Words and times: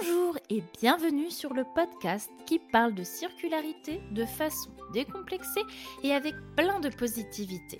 Bonjour 0.00 0.36
et 0.50 0.62
bienvenue 0.80 1.30
sur 1.30 1.54
le 1.54 1.62
podcast 1.62 2.28
qui 2.46 2.58
parle 2.58 2.94
de 2.94 3.04
circularité 3.04 4.00
de 4.10 4.24
façon 4.24 4.70
décomplexée 4.92 5.62
et 6.02 6.12
avec 6.12 6.34
plein 6.56 6.80
de 6.80 6.88
positivité. 6.88 7.78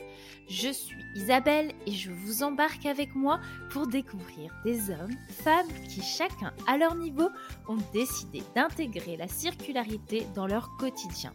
Je 0.49 0.71
suis 0.71 1.03
Isabelle 1.17 1.73
et 1.87 1.93
je 1.93 2.13
vous 2.13 2.45
embarque 2.45 2.87
avec 2.87 3.15
moi 3.17 3.41
pour 3.71 3.89
découvrir 3.89 4.55
des 4.65 4.91
hommes, 4.91 5.17
femmes 5.29 5.73
qui 5.89 6.03
chacun 6.03 6.53
à 6.69 6.77
leur 6.77 6.95
niveau 6.95 7.29
ont 7.69 7.79
décidé 7.93 8.43
d'intégrer 8.55 9.17
la 9.17 9.27
circularité 9.27 10.25
dans 10.37 10.47
leur 10.47 10.71
quotidien. 10.77 11.33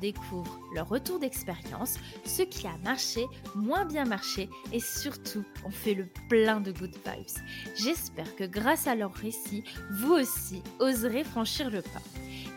Découvre 0.00 0.58
leur 0.74 0.88
retour 0.88 1.18
d'expérience, 1.18 1.96
ce 2.24 2.42
qui 2.42 2.66
a 2.66 2.76
marché, 2.84 3.26
moins 3.54 3.84
bien 3.84 4.04
marché 4.04 4.48
et 4.72 4.80
surtout, 4.80 5.44
on 5.64 5.70
fait 5.70 5.94
le 5.94 6.08
plein 6.28 6.60
de 6.60 6.72
good 6.72 6.94
vibes. 7.06 7.44
J'espère 7.76 8.34
que 8.36 8.44
grâce 8.44 8.86
à 8.86 8.94
leur 8.94 9.12
récit, 9.12 9.64
vous 9.90 10.12
aussi 10.12 10.62
oserez 10.78 11.24
franchir 11.24 11.70
le 11.70 11.82
pas. 11.82 12.02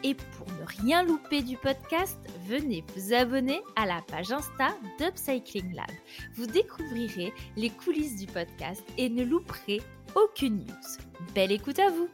Et 0.03 0.16
pour 0.16 0.48
ne 0.48 0.81
rien 0.81 1.03
louper 1.03 1.41
du 1.41 1.55
podcast, 1.58 2.17
venez 2.45 2.84
vous 2.95 3.14
abonner 3.14 3.62
à 3.75 3.86
la 3.86 4.02
page 4.02 4.31
Insta 4.31 4.75
d'Upcycling 5.00 5.73
Lab. 5.73 5.91
Vous 6.36 6.45
découvrirez 6.45 7.34
les 7.55 7.70
coulisses 7.70 8.17
du 8.17 8.28
podcast 8.28 8.84
et 8.98 9.09
ne 9.09 9.23
louperez 9.23 9.81
aucune 10.16 10.66
news. 10.66 11.34
Belle 11.34 11.53
écoute 11.53 11.80
à 11.80 11.89
vous! 11.89 12.09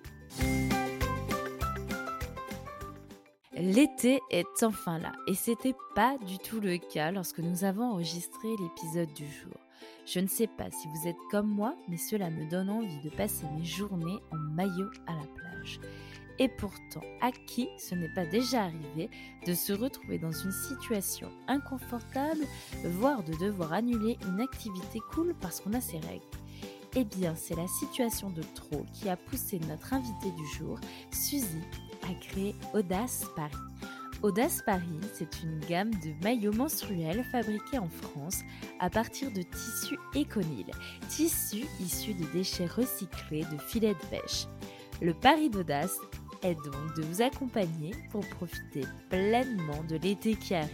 L'été 3.61 4.21
est 4.29 4.63
enfin 4.63 4.99
là 4.99 5.11
et 5.27 5.33
c'était 5.33 5.75
pas 5.93 6.17
du 6.25 6.37
tout 6.37 6.61
le 6.61 6.77
cas 6.77 7.11
lorsque 7.11 7.39
nous 7.39 7.65
avons 7.65 7.91
enregistré 7.91 8.47
l'épisode 8.57 9.11
du 9.13 9.25
jour. 9.27 9.53
Je 10.05 10.21
ne 10.21 10.27
sais 10.27 10.47
pas 10.47 10.71
si 10.71 10.87
vous 10.87 11.09
êtes 11.09 11.17
comme 11.29 11.49
moi, 11.49 11.75
mais 11.89 11.97
cela 11.97 12.29
me 12.29 12.49
donne 12.49 12.69
envie 12.69 13.01
de 13.03 13.09
passer 13.09 13.45
mes 13.57 13.65
journées 13.65 14.21
en 14.31 14.37
maillot 14.37 14.89
à 15.07 15.11
la 15.13 15.27
plage. 15.35 15.81
Et 16.39 16.47
pourtant, 16.47 17.01
à 17.19 17.33
qui 17.33 17.67
ce 17.77 17.95
n'est 17.95 18.13
pas 18.13 18.25
déjà 18.25 18.63
arrivé 18.63 19.09
de 19.45 19.53
se 19.53 19.73
retrouver 19.73 20.19
dans 20.19 20.31
une 20.31 20.53
situation 20.53 21.27
inconfortable, 21.49 22.45
voire 22.85 23.23
de 23.23 23.33
devoir 23.33 23.73
annuler 23.73 24.17
une 24.25 24.39
activité 24.39 25.01
cool 25.11 25.35
parce 25.41 25.59
qu'on 25.59 25.73
a 25.73 25.81
ses 25.81 25.99
règles? 25.99 26.23
Eh 26.95 27.03
bien, 27.03 27.35
c'est 27.35 27.57
la 27.57 27.67
situation 27.67 28.29
de 28.29 28.41
trop 28.55 28.85
qui 28.93 29.09
a 29.09 29.17
poussé 29.17 29.59
notre 29.67 29.93
invité 29.93 30.31
du 30.31 30.47
jour, 30.57 30.79
Suzy, 31.11 31.61
créé 32.13 32.55
Audace 32.73 33.25
Paris. 33.35 33.53
Audace 34.21 34.61
Paris, 34.65 34.99
c'est 35.13 35.43
une 35.43 35.59
gamme 35.59 35.91
de 35.91 36.23
maillots 36.23 36.53
menstruels 36.53 37.23
fabriqués 37.31 37.79
en 37.79 37.87
France 37.87 38.39
à 38.79 38.89
partir 38.89 39.31
de 39.31 39.41
tissus 39.41 39.97
éconil, 40.13 40.65
tissus 41.07 41.65
issus 41.79 42.13
de 42.13 42.25
déchets 42.33 42.65
recyclés 42.65 43.45
de 43.45 43.57
filets 43.57 43.93
de 43.93 44.05
pêche. 44.09 44.45
Le 45.01 45.13
pari 45.13 45.49
d'Audace 45.49 45.97
est 46.43 46.55
donc 46.55 46.95
de 46.97 47.03
vous 47.03 47.21
accompagner 47.21 47.95
pour 48.11 48.27
profiter 48.27 48.83
pleinement 49.09 49.83
de 49.87 49.95
l'été 49.95 50.35
qui 50.35 50.53
arrive, 50.53 50.69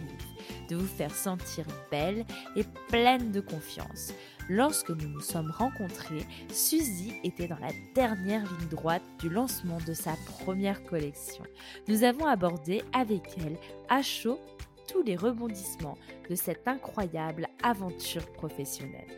de 0.68 0.76
vous 0.76 0.86
faire 0.86 1.14
sentir 1.14 1.64
belle 1.90 2.24
et 2.56 2.64
pleine 2.88 3.30
de 3.30 3.40
confiance. 3.40 4.12
Lorsque 4.48 4.90
nous 4.90 5.08
nous 5.08 5.20
sommes 5.20 5.50
rencontrés, 5.50 6.24
Suzy 6.52 7.14
était 7.24 7.48
dans 7.48 7.58
la 7.58 7.72
dernière 7.96 8.44
ligne 8.44 8.68
droite 8.70 9.02
du 9.18 9.28
lancement 9.28 9.78
de 9.84 9.92
sa 9.92 10.12
première 10.38 10.84
collection. 10.84 11.42
Nous 11.88 12.04
avons 12.04 12.26
abordé 12.26 12.84
avec 12.92 13.36
elle 13.38 13.56
à 13.88 14.02
chaud 14.02 14.38
tous 14.86 15.02
les 15.02 15.16
rebondissements 15.16 15.98
de 16.30 16.36
cette 16.36 16.68
incroyable 16.68 17.48
aventure 17.64 18.24
professionnelle. 18.34 19.08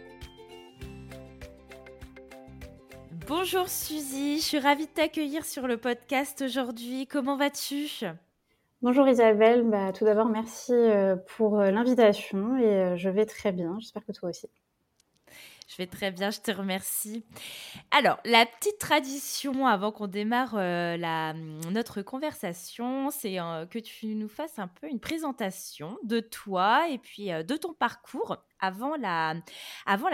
Bonjour 3.27 3.69
Suzy, 3.69 4.39
je 4.39 4.43
suis 4.43 4.59
ravie 4.59 4.87
de 4.87 4.93
t'accueillir 4.93 5.45
sur 5.45 5.67
le 5.67 5.77
podcast 5.77 6.41
aujourd'hui. 6.41 7.07
Comment 7.07 7.37
vas-tu? 7.37 8.07
Bonjour 8.81 9.07
Isabelle, 9.07 9.65
bah, 9.69 9.93
tout 9.93 10.07
d'abord 10.07 10.31
merci 10.31 10.73
euh, 10.73 11.17
pour 11.37 11.61
euh, 11.61 11.71
l'invitation 11.71 12.57
et 12.57 12.65
euh, 12.65 12.97
je 12.97 13.11
vais 13.11 13.27
très 13.27 13.53
bien, 13.53 13.77
j'espère 13.79 14.07
que 14.07 14.13
toi 14.13 14.31
aussi. 14.31 14.49
Je 15.69 15.77
vais 15.77 15.87
très 15.87 16.11
bien, 16.11 16.31
je 16.31 16.41
te 16.41 16.51
remercie. 16.51 17.27
Alors, 17.91 18.19
la 18.25 18.47
petite 18.47 18.79
tradition 18.79 19.67
avant 19.67 19.93
qu'on 19.93 20.07
démarre 20.07 20.55
euh, 20.57 20.97
la, 20.97 21.35
notre 21.71 22.01
conversation, 22.01 23.11
c'est 23.11 23.39
euh, 23.39 23.67
que 23.67 23.79
tu 23.79 24.15
nous 24.15 24.29
fasses 24.29 24.59
un 24.59 24.69
peu 24.69 24.89
une 24.89 24.99
présentation 24.99 25.99
de 26.05 26.21
toi 26.21 26.89
et 26.89 26.97
puis 26.97 27.31
euh, 27.31 27.43
de 27.43 27.55
ton 27.55 27.75
parcours 27.75 28.39
avant 28.61 28.97
la, 28.97 29.35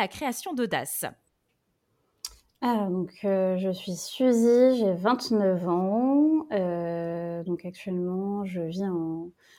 création 0.09 0.55
d'Audace. 0.55 1.05
Alors, 2.61 2.91
donc, 2.91 3.13
je 3.23 3.71
suis 3.73 3.95
Suzy, 3.95 4.79
j'ai 4.79 4.93
29 4.93 5.69
ans. 5.69 6.47
Donc, 7.45 7.65
actuellement, 7.65 8.45
je 8.45 8.61
vis 8.63 8.83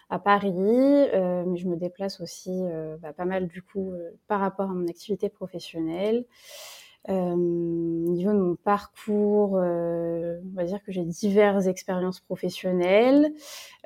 à 0.09 0.19
Paris, 0.19 0.51
euh, 0.55 1.43
mais 1.47 1.57
je 1.57 1.67
me 1.67 1.75
déplace 1.77 2.21
aussi 2.21 2.51
euh, 2.51 2.97
bah, 2.97 3.13
pas 3.13 3.25
mal 3.25 3.47
du 3.47 3.61
coup 3.61 3.91
euh, 3.93 4.11
par 4.27 4.39
rapport 4.39 4.69
à 4.69 4.73
mon 4.73 4.87
activité 4.87 5.29
professionnelle. 5.29 6.25
Au 7.07 8.11
niveau 8.11 8.31
de 8.31 8.39
mon 8.39 8.55
parcours, 8.55 9.53
on 9.53 10.55
va 10.55 10.63
dire 10.63 10.83
que 10.83 10.91
j'ai 10.91 11.03
diverses 11.03 11.67
expériences 11.67 12.19
professionnelles. 12.19 13.31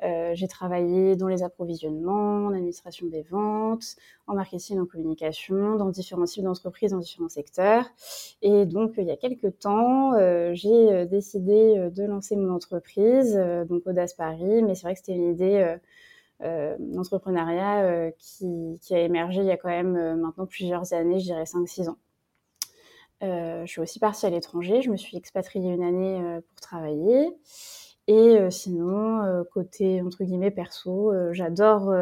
j'ai 0.00 0.48
travaillé 0.48 1.16
dans 1.16 1.28
les 1.28 1.42
approvisionnements, 1.42 2.46
en 2.46 2.52
administration 2.52 3.06
des 3.08 3.22
ventes, 3.22 3.96
en 4.26 4.34
marketing, 4.34 4.78
en 4.78 4.86
communication, 4.86 5.76
dans 5.76 5.90
différents 5.90 6.24
types 6.24 6.44
d'entreprises, 6.44 6.92
dans 6.92 6.98
différents 6.98 7.28
secteurs. 7.28 7.84
Et 8.42 8.64
donc, 8.64 8.94
il 8.96 9.04
y 9.04 9.10
a 9.10 9.16
quelques 9.16 9.58
temps, 9.58 10.12
j'ai 10.54 11.06
décidé 11.06 11.90
de 11.90 12.04
lancer 12.04 12.36
mon 12.36 12.54
entreprise, 12.54 13.38
donc 13.68 13.86
Audace 13.86 14.14
Paris, 14.14 14.62
mais 14.62 14.74
c'est 14.74 14.82
vrai 14.82 14.94
que 14.94 15.00
c'était 15.00 15.14
une 15.14 15.30
idée 15.32 15.78
euh, 16.42 16.74
l'entrepreneuriat 16.94 17.84
euh, 17.84 18.10
qui, 18.18 18.78
qui, 18.80 18.94
a 18.94 19.00
émergé 19.00 19.40
il 19.40 19.46
y 19.46 19.50
a 19.50 19.58
quand 19.58 19.68
même 19.68 19.94
euh, 19.96 20.16
maintenant 20.16 20.46
plusieurs 20.46 20.94
années, 20.94 21.18
je 21.20 21.24
dirais 21.24 21.44
5-6 21.44 21.90
ans. 21.90 21.98
Je 23.20 23.66
suis 23.66 23.80
aussi 23.80 23.98
partie 23.98 24.26
à 24.26 24.30
l'étranger, 24.30 24.82
je 24.82 24.90
me 24.90 24.96
suis 24.96 25.16
expatriée 25.16 25.72
une 25.72 25.82
année 25.82 26.40
pour 26.48 26.60
travailler. 26.60 27.28
Et 28.06 28.38
sinon, 28.50 29.44
côté 29.52 30.02
entre 30.02 30.24
guillemets 30.24 30.50
perso, 30.50 31.12
j'adore 31.32 31.94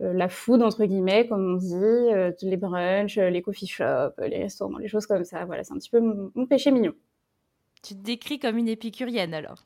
la 0.00 0.28
food 0.28 0.62
entre 0.62 0.84
guillemets, 0.84 1.28
comme 1.28 1.54
on 1.54 1.56
dit, 1.56 2.46
les 2.48 2.56
brunchs, 2.56 3.18
les 3.18 3.42
coffee 3.42 3.66
shops, 3.66 4.18
les 4.18 4.42
restaurants, 4.42 4.78
les 4.78 4.88
choses 4.88 5.06
comme 5.06 5.24
ça. 5.24 5.44
Voilà, 5.44 5.64
c'est 5.64 5.72
un 5.72 5.78
petit 5.78 5.90
peu 5.90 6.00
mon, 6.00 6.32
mon, 6.34 6.46
péché 6.46 6.70
mignon. 6.70 6.94
Tu 7.82 7.94
te 7.94 8.00
décris 8.00 8.38
comme 8.38 8.58
une 8.58 8.68
épicurienne 8.68 9.34
alors 9.34 9.62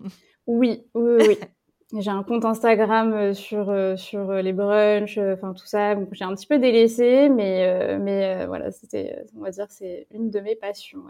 Oui, 0.46 0.82
oui, 0.94 1.26
oui. 1.26 1.38
J'ai 1.92 2.10
un 2.10 2.24
compte 2.24 2.44
Instagram 2.44 3.12
euh, 3.12 3.32
sur, 3.32 3.70
euh, 3.70 3.96
sur 3.96 4.30
euh, 4.30 4.42
les 4.42 4.52
brunchs, 4.52 5.18
enfin 5.18 5.52
tout 5.52 5.66
ça. 5.66 5.94
J'ai 6.10 6.24
un 6.24 6.34
petit 6.34 6.46
peu 6.46 6.58
délaissé, 6.58 7.28
mais, 7.28 7.96
mais 7.98 8.44
voilà, 8.46 8.72
c'était, 8.72 9.24
on 9.36 9.42
va 9.42 9.50
dire, 9.50 9.66
c'est 9.70 10.08
une 10.10 10.30
de 10.30 10.40
mes 10.40 10.56
passions. 10.56 11.04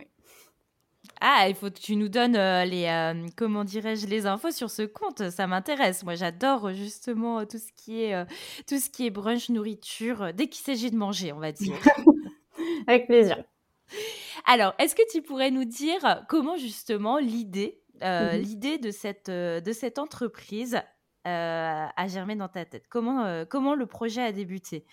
Ah, 1.21 1.47
il 1.49 1.55
faut 1.55 1.71
que 1.71 1.79
tu 1.79 1.97
nous 1.97 2.11
donnes 2.11 2.37
les, 2.37 3.15
comment 3.37 3.65
dirais-je, 3.65 4.07
les 4.07 4.27
infos 4.27 4.51
sur 4.51 4.71
ce 4.71 4.83
compte. 4.83 5.31
Ça 5.31 5.47
m'intéresse. 5.47 6.05
Moi, 6.05 6.15
j'adore 6.15 6.75
justement 6.75 7.47
tout 7.47 7.59
ce 7.59 7.73
qui 7.73 8.03
est, 8.03 8.27
tout 8.69 8.79
ce 8.79 8.91
qui 8.91 9.07
est 9.07 9.11
brunch, 9.11 9.49
nourriture, 9.49 10.35
dès 10.35 10.49
qu'il 10.49 10.63
s'agit 10.63 10.91
de 10.91 10.97
manger, 10.97 11.33
on 11.33 11.39
va 11.39 11.53
dire. 11.53 11.77
Avec 12.87 13.07
plaisir. 13.07 13.43
Alors, 14.45 14.75
est-ce 14.79 14.95
que 14.95 15.11
tu 15.11 15.23
pourrais 15.23 15.51
nous 15.51 15.65
dire 15.65 16.25
comment 16.29 16.57
justement 16.57 17.19
l'idée 17.19 17.81
euh, 18.03 18.33
mmh 18.33 18.43
l'idée 18.43 18.79
de 18.79 18.91
cette, 18.91 19.29
euh, 19.29 19.61
de 19.61 19.73
cette 19.73 19.99
entreprise 19.99 20.77
euh, 21.27 21.87
a 21.97 22.07
germé 22.09 22.37
dans 22.37 22.49
ta 22.49 22.65
tête. 22.65 22.85
Comment, 22.89 23.45
comment 23.49 23.75
le 23.75 23.87
projet 23.87 24.23
a 24.23 24.33
débuté? 24.33 24.85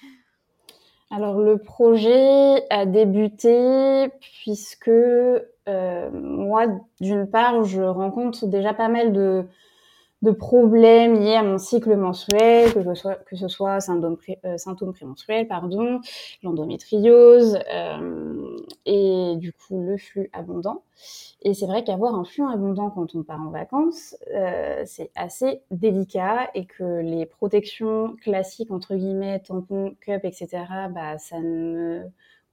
Alors 1.11 1.39
le 1.39 1.57
projet 1.59 2.63
a 2.71 2.85
débuté 2.85 4.09
puisque 4.19 4.89
moi, 5.67 6.65
d'une 6.99 7.29
part, 7.29 7.63
je 7.63 7.81
rencontre 7.81 8.47
déjà 8.47 8.73
pas 8.73 8.87
mal 8.87 9.13
de, 9.13 9.45
de 10.23 10.31
problèmes 10.31 11.19
liés 11.19 11.35
à 11.35 11.43
mon 11.43 11.57
cycle 11.57 11.95
mensuel, 11.97 12.73
que, 12.73 12.81
ce 12.81 12.93
soit, 12.95 13.15
que 13.15 13.35
symptômes, 13.35 14.15
pré, 14.15 14.39
euh, 14.45 14.91
prémenstruels, 14.93 15.47
pardon, 15.49 15.99
l'endométriose 16.43 17.59
euh, 17.73 18.57
et 18.85 19.35
du 19.35 19.51
coup 19.51 19.83
le 19.83 19.97
flux 19.97 20.29
abondant. 20.31 20.83
Et 21.41 21.53
c'est 21.53 21.65
vrai 21.65 21.83
qu'avoir 21.83 22.15
un 22.15 22.23
flux 22.23 22.45
abondant 22.49 22.89
quand 22.89 23.15
on 23.15 23.23
part 23.23 23.41
en 23.41 23.49
vacances, 23.49 24.15
euh, 24.33 24.83
c'est 24.85 25.11
assez 25.15 25.61
délicat 25.71 26.49
et 26.55 26.65
que 26.65 27.01
les 27.01 27.25
protections 27.25 28.15
classiques 28.21 28.71
entre 28.71 28.95
guillemets, 28.95 29.41
tampons, 29.41 29.93
cup, 29.99 30.21
etc., 30.23 30.47
bah 30.93 31.17
ça 31.17 31.41
ne 31.41 32.03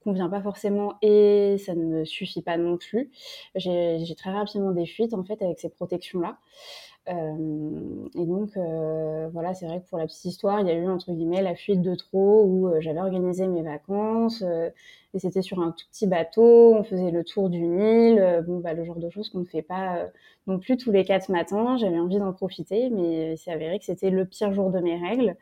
convient 0.03 0.29
pas 0.29 0.41
forcément 0.41 0.95
et 1.01 1.57
ça 1.57 1.73
ne 1.73 1.85
me 1.85 2.05
suffit 2.05 2.41
pas 2.41 2.57
non 2.57 2.75
plus. 2.77 3.11
J'ai 3.55 4.15
très 4.17 4.31
rapidement 4.31 4.71
des 4.71 4.85
fuites 4.85 5.13
en 5.13 5.23
fait 5.23 5.41
avec 5.41 5.59
ces 5.59 5.69
protections-là. 5.69 6.37
Euh, 7.09 8.07
et 8.15 8.25
donc, 8.25 8.55
euh, 8.57 9.27
voilà, 9.33 9.53
c'est 9.55 9.65
vrai 9.65 9.81
que 9.81 9.89
pour 9.89 9.97
la 9.97 10.05
petite 10.05 10.25
histoire, 10.25 10.59
il 10.59 10.67
y 10.67 10.69
a 10.69 10.75
eu 10.75 10.87
entre 10.87 11.11
guillemets 11.11 11.41
la 11.41 11.55
fuite 11.55 11.81
de 11.81 11.95
trop 11.95 12.43
où 12.45 12.67
euh, 12.67 12.79
j'avais 12.79 12.99
organisé 12.99 13.47
mes 13.47 13.63
vacances 13.63 14.43
et 15.13 15.19
c'était 15.19 15.41
sur 15.41 15.59
un 15.59 15.71
tout 15.71 15.85
petit 15.91 16.07
bateau, 16.07 16.75
on 16.75 16.83
faisait 16.83 17.11
le 17.11 17.23
tour 17.23 17.49
du 17.49 17.61
Nil, 17.61 18.43
bon, 18.47 18.59
bah, 18.59 18.73
le 18.73 18.85
genre 18.85 18.97
de 18.99 19.09
choses 19.09 19.29
qu'on 19.29 19.39
ne 19.39 19.45
fait 19.45 19.61
pas 19.63 20.07
non 20.47 20.59
plus 20.59 20.77
tous 20.77 20.91
les 20.91 21.03
quatre 21.03 21.29
matins. 21.29 21.75
J'avais 21.77 21.99
envie 21.99 22.19
d'en 22.19 22.33
profiter, 22.33 22.89
mais 22.89 23.35
c'est 23.35 23.51
avéré 23.51 23.79
que 23.79 23.85
c'était 23.85 24.09
le 24.09 24.25
pire 24.25 24.53
jour 24.53 24.69
de 24.69 24.79
mes 24.79 24.95
règles 24.95 25.35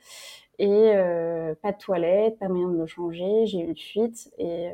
et 0.59 0.91
pas 1.61 1.71
de 1.71 1.77
toilette, 1.77 2.39
pas 2.39 2.47
moyen 2.47 2.69
de 2.69 2.77
me 2.77 2.87
changer. 2.87 3.45
J'ai 3.45 3.59
eu 3.59 3.65
une 3.65 3.77
fuite 3.77 4.31
et, 4.39 4.69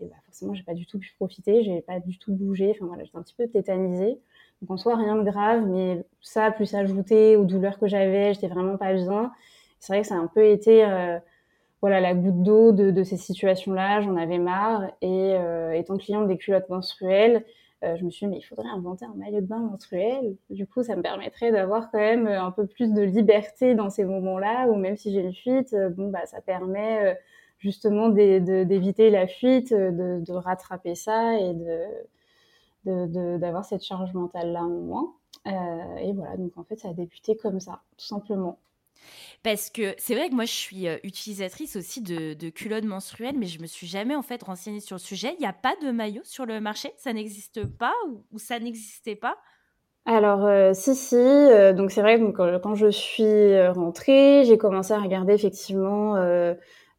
et 0.00 0.06
bah, 0.06 0.16
forcément, 0.24 0.54
j'ai 0.54 0.62
pas 0.62 0.74
du 0.74 0.86
tout 0.86 0.98
pu 0.98 1.12
profiter, 1.18 1.62
j'ai 1.62 1.82
pas 1.82 2.00
du 2.00 2.18
tout 2.18 2.32
bougé. 2.32 2.70
Enfin 2.70 2.86
voilà, 2.86 3.04
j'étais 3.04 3.18
un 3.18 3.22
petit 3.22 3.34
peu 3.34 3.48
tétanisée. 3.48 4.18
Donc 4.62 4.70
en 4.70 4.76
soi, 4.76 4.96
rien 4.96 5.16
de 5.16 5.24
grave, 5.24 5.66
mais 5.66 6.04
ça, 6.20 6.52
plus 6.52 6.72
ajouté 6.74 7.36
aux 7.36 7.44
douleurs 7.44 7.80
que 7.80 7.88
j'avais, 7.88 8.32
j'étais 8.32 8.46
vraiment 8.46 8.76
pas 8.76 8.94
bien. 8.94 9.32
C'est 9.80 9.92
vrai 9.92 10.02
que 10.02 10.06
ça 10.06 10.14
a 10.14 10.18
un 10.18 10.28
peu 10.28 10.46
été 10.46 10.84
euh, 10.84 11.18
voilà, 11.80 12.00
la 12.00 12.14
goutte 12.14 12.44
d'eau 12.44 12.70
de, 12.70 13.02
ces 13.02 13.16
situations-là. 13.16 14.02
J'en 14.02 14.16
avais 14.16 14.38
marre. 14.38 14.84
Et 15.00 15.34
euh, 15.34 15.72
étant 15.72 15.96
cliente 15.96 16.28
des 16.28 16.36
culottes 16.36 16.68
menstruelles, 16.68 17.44
euh, 17.82 17.96
je 17.96 18.04
me 18.04 18.10
suis 18.10 18.26
dit, 18.26 18.30
mais 18.30 18.38
il 18.38 18.42
faudrait 18.42 18.68
inventer 18.68 19.04
un 19.04 19.14
maillot 19.16 19.40
de 19.40 19.46
bain 19.46 19.58
menstruel. 19.58 20.36
Du 20.48 20.68
coup, 20.68 20.84
ça 20.84 20.94
me 20.94 21.02
permettrait 21.02 21.50
d'avoir 21.50 21.90
quand 21.90 21.98
même 21.98 22.28
un 22.28 22.52
peu 22.52 22.68
plus 22.68 22.92
de 22.92 23.02
liberté 23.02 23.74
dans 23.74 23.90
ces 23.90 24.04
moments-là, 24.04 24.68
où 24.68 24.76
même 24.76 24.96
si 24.96 25.12
j'ai 25.12 25.22
une 25.22 25.34
fuite, 25.34 25.74
bon, 25.96 26.08
bah, 26.10 26.24
ça 26.26 26.40
permet 26.40 27.18
justement 27.58 28.10
d'éviter 28.10 29.10
la 29.10 29.26
fuite, 29.26 29.74
de, 29.74 30.20
de 30.24 30.32
rattraper 30.32 30.94
ça 30.94 31.36
et 31.36 31.52
de 31.52 31.80
d'avoir 32.84 33.64
cette 33.64 33.82
charge 33.82 34.12
mentale-là 34.14 34.62
en 34.62 34.68
moins. 34.68 35.14
Euh, 35.46 35.96
et 35.96 36.12
voilà, 36.12 36.36
donc 36.36 36.56
en 36.56 36.64
fait, 36.64 36.78
ça 36.78 36.88
a 36.88 36.92
débuté 36.92 37.36
comme 37.36 37.60
ça, 37.60 37.80
tout 37.96 38.06
simplement. 38.06 38.58
Parce 39.42 39.70
que 39.70 39.94
c'est 39.98 40.14
vrai 40.14 40.28
que 40.28 40.34
moi, 40.34 40.44
je 40.44 40.52
suis 40.52 40.86
euh, 40.86 40.98
utilisatrice 41.02 41.74
aussi 41.74 42.00
de, 42.00 42.34
de, 42.34 42.50
culottes 42.50 42.84
menstruelles, 42.84 43.36
mais 43.36 43.46
je 43.46 43.60
me 43.60 43.66
suis 43.66 43.88
jamais 43.88 44.14
en 44.14 44.22
fait 44.22 44.42
renseignée 44.42 44.80
sur 44.80 44.96
le 44.96 45.00
sujet. 45.00 45.34
Il 45.38 45.40
n'y 45.40 45.48
a 45.48 45.52
pas 45.52 45.74
de 45.82 45.90
maillot 45.90 46.22
sur 46.24 46.46
le 46.46 46.60
marché? 46.60 46.92
Ça 46.96 47.12
n'existe 47.12 47.64
pas 47.64 47.94
ou, 48.32 48.38
ça 48.38 48.60
n'existait 48.60 49.16
pas? 49.16 49.36
Alors 50.04 50.44
euh, 50.44 50.72
si 50.74 50.96
si, 50.96 51.16
donc 51.76 51.92
c'est 51.92 52.00
vrai 52.00 52.18
que 52.18 52.30
quand, 52.32 52.58
quand 52.60 52.74
je 52.74 52.90
suis 52.90 53.68
rentrée, 53.68 54.42
j'ai 54.44 54.58
commencé 54.58 54.92
à 54.92 55.00
regarder 55.00 55.32
effectivement 55.32 56.16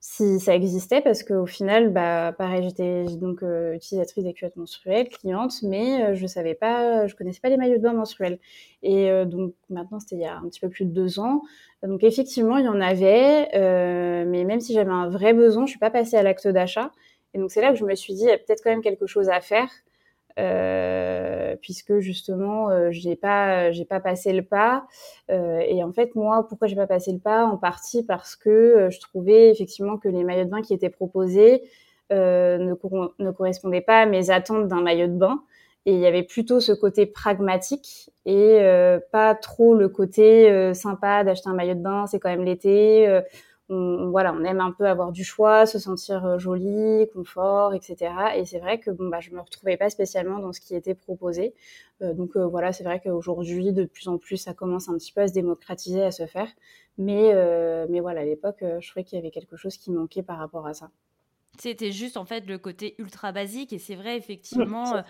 si 0.05 0.41
ça 0.41 0.53
existait 0.53 0.99
parce 0.99 1.23
qu'au 1.23 1.45
final 1.45 1.89
bah 1.89 2.33
pareil 2.37 2.61
j'étais 2.63 3.05
donc 3.05 3.41
euh, 3.41 3.73
utilisatrice 3.73 4.25
des 4.25 4.33
culottes 4.33 4.57
menstruelles 4.57 5.07
cliente 5.07 5.63
mais 5.63 6.03
euh, 6.03 6.13
je 6.13 6.27
savais 6.27 6.55
pas 6.55 7.07
je 7.07 7.15
connaissais 7.15 7.39
pas 7.39 7.47
les 7.47 7.55
maillots 7.55 7.77
de 7.77 7.83
bain 7.83 7.93
menstruels. 7.93 8.37
Et 8.81 9.09
euh, 9.09 9.23
donc 9.23 9.53
maintenant 9.69 10.01
c'était 10.01 10.17
il 10.17 10.21
y 10.21 10.25
a 10.25 10.35
un 10.35 10.49
petit 10.49 10.59
peu 10.59 10.67
plus 10.67 10.83
de 10.83 10.91
deux 10.91 11.19
ans. 11.19 11.41
Donc 11.83 12.03
effectivement 12.03 12.57
il 12.57 12.65
y 12.65 12.67
en 12.67 12.81
avait 12.81 13.47
mais 14.25 14.43
même 14.43 14.59
si 14.59 14.73
j'avais 14.73 14.91
un 14.91 15.07
vrai 15.09 15.33
besoin 15.33 15.65
je 15.65 15.69
suis 15.69 15.79
pas 15.79 15.89
passée 15.89 16.17
à 16.17 16.23
l'acte 16.23 16.49
d'achat. 16.49 16.91
Et 17.33 17.39
donc 17.39 17.49
c'est 17.51 17.61
là 17.61 17.71
que 17.71 17.77
je 17.77 17.85
me 17.85 17.95
suis 17.95 18.13
dit 18.13 18.23
il 18.23 18.27
y 18.27 18.31
a 18.31 18.37
peut-être 18.37 18.61
quand 18.61 18.71
même 18.71 18.81
quelque 18.81 19.07
chose 19.07 19.29
à 19.29 19.39
faire 19.39 19.69
euh, 20.39 21.55
puisque 21.61 21.99
justement 21.99 22.69
euh, 22.69 22.89
j'ai 22.91 23.15
pas 23.15 23.71
j'ai 23.71 23.85
pas 23.85 23.99
passé 23.99 24.33
le 24.33 24.43
pas. 24.43 24.85
Euh, 25.29 25.59
et 25.59 25.83
en 25.83 25.91
fait 25.91 26.15
moi 26.15 26.47
pourquoi 26.47 26.67
j'ai 26.67 26.75
pas 26.75 26.87
passé 26.87 27.11
le 27.11 27.19
pas? 27.19 27.45
En 27.45 27.57
partie 27.57 28.03
parce 28.03 28.35
que 28.35 28.49
euh, 28.49 28.89
je 28.89 28.99
trouvais 28.99 29.49
effectivement 29.51 29.97
que 29.97 30.09
les 30.09 30.23
maillots 30.23 30.45
de 30.45 30.49
bain 30.49 30.61
qui 30.61 30.73
étaient 30.73 30.89
proposés 30.89 31.63
ne, 32.11 32.75
ne 33.19 33.31
correspondaient 33.31 33.81
pas 33.81 34.01
à 34.01 34.05
mes 34.05 34.29
attentes 34.29 34.67
d'un 34.67 34.81
maillot 34.81 35.07
de 35.07 35.17
bain. 35.17 35.41
Et 35.85 35.93
il 35.93 35.99
y 35.99 36.05
avait 36.05 36.23
plutôt 36.23 36.59
ce 36.59 36.71
côté 36.71 37.07
pragmatique 37.07 38.11
et 38.25 38.59
pas 39.11 39.35
trop 39.35 39.73
le 39.73 39.89
côté 39.89 40.73
sympa 40.75 41.23
d'acheter 41.23 41.49
un 41.49 41.55
maillot 41.55 41.73
de 41.73 41.81
bain 41.81 42.05
c'est 42.05 42.19
quand 42.19 42.29
même 42.29 42.45
l'été 42.45 43.21
on, 43.73 44.09
voilà, 44.09 44.33
on 44.33 44.43
aime 44.43 44.59
un 44.59 44.71
peu 44.71 44.87
avoir 44.87 45.11
du 45.11 45.23
choix, 45.23 45.65
se 45.65 45.79
sentir 45.79 46.25
euh, 46.25 46.37
joli, 46.37 47.07
confort, 47.13 47.73
etc. 47.73 48.13
Et 48.35 48.45
c'est 48.45 48.59
vrai 48.59 48.79
que 48.79 48.91
bon, 48.91 49.09
bah, 49.09 49.19
je 49.19 49.31
me 49.31 49.39
retrouvais 49.39 49.77
pas 49.77 49.89
spécialement 49.89 50.39
dans 50.39 50.53
ce 50.53 50.61
qui 50.61 50.75
était 50.75 50.95
proposé. 50.95 51.53
Euh, 52.01 52.13
donc 52.13 52.35
euh, 52.35 52.45
voilà, 52.45 52.71
c'est 52.71 52.83
vrai 52.83 53.01
qu'aujourd'hui, 53.03 53.73
de 53.73 53.85
plus 53.85 54.07
en 54.07 54.17
plus, 54.17 54.37
ça 54.37 54.53
commence 54.53 54.89
un 54.89 54.97
petit 54.97 55.11
peu 55.11 55.21
à 55.21 55.27
se 55.27 55.33
démocratiser, 55.33 56.03
à 56.03 56.11
se 56.11 56.25
faire. 56.25 56.47
Mais, 56.97 57.33
mais 57.89 58.01
voilà, 58.01 58.21
à 58.21 58.23
l'époque, 58.23 58.57
je 58.61 58.87
trouvais 58.87 59.03
qu'il 59.03 59.17
y 59.17 59.19
avait 59.19 59.31
quelque 59.31 59.55
chose 59.55 59.77
qui 59.77 59.89
manquait 59.89 60.21
par 60.21 60.37
rapport 60.37 60.67
à 60.67 60.75
ça. 60.75 60.91
C'était 61.57 61.91
juste 61.91 62.17
en 62.17 62.25
fait 62.25 62.45
le 62.45 62.59
côté 62.59 62.93
ultra 62.99 63.31
basique 63.31 63.73
et 63.73 63.79
c'est 63.79 63.95
vrai 63.95 64.15
effectivement 64.15 65.01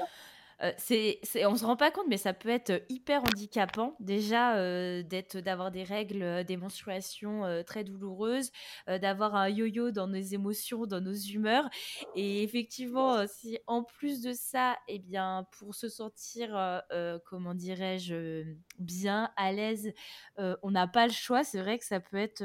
euh, 0.62 0.72
c'est, 0.78 1.20
on 1.46 1.56
se 1.56 1.66
rend 1.66 1.76
pas 1.76 1.92
compte, 1.92 2.08
mais 2.08 2.18
ça 2.18 2.34
peut 2.34 2.50
être 2.50 2.84
hyper 2.90 3.22
handicapant 3.24 3.96
déjà 4.00 4.58
euh, 4.58 5.04
d'être, 5.04 5.38
d'avoir 5.38 5.72
des 5.72 5.84
règles, 5.84 6.24
euh, 6.24 6.44
des 6.44 6.58
menstruations 6.58 7.64
très 7.66 7.84
douloureuses, 7.84 8.52
d'avoir 8.88 9.36
un 9.36 9.50
yo-yo 9.50 9.92
dans 9.92 10.08
nos 10.08 10.20
émotions, 10.20 10.86
dans 10.86 11.02
nos 11.02 11.14
humeurs. 11.14 11.70
Et 12.16 12.44
effectivement, 12.44 13.26
si 13.28 13.58
en 13.68 13.84
plus 13.84 14.22
de 14.22 14.34
ça, 14.34 14.78
eh 14.88 15.00
bien, 15.00 15.48
pour 15.58 15.76
se 15.76 15.90
sentir, 15.90 16.82
comment 17.26 17.54
dirais-je, 17.54 18.44
bien, 18.80 19.32
à 19.36 19.52
l'aise, 19.52 19.94
on 20.38 20.72
n'a 20.72 20.88
pas 20.88 21.08
le 21.08 21.14
choix, 21.14 21.44
c'est 21.44 21.60
vrai 21.60 21.78
que 21.78 21.86
ça 21.86 22.00
peut 22.00 22.18
être 22.18 22.44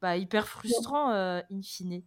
bah, 0.00 0.16
hyper 0.16 0.46
frustrant 0.46 1.10
in 1.10 1.62
fine. 1.62 2.02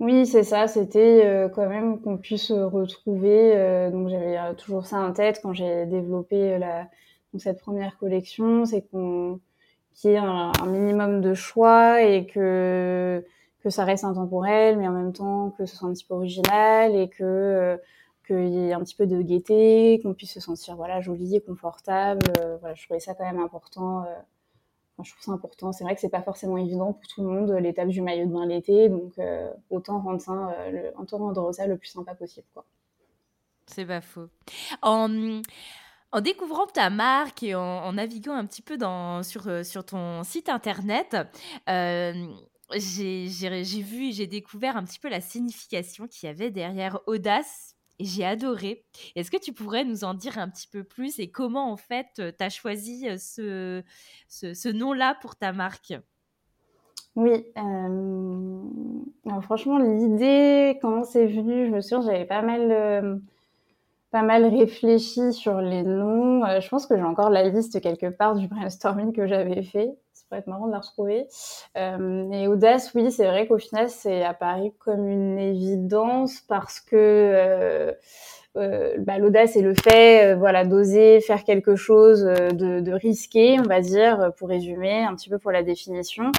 Oui, 0.00 0.26
c'est 0.26 0.44
ça. 0.44 0.68
C'était 0.68 1.26
euh, 1.26 1.48
quand 1.48 1.68
même 1.68 2.00
qu'on 2.00 2.18
puisse 2.18 2.52
retrouver. 2.52 3.56
Euh, 3.56 3.90
donc 3.90 4.08
j'avais 4.08 4.38
euh, 4.38 4.54
toujours 4.54 4.86
ça 4.86 4.98
en 4.98 5.12
tête 5.12 5.40
quand 5.42 5.52
j'ai 5.52 5.86
développé 5.86 6.56
la, 6.58 6.88
cette 7.38 7.60
première 7.60 7.98
collection, 7.98 8.64
c'est 8.64 8.82
qu'on 8.82 9.40
qu'il 9.94 10.12
y 10.12 10.14
ait 10.14 10.18
un, 10.18 10.52
minimum 10.66 11.20
de 11.20 11.34
choix 11.34 12.02
et 12.02 12.26
que 12.26 13.24
que 13.62 13.70
ça 13.70 13.84
reste 13.84 14.04
intemporel, 14.04 14.78
mais 14.78 14.86
en 14.88 14.92
même 14.92 15.12
temps 15.12 15.50
que 15.58 15.66
ce 15.66 15.76
soit 15.76 15.88
un 15.88 15.92
petit 15.92 16.04
peu 16.04 16.14
original 16.14 16.94
et 16.94 17.08
que 17.08 17.78
qu'il 18.26 18.48
y 18.48 18.68
ait 18.68 18.72
un 18.72 18.80
petit 18.80 18.94
peu 18.94 19.06
de 19.06 19.20
gaieté, 19.22 20.00
qu'on 20.02 20.14
puisse 20.14 20.32
se 20.34 20.40
sentir 20.40 20.76
voilà 20.76 21.00
joli 21.00 21.36
et 21.36 21.40
confortable. 21.40 22.22
voilà, 22.60 22.74
je 22.76 22.84
trouvais 22.84 23.00
ça 23.00 23.14
quand 23.14 23.24
même 23.24 23.40
important 23.40 24.04
je 25.04 25.12
trouve 25.12 25.22
ça 25.22 25.32
important. 25.32 25.72
C'est 25.72 25.84
vrai 25.84 25.94
que 25.94 26.00
c'est 26.00 26.08
pas 26.08 26.22
forcément 26.22 26.56
évident 26.56 26.92
pour 26.92 27.06
tout 27.06 27.22
le 27.22 27.28
monde 27.28 27.50
l'étape 27.52 27.88
du 27.88 28.02
maillot 28.02 28.26
de 28.26 28.32
bain 28.32 28.46
l'été, 28.46 28.88
donc 28.88 29.18
euh, 29.18 29.50
autant 29.70 30.00
rendre 30.00 30.20
ça, 30.20 30.32
euh, 30.32 30.70
le, 30.70 31.16
rendre 31.16 31.52
ça 31.52 31.66
le 31.66 31.76
plus 31.76 31.88
sympa 31.88 32.14
possible, 32.14 32.46
quoi. 32.52 32.64
C'est 33.66 33.84
pas 33.84 34.00
faux. 34.00 34.28
En, 34.80 35.42
en, 36.12 36.20
découvrant 36.20 36.66
ta 36.66 36.88
marque 36.88 37.42
et 37.42 37.54
en, 37.54 37.92
naviguant 37.92 38.34
un 38.34 38.46
petit 38.46 38.62
peu 38.62 38.78
dans, 38.78 39.22
sur, 39.22 39.46
euh, 39.46 39.62
sur 39.62 39.84
ton 39.84 40.24
site 40.24 40.48
internet, 40.48 41.16
j'ai 41.66 43.82
vu 43.82 44.08
et 44.08 44.12
j'ai 44.12 44.26
découvert 44.26 44.76
un 44.76 44.84
petit 44.84 44.98
peu 44.98 45.08
la 45.08 45.20
signification 45.20 46.08
qu'il 46.08 46.28
y 46.28 46.30
avait 46.30 46.50
derrière 46.50 47.00
audace 47.06 47.77
j'ai 48.00 48.24
adoré. 48.24 48.84
Est-ce 49.16 49.30
que 49.30 49.36
tu 49.36 49.52
pourrais 49.52 49.84
nous 49.84 50.04
en 50.04 50.14
dire 50.14 50.38
un 50.38 50.48
petit 50.48 50.68
peu 50.68 50.84
plus 50.84 51.18
et 51.18 51.30
comment 51.30 51.70
en 51.70 51.76
fait 51.76 52.06
tu 52.14 52.44
as 52.44 52.50
choisi 52.50 53.06
ce, 53.18 53.82
ce, 54.28 54.68
nom-là 54.72 55.16
pour 55.20 55.36
ta 55.36 55.52
marque? 55.52 55.94
Oui, 57.16 57.46
euh, 57.56 59.40
franchement, 59.40 59.78
l'idée, 59.78 60.78
comment 60.80 61.02
c'est 61.02 61.26
venu, 61.26 61.66
je 61.66 61.72
me 61.72 61.80
souviens, 61.80 62.02
j'avais 62.02 62.26
pas 62.26 62.42
mal, 62.42 63.20
pas 64.10 64.22
mal 64.22 64.46
réfléchi 64.46 65.32
sur 65.32 65.60
les 65.60 65.82
noms. 65.82 66.44
Euh, 66.44 66.60
je 66.60 66.68
pense 66.68 66.86
que 66.86 66.96
j'ai 66.96 67.02
encore 67.02 67.30
la 67.30 67.48
liste 67.48 67.80
quelque 67.80 68.06
part 68.06 68.34
du 68.34 68.48
brainstorming 68.48 69.12
que 69.12 69.26
j'avais 69.26 69.62
fait 69.62 69.90
pourrait 70.28 70.40
être 70.40 70.46
marrant 70.46 70.66
de 70.66 70.72
la 70.72 70.80
retrouver. 70.80 71.26
Euh, 71.76 72.30
et 72.30 72.48
Audace, 72.48 72.92
oui, 72.94 73.10
c'est 73.10 73.26
vrai 73.26 73.46
qu'au 73.46 73.58
final, 73.58 73.88
c'est 73.88 74.22
apparu 74.24 74.72
comme 74.78 75.08
une 75.08 75.38
évidence 75.38 76.40
parce 76.48 76.80
que 76.80 76.96
euh, 76.96 77.92
euh, 78.56 78.96
bah, 78.98 79.18
l'audace 79.18 79.56
est 79.56 79.62
le 79.62 79.74
fait, 79.74 80.34
voilà, 80.34 80.64
d'oser 80.64 81.20
faire 81.20 81.44
quelque 81.44 81.76
chose 81.76 82.22
de, 82.24 82.80
de 82.80 82.92
risqué, 82.92 83.58
on 83.60 83.68
va 83.68 83.80
dire, 83.80 84.32
pour 84.36 84.48
résumer 84.48 85.04
un 85.04 85.14
petit 85.14 85.30
peu 85.30 85.38
pour 85.38 85.52
la 85.52 85.62
définition. 85.62 86.32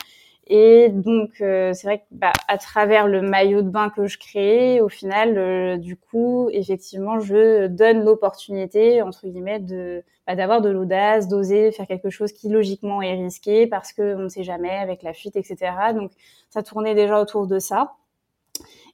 Et 0.51 0.89
donc, 0.89 1.41
euh, 1.41 1.73
c'est 1.73 1.85
vrai 1.85 1.99
que 1.99 2.05
bah, 2.09 2.33
à 2.47 2.57
travers 2.57 3.07
le 3.07 3.21
maillot 3.21 3.61
de 3.61 3.69
bain 3.69 3.89
que 3.91 4.07
je 4.07 4.17
crée, 4.17 4.81
au 4.81 4.89
final, 4.89 5.37
euh, 5.37 5.77
du 5.77 5.95
coup, 5.95 6.49
effectivement, 6.51 7.19
je 7.19 7.67
donne 7.67 8.03
l'opportunité, 8.03 9.03
entre 9.03 9.27
guillemets, 9.27 9.59
de 9.59 10.03
bah, 10.25 10.35
d'avoir 10.35 10.61
de 10.61 10.69
l'audace, 10.69 11.27
d'oser 11.27 11.71
faire 11.71 11.85
quelque 11.85 12.09
chose 12.09 12.31
qui 12.33 12.49
logiquement 12.49 13.03
est 13.03 13.13
risqué 13.13 13.67
parce 13.67 13.93
que 13.93 14.15
on 14.15 14.23
ne 14.23 14.27
sait 14.27 14.43
jamais 14.43 14.71
avec 14.71 15.03
la 15.03 15.13
fuite, 15.13 15.35
etc. 15.35 15.71
Donc, 15.93 16.11
ça 16.49 16.63
tournait 16.63 16.95
déjà 16.95 17.21
autour 17.21 17.45
de 17.45 17.59
ça. 17.59 17.93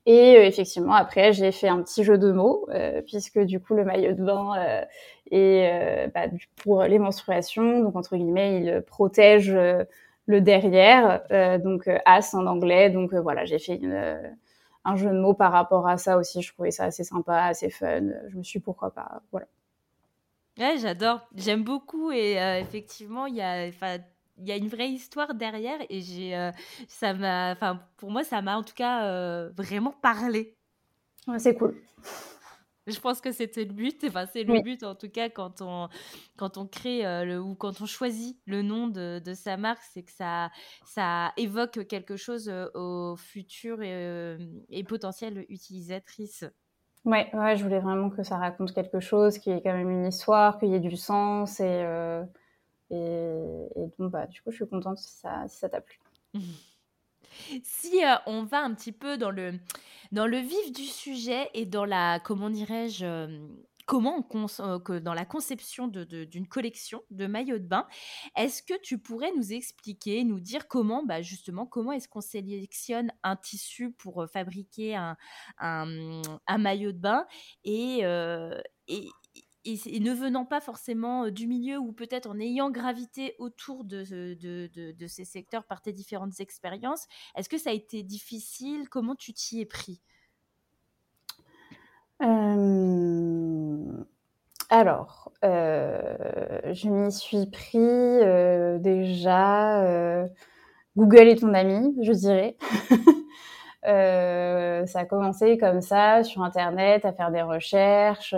Et 0.06 0.38
euh, 0.38 0.46
effectivement, 0.46 0.94
après, 0.94 1.32
j'ai 1.32 1.54
fait 1.54 1.70
un 1.70 1.82
petit 1.82 2.04
jeu 2.04 2.18
de 2.18 2.32
mots, 2.34 2.68
puisque 3.08 3.40
du 3.40 3.62
coup, 3.62 3.76
le 3.76 3.86
maillot 3.86 4.12
de 4.12 4.24
bain 4.24 4.52
est 5.32 6.12
bah, 6.14 6.26
pour 6.58 6.84
les 6.84 7.00
menstruations, 7.00 7.80
donc 7.82 7.96
entre 7.96 8.18
guillemets, 8.18 8.62
il 8.62 8.82
protège 8.82 9.58
le 10.26 10.42
derrière, 10.42 11.24
euh, 11.32 11.58
donc 11.58 11.88
euh, 11.88 11.98
as 12.06 12.34
en 12.34 12.46
anglais. 12.48 12.90
Donc 12.90 13.14
euh, 13.14 13.22
voilà, 13.22 13.46
j'ai 13.46 13.60
fait 13.60 13.76
une, 13.76 14.36
un 14.84 14.96
jeu 14.96 15.10
de 15.10 15.20
mots 15.20 15.34
par 15.34 15.52
rapport 15.52 15.88
à 15.88 15.98
ça 15.98 16.18
aussi. 16.18 16.42
Je 16.42 16.54
trouvais 16.54 16.72
ça 16.72 16.86
assez 16.86 17.04
sympa, 17.04 17.44
assez 17.44 17.70
fun. 17.70 18.10
Je 18.30 18.38
me 18.38 18.44
suis 18.44 18.60
pourquoi 18.60 18.92
pas, 18.92 19.22
voilà. 19.32 19.48
Ouais, 20.58 20.78
j'adore. 20.78 21.28
J'aime 21.36 21.64
beaucoup 21.64 22.12
et 22.12 22.38
effectivement, 22.62 23.26
il 23.26 23.36
y 23.36 23.42
a, 23.42 23.68
il 23.68 24.48
y 24.48 24.52
a 24.54 24.56
une 24.56 24.70
vraie 24.70 24.88
histoire 24.88 25.34
derrière 25.34 25.80
et 25.90 26.00
j'ai, 26.00 26.52
ça 26.88 27.14
m'a, 27.14 27.52
enfin, 27.52 27.82
pour 27.98 28.10
moi, 28.10 28.24
ça 28.24 28.42
m'a 28.42 28.58
en 28.58 28.64
tout 28.64 28.74
cas 28.74 29.50
vraiment 29.50 29.92
parlé. 30.02 30.56
Ouais, 31.28 31.40
c'est 31.40 31.56
cool. 31.56 31.76
Je 32.88 33.00
pense 33.00 33.20
que 33.22 33.32
c'était 33.32 33.66
le 33.66 33.74
but. 33.74 34.04
Enfin, 34.08 34.26
c'est 34.32 34.44
le 34.44 34.54
but 34.54 34.84
en 34.84 34.96
tout 34.96 35.10
cas 35.10 35.30
quand 35.30 35.62
on 35.62 35.90
quand 36.38 36.58
on 36.58 36.68
crée 36.68 37.02
le, 37.26 37.42
ou 37.42 37.56
quand 37.56 37.82
on 37.82 37.86
choisit 37.86 38.40
le 38.46 38.62
nom 38.62 38.88
de, 38.88 39.20
de 39.24 39.34
sa 39.34 39.58
marque, 39.58 39.82
c'est 39.92 40.04
que 40.04 40.12
ça 40.12 40.52
ça 40.86 41.34
évoque 41.38 41.88
quelque 41.88 42.16
chose 42.18 42.52
aux 42.76 43.16
futures 43.18 43.82
et, 43.82 44.38
et 44.70 44.84
potentielles 44.84 45.46
utilisatrices. 45.50 46.46
Ouais, 47.06 47.30
ouais, 47.36 47.56
je 47.56 47.64
voulais 47.64 47.80
vraiment 47.80 48.10
que 48.10 48.24
ça 48.24 48.38
raconte 48.38 48.74
quelque 48.74 49.00
chose, 49.00 49.38
qu'il 49.38 49.54
y 49.54 49.56
ait 49.58 49.62
quand 49.62 49.74
même 49.74 49.90
une 49.92 50.06
histoire, 50.08 50.58
qu'il 50.60 50.70
y 50.70 50.74
ait 50.76 50.80
du 50.80 50.98
sens 50.98 51.60
et 51.60 51.84
et, 52.92 53.92
donc, 54.00 54.12
bah, 54.12 54.28
du 54.28 54.42
coup, 54.42 54.52
je 54.52 54.58
suis 54.58 54.68
contente 54.68 54.98
si 55.00 55.14
ça, 55.18 55.48
si 55.48 55.58
ça 55.58 55.70
t'a 55.70 55.82
plu. 55.82 56.00
si 57.64 58.04
euh, 58.04 58.16
on 58.26 58.44
va 58.44 58.62
un 58.62 58.74
petit 58.74 58.92
peu 58.92 59.18
dans 59.18 59.32
le, 59.32 59.60
dans 60.12 60.28
le 60.28 60.38
vif 60.38 60.72
du 60.72 60.84
sujet 60.84 61.50
et 61.54 61.66
dans 61.66 61.86
la, 61.86 62.20
comment 62.20 62.50
dirais-je, 62.50 63.06
euh, 63.06 63.48
comment 63.86 64.26
euh, 64.60 65.00
dans 65.00 65.14
la 65.14 65.26
conception 65.26 65.88
d'une 65.88 66.06
de, 66.06 66.48
collection 66.50 67.02
de 67.12 67.28
maillots 67.28 67.60
de 67.60 67.68
bain, 67.68 67.88
est-ce 68.36 68.64
que 68.64 68.80
tu 68.82 68.98
pourrais 68.98 69.32
nous 69.36 69.54
expliquer, 69.54 70.24
nous 70.24 70.40
dire 70.40 70.68
comment, 70.68 71.04
bah 71.06 71.22
justement, 71.22 71.66
comment 71.66 71.92
est-ce 71.92 72.08
qu'on 72.08 72.22
sélectionne 72.22 73.12
un 73.24 73.36
tissu 73.36 73.92
pour 73.92 74.26
fabriquer 74.32 74.96
un, 74.96 75.18
un, 75.60 76.22
un 76.48 76.58
maillot 76.58 76.92
de 76.92 77.00
bain 77.00 77.26
et, 77.64 78.00
et, 78.88 79.10
et, 79.66 80.00
ne 80.00 80.14
venant 80.14 80.46
pas 80.46 80.62
forcément 80.62 81.30
du 81.30 81.48
milieu 81.48 81.78
ou 81.78 81.92
peut-être 81.92 82.30
en 82.30 82.40
ayant 82.40 82.70
gravité 82.70 83.36
autour 83.40 83.84
de, 83.84 84.04
de, 84.04 85.08
ces 85.08 85.26
secteurs 85.26 85.66
par 85.66 85.82
tes 85.82 85.92
différentes 85.92 86.40
expériences, 86.40 87.08
est-ce 87.36 87.50
que 87.50 87.58
ça 87.58 87.72
a 87.72 87.74
été 87.74 88.04
difficile? 88.04 88.88
Comment 88.90 89.16
tu 89.16 89.34
t'y 89.34 89.62
es 89.62 89.66
pris? 89.66 90.02
Alors, 94.70 95.32
je 95.42 96.90
m'y 96.90 97.12
suis 97.12 97.46
pris 97.48 98.82
déjà. 98.82 100.28
Google 100.96 101.28
est 101.28 101.42
ton 101.42 101.54
ami, 101.54 101.96
je 102.02 102.12
dirais. 102.12 102.56
ça 103.84 105.00
a 105.00 105.06
commencé 105.06 105.58
comme 105.58 105.82
ça 105.82 106.24
sur 106.24 106.44
Internet, 106.44 107.04
à 107.06 107.14
faire 107.14 107.32
des 107.32 107.42
recherches 107.42 108.36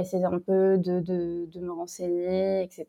essayer 0.00 0.24
un 0.24 0.38
peu 0.38 0.78
de, 0.78 1.00
de, 1.00 1.46
de, 1.46 1.60
me 1.60 1.72
renseigner, 1.72 2.62
etc., 2.62 2.86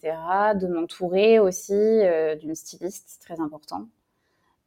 de 0.55 0.67
m'entourer 0.67 1.39
aussi 1.39 1.73
euh, 1.73 2.35
d'une 2.35 2.55
styliste 2.55 3.21
très 3.21 3.41
important 3.41 3.87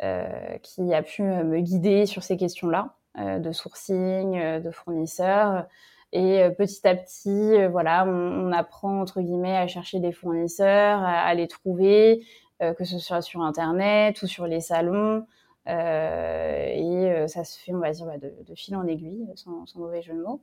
euh, 0.03 0.59
qui 0.63 0.93
a 0.93 1.03
pu 1.03 1.23
euh, 1.23 1.45
me 1.45 1.61
guider 1.61 2.07
sur 2.07 2.23
ces 2.23 2.37
questions-là 2.37 2.95
de 3.19 3.51
sourcing, 3.51 4.61
de 4.61 4.71
fournisseurs. 4.71 5.65
Et 6.13 6.51
petit 6.59 6.87
à 6.87 6.95
petit, 6.95 7.67
voilà, 7.69 8.05
on, 8.07 8.53
apprend 8.53 9.01
entre 9.01 9.23
guillemets 9.23 9.57
à 9.57 9.67
chercher 9.67 10.01
des 10.01 10.13
fournisseurs, 10.13 11.03
à, 11.03 11.33
les 11.33 11.49
trouver, 11.49 12.27
que 12.61 12.85
ce 12.85 12.99
soit 12.99 13.23
sur 13.23 13.41
internet 13.41 14.21
ou 14.21 14.27
sur 14.27 14.47
les 14.47 14.61
salons. 14.61 15.27
et 15.67 17.25
ça 17.27 17.45
se 17.45 17.59
fait, 17.59 17.73
on 17.73 17.79
va 17.79 17.91
dire, 17.93 18.05
bah, 18.05 18.19
de, 18.19 18.55
fil 18.55 18.77
en 18.77 18.87
aiguille, 18.87 19.27
sans, 19.35 19.65
mauvais 19.77 20.03
jeu 20.03 20.13
de 20.13 20.21
mots. 20.21 20.43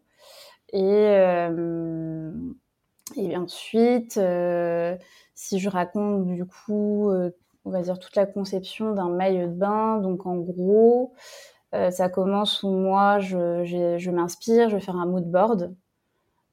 Et 0.72 0.80
ensuite, 3.44 4.18
euh, 4.18 4.96
si 5.36 5.60
je 5.60 5.70
raconte 5.70 6.28
du 6.28 6.46
coup, 6.46 7.10
euh, 7.12 7.32
on 7.66 7.72
va 7.72 7.82
dire 7.82 8.00
toute 8.00 8.16
la 8.16 8.26
conception 8.26 8.94
d'un 8.94 9.10
maillot 9.10 9.48
de 9.48 9.54
bain, 9.54 10.00
donc 10.00 10.26
en 10.26 10.38
gros, 10.38 11.14
ça 11.90 12.08
commence 12.08 12.62
où 12.62 12.70
moi, 12.70 13.18
je, 13.20 13.64
je 13.66 14.12
m'inspire, 14.12 14.70
je 14.70 14.76
vais 14.76 14.82
faire 14.82 14.96
un 14.96 15.08
mood 15.08 15.26
board 15.26 15.74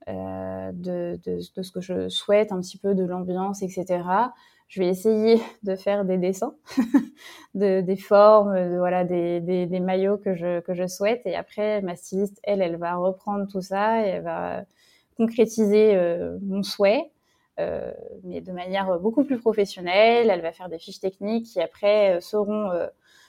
euh, 0.09 0.73
de, 0.73 1.21
de, 1.25 1.63
ce 1.63 1.71
que 1.71 1.81
je 1.81 2.09
souhaite, 2.09 2.53
un 2.53 2.61
petit 2.61 2.79
peu 2.79 2.95
de 2.95 3.05
l'ambiance, 3.05 3.63
etc. 3.63 4.03
Je 4.69 4.81
vais 4.81 4.89
essayer 4.89 5.41
de 5.63 5.77
faire 5.77 6.05
des 6.05 6.17
dessins, 6.17 6.55
de, 7.55 7.81
des 7.83 7.97
formes, 7.97 8.79
voilà, 8.79 9.05
des, 9.05 9.41
des, 9.41 9.67
des, 9.67 9.81
maillots 9.81 10.17
que 10.17 10.35
je, 10.35 10.61
que 10.61 10.75
je 10.75 10.87
souhaite. 10.87 11.21
Et 11.27 11.37
après, 11.37 11.83
ma 11.83 11.97
styliste, 11.97 12.41
elle, 12.45 12.63
elle 12.63 12.77
va 12.77 12.97
reprendre 12.97 13.47
tout 13.47 13.61
ça 13.61 14.07
et 14.07 14.09
elle 14.09 14.23
va 14.23 14.65
concrétiser 15.21 15.95
euh, 15.95 16.39
mon 16.41 16.63
souhait. 16.63 17.11
Euh, 17.59 17.93
mais 18.25 18.41
de 18.41 18.53
manière 18.53 18.99
beaucoup 18.99 19.23
plus 19.23 19.39
professionnelle. 19.39 20.31
Elle 20.31 20.41
va 20.41 20.53
faire 20.53 20.71
des 20.71 20.79
fiches 20.79 21.01
techniques 21.01 21.47
qui 21.47 21.61
après 21.61 22.17
euh, 22.17 22.21
seront 22.21 22.71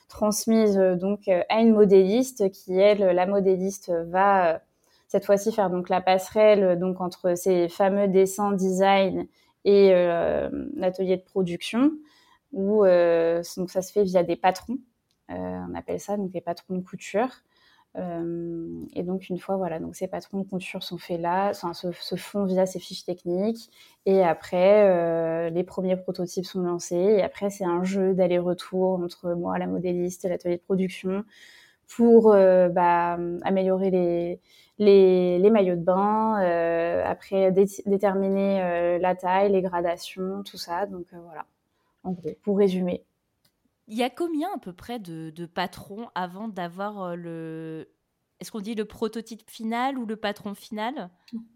transmises 0.07 0.77
donc 0.77 1.27
à 1.27 1.62
une 1.62 1.74
modéliste 1.74 2.51
qui 2.51 2.77
elle, 2.77 3.00
la 3.00 3.25
modéliste 3.25 3.93
va 4.07 4.62
cette 5.07 5.25
fois-ci 5.25 5.53
faire 5.53 5.69
donc 5.69 5.88
la 5.88 6.01
passerelle 6.01 6.77
donc 6.77 7.00
entre 7.00 7.36
ces 7.38 7.69
fameux 7.69 8.10
dessins 8.10 8.51
design 8.51 9.25
et 9.63 9.93
l'atelier 10.75 11.15
de 11.15 11.21
production 11.21 11.91
où 12.51 12.83
donc 12.83 13.69
ça 13.69 13.81
se 13.81 13.93
fait 13.93 14.03
via 14.03 14.24
des 14.24 14.36
patrons 14.36 14.79
on 15.29 15.74
appelle 15.75 16.01
ça 16.01 16.17
donc 16.17 16.29
des 16.31 16.41
patrons 16.41 16.75
de 16.75 16.83
couture 16.83 17.29
euh, 17.98 18.86
et 18.93 19.03
donc 19.03 19.27
une 19.27 19.38
fois 19.38 19.57
voilà 19.57 19.79
donc 19.79 19.98
ces 19.98 20.07
patrons 20.07 20.39
de 20.39 20.48
couture 20.48 20.81
sont 20.81 20.98
faits 20.98 21.19
là 21.19 21.50
enfin, 21.50 21.74
se, 21.74 21.91
se 21.91 22.15
font 22.15 22.45
via 22.45 22.65
ces 22.65 22.79
fiches 22.79 23.03
techniques 23.03 23.69
et 24.05 24.24
après 24.24 24.89
euh, 24.89 25.50
les 25.50 25.65
premiers 25.65 25.98
prototypes 25.98 26.45
sont 26.45 26.62
lancés 26.62 26.95
et 26.95 27.21
après 27.21 27.50
c'est 27.50 27.65
un 27.65 27.83
jeu 27.83 28.13
d'aller-retour 28.13 29.01
entre 29.03 29.33
moi 29.33 29.57
la 29.57 29.67
modéliste 29.67 30.24
l'atelier 30.24 30.55
de 30.55 30.62
production 30.62 31.25
pour 31.93 32.31
euh, 32.31 32.69
bah, 32.69 33.17
améliorer 33.41 33.89
les, 33.89 34.39
les, 35.39 35.50
maillots 35.50 35.75
de 35.75 35.81
bain, 35.81 36.36
après 37.05 37.51
dé 37.51 37.65
déterminer 37.86 38.98
la 39.00 39.15
taille, 39.15 39.51
les 39.51 39.62
gradations, 39.62 40.43
tout 40.43 40.57
ça. 40.57 40.86
Donc 40.86 41.07
voilà, 41.12 41.45
en 42.03 42.12
gros, 42.12 42.31
pour 42.43 42.57
résumer. 42.57 43.03
Il 43.88 43.97
y 43.97 44.03
a 44.03 44.09
combien 44.09 44.50
à 44.55 44.57
peu 44.57 44.73
près 44.73 45.00
de, 45.00 45.45
patrons 45.45 46.07
avant 46.15 46.47
d'avoir 46.47 47.03
euh, 47.03 47.15
le... 47.15 47.89
Est-ce 48.39 48.51
qu'on 48.51 48.59
dit 48.59 48.75
le 48.75 48.85
prototype 48.85 49.47
final 49.50 49.97
ou 49.97 50.05
le 50.05 50.15
patron 50.15 50.55
final? 50.55 51.09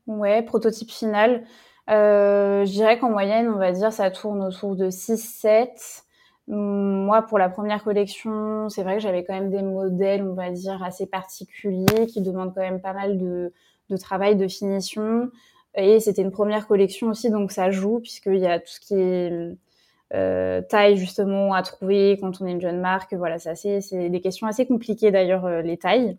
Ouais, 0.06 0.44
prototype 0.44 0.92
final. 0.92 1.44
je 1.88 2.72
dirais 2.72 3.00
qu'en 3.00 3.10
moyenne, 3.10 3.48
on 3.50 3.58
va 3.58 3.72
dire, 3.72 3.92
ça 3.92 4.12
tourne 4.12 4.44
autour 4.44 4.76
de 4.76 4.90
6-7. 4.90 6.04
Moi, 6.48 7.24
pour 7.24 7.40
la 7.40 7.50
première 7.50 7.84
collection, 7.84 8.70
c'est 8.70 8.84
vrai 8.84 8.96
que 8.96 9.02
j'avais 9.02 9.24
quand 9.24 9.34
même 9.34 9.50
des 9.50 9.64
modèles, 9.64 10.22
on 10.22 10.36
va 10.36 10.52
dire, 10.52 10.84
assez 10.84 11.08
particuliers 11.08 12.06
qui 12.08 12.22
demandent 12.22 12.54
quand 12.54 12.62
même 12.62 12.82
pas 12.82 12.94
mal 12.94 13.18
de, 13.18 13.52
de 13.90 13.98
travail, 13.98 14.36
de 14.36 14.48
finition. 14.48 15.32
Et 15.76 16.00
c'était 16.00 16.22
une 16.22 16.32
première 16.32 16.68
collection 16.68 17.08
aussi, 17.08 17.30
donc 17.30 17.52
ça 17.52 17.72
joue, 17.72 18.00
puisqu'il 18.00 18.38
y 18.38 18.48
a 18.48 18.60
tout 18.60 18.68
ce 18.68 18.80
qui 18.80 18.94
est 18.94 19.58
euh, 20.16 20.62
taille 20.62 20.96
justement 20.96 21.54
à 21.54 21.62
trouver 21.62 22.18
quand 22.20 22.42
on 22.42 22.46
est 22.46 22.52
une 22.52 22.62
jeune 22.62 22.80
marque. 22.80 23.14
Voilà, 23.14 23.38
c'est 23.38 23.50
assez, 23.50 23.82
c'est 23.82 24.10
des 24.10 24.22
questions 24.22 24.48
assez 24.48 24.66
compliquées 24.66 25.12
d'ailleurs, 25.12 25.46
euh, 25.46 25.62
les 25.62 25.78
tailles. 25.78 26.18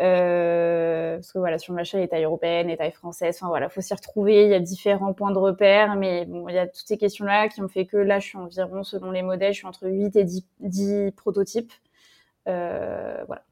Euh, 0.00 1.16
parce 1.16 1.32
que 1.32 1.38
voilà, 1.38 1.58
sur 1.58 1.72
le 1.72 1.76
marché, 1.76 1.98
les 1.98 2.08
tailles 2.08 2.24
européennes, 2.24 2.68
les 2.68 2.76
tailles 2.76 2.92
françaises, 2.92 3.36
enfin 3.40 3.48
voilà, 3.48 3.68
faut 3.68 3.80
s'y 3.80 3.94
retrouver. 3.94 4.44
Il 4.44 4.50
y 4.50 4.54
a 4.54 4.60
différents 4.60 5.12
points 5.12 5.32
de 5.32 5.38
repère, 5.38 5.96
mais 5.96 6.24
bon, 6.26 6.48
il 6.48 6.54
y 6.54 6.58
a 6.58 6.66
toutes 6.66 6.86
ces 6.86 6.98
questions-là 6.98 7.48
qui 7.48 7.60
ont 7.62 7.68
fait 7.68 7.86
que 7.86 7.96
là, 7.96 8.18
je 8.18 8.26
suis 8.26 8.38
environ, 8.38 8.82
selon 8.84 9.10
les 9.10 9.22
modèles, 9.22 9.52
je 9.52 9.58
suis 9.58 9.66
entre 9.66 9.88
8 9.88 10.16
et 10.16 10.24
10, 10.24 10.46
10 10.60 11.12
prototypes. 11.12 11.72
Voilà. 12.46 13.42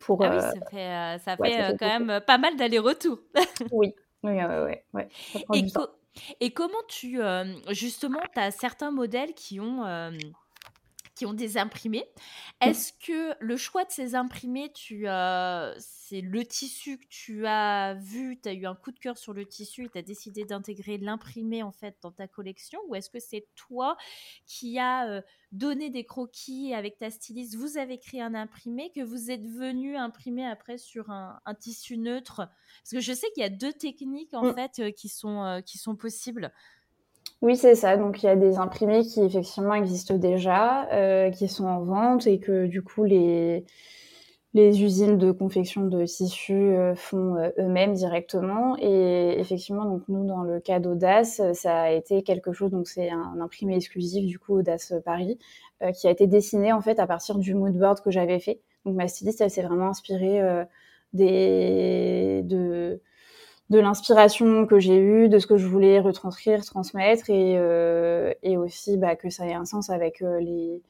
Pour, 0.00 0.24
ah 0.24 0.30
oui, 0.30 0.40
ça 0.40 0.52
fait, 0.70 1.18
ça 1.24 1.36
fait, 1.36 1.42
ouais, 1.42 1.52
ça 1.58 1.70
fait 1.70 1.76
quand 1.78 1.98
même 1.98 2.20
pas 2.20 2.38
mal 2.38 2.56
d'allers-retours. 2.56 3.18
oui, 3.72 3.94
oui, 4.22 4.32
ouais, 4.32 4.44
ouais, 4.44 4.84
ouais. 4.94 5.08
Et, 5.54 5.70
co 5.70 5.86
et, 6.40 6.50
comment 6.50 6.82
tu, 6.88 7.20
euh, 7.20 7.44
justement, 7.70 8.20
tu 8.34 8.40
as 8.40 8.50
certains 8.50 8.90
modèles 8.90 9.34
qui 9.34 9.60
ont 9.60 9.84
euh, 9.84 10.10
qui 11.18 11.26
ont 11.26 11.32
des 11.32 11.58
imprimés. 11.58 12.06
Est-ce 12.60 12.92
que 12.92 13.34
le 13.40 13.56
choix 13.56 13.84
de 13.84 13.90
ces 13.90 14.14
imprimés, 14.14 14.70
tu 14.72 15.08
euh, 15.08 15.74
c'est 15.78 16.20
le 16.20 16.44
tissu 16.44 16.98
que 16.98 17.06
tu 17.08 17.44
as 17.44 17.94
vu, 17.94 18.38
tu 18.40 18.48
as 18.48 18.52
eu 18.52 18.66
un 18.66 18.76
coup 18.76 18.92
de 18.92 19.00
cœur 19.00 19.18
sur 19.18 19.32
le 19.32 19.44
tissu 19.44 19.84
et 19.84 19.88
tu 19.88 19.98
as 19.98 20.02
décidé 20.02 20.44
d'intégrer 20.44 20.96
l'imprimé 20.96 21.64
en 21.64 21.72
fait 21.72 21.96
dans 22.02 22.12
ta 22.12 22.28
collection? 22.28 22.78
Ou 22.86 22.94
est-ce 22.94 23.10
que 23.10 23.18
c'est 23.18 23.48
toi 23.56 23.96
qui 24.46 24.78
as 24.78 25.08
euh, 25.08 25.22
donné 25.50 25.90
des 25.90 26.04
croquis 26.04 26.72
avec 26.72 26.98
ta 26.98 27.10
styliste, 27.10 27.56
vous 27.56 27.78
avez 27.78 27.98
créé 27.98 28.22
un 28.22 28.34
imprimé 28.34 28.92
que 28.94 29.02
vous 29.02 29.32
êtes 29.32 29.44
venu 29.44 29.96
imprimer 29.96 30.46
après 30.46 30.78
sur 30.78 31.10
un, 31.10 31.40
un 31.46 31.54
tissu 31.56 31.98
neutre? 31.98 32.36
Parce 32.36 32.92
que 32.92 33.00
je 33.00 33.12
sais 33.12 33.26
qu'il 33.32 33.42
y 33.42 33.46
a 33.46 33.50
deux 33.50 33.72
techniques 33.72 34.34
en 34.34 34.44
mmh. 34.44 34.54
fait 34.54 34.78
euh, 34.78 34.90
qui 34.92 35.08
sont 35.08 35.62
qui 35.66 35.78
sont 35.78 35.96
possibles. 35.96 36.52
Oui, 37.40 37.56
c'est 37.56 37.76
ça. 37.76 37.96
Donc, 37.96 38.22
il 38.22 38.26
y 38.26 38.28
a 38.28 38.36
des 38.36 38.58
imprimés 38.58 39.02
qui 39.04 39.20
effectivement 39.22 39.74
existent 39.74 40.16
déjà, 40.16 40.88
euh, 40.92 41.30
qui 41.30 41.46
sont 41.48 41.66
en 41.66 41.82
vente 41.84 42.26
et 42.26 42.40
que 42.40 42.66
du 42.66 42.82
coup, 42.82 43.04
les, 43.04 43.64
les 44.54 44.82
usines 44.82 45.18
de 45.18 45.30
confection 45.30 45.86
de 45.86 46.04
tissus 46.04 46.74
font 46.96 47.36
eux-mêmes 47.58 47.94
directement. 47.94 48.76
Et 48.80 49.38
effectivement, 49.38 49.84
donc 49.84 50.02
nous, 50.08 50.26
dans 50.26 50.42
le 50.42 50.60
cas 50.60 50.80
d'Audace, 50.80 51.40
ça 51.54 51.82
a 51.82 51.90
été 51.92 52.22
quelque 52.24 52.52
chose, 52.52 52.72
donc 52.72 52.88
c'est 52.88 53.10
un, 53.10 53.40
imprimé 53.40 53.76
exclusif 53.76 54.26
du 54.26 54.38
coup 54.38 54.54
Audace 54.58 54.92
Paris, 55.04 55.38
qui 55.94 56.08
a 56.08 56.10
été 56.10 56.26
dessiné 56.26 56.72
en 56.72 56.80
fait 56.80 56.98
à 56.98 57.06
partir 57.06 57.38
du 57.38 57.54
moodboard 57.54 58.00
que 58.00 58.10
j'avais 58.10 58.40
fait. 58.40 58.60
Donc 58.84 58.96
ma 58.96 59.06
styliste, 59.08 59.40
elle 59.42 59.50
s'est 59.50 59.62
vraiment 59.62 59.88
inspirée 59.88 60.40
des, 61.12 62.42
de, 62.44 63.00
de 63.70 63.78
l'inspiration 63.78 64.66
que 64.66 64.78
j'ai 64.78 64.98
eue, 64.98 65.28
de 65.28 65.38
ce 65.38 65.46
que 65.46 65.56
je 65.56 65.66
voulais 65.66 66.00
retranscrire, 66.00 66.64
transmettre, 66.64 67.30
et, 67.30 67.54
et 68.42 68.56
aussi 68.56 68.96
bah, 68.96 69.16
que 69.16 69.30
ça 69.30 69.46
ait 69.46 69.54
un 69.54 69.64
sens 69.64 69.90
avec 69.90 70.20
les 70.20 70.80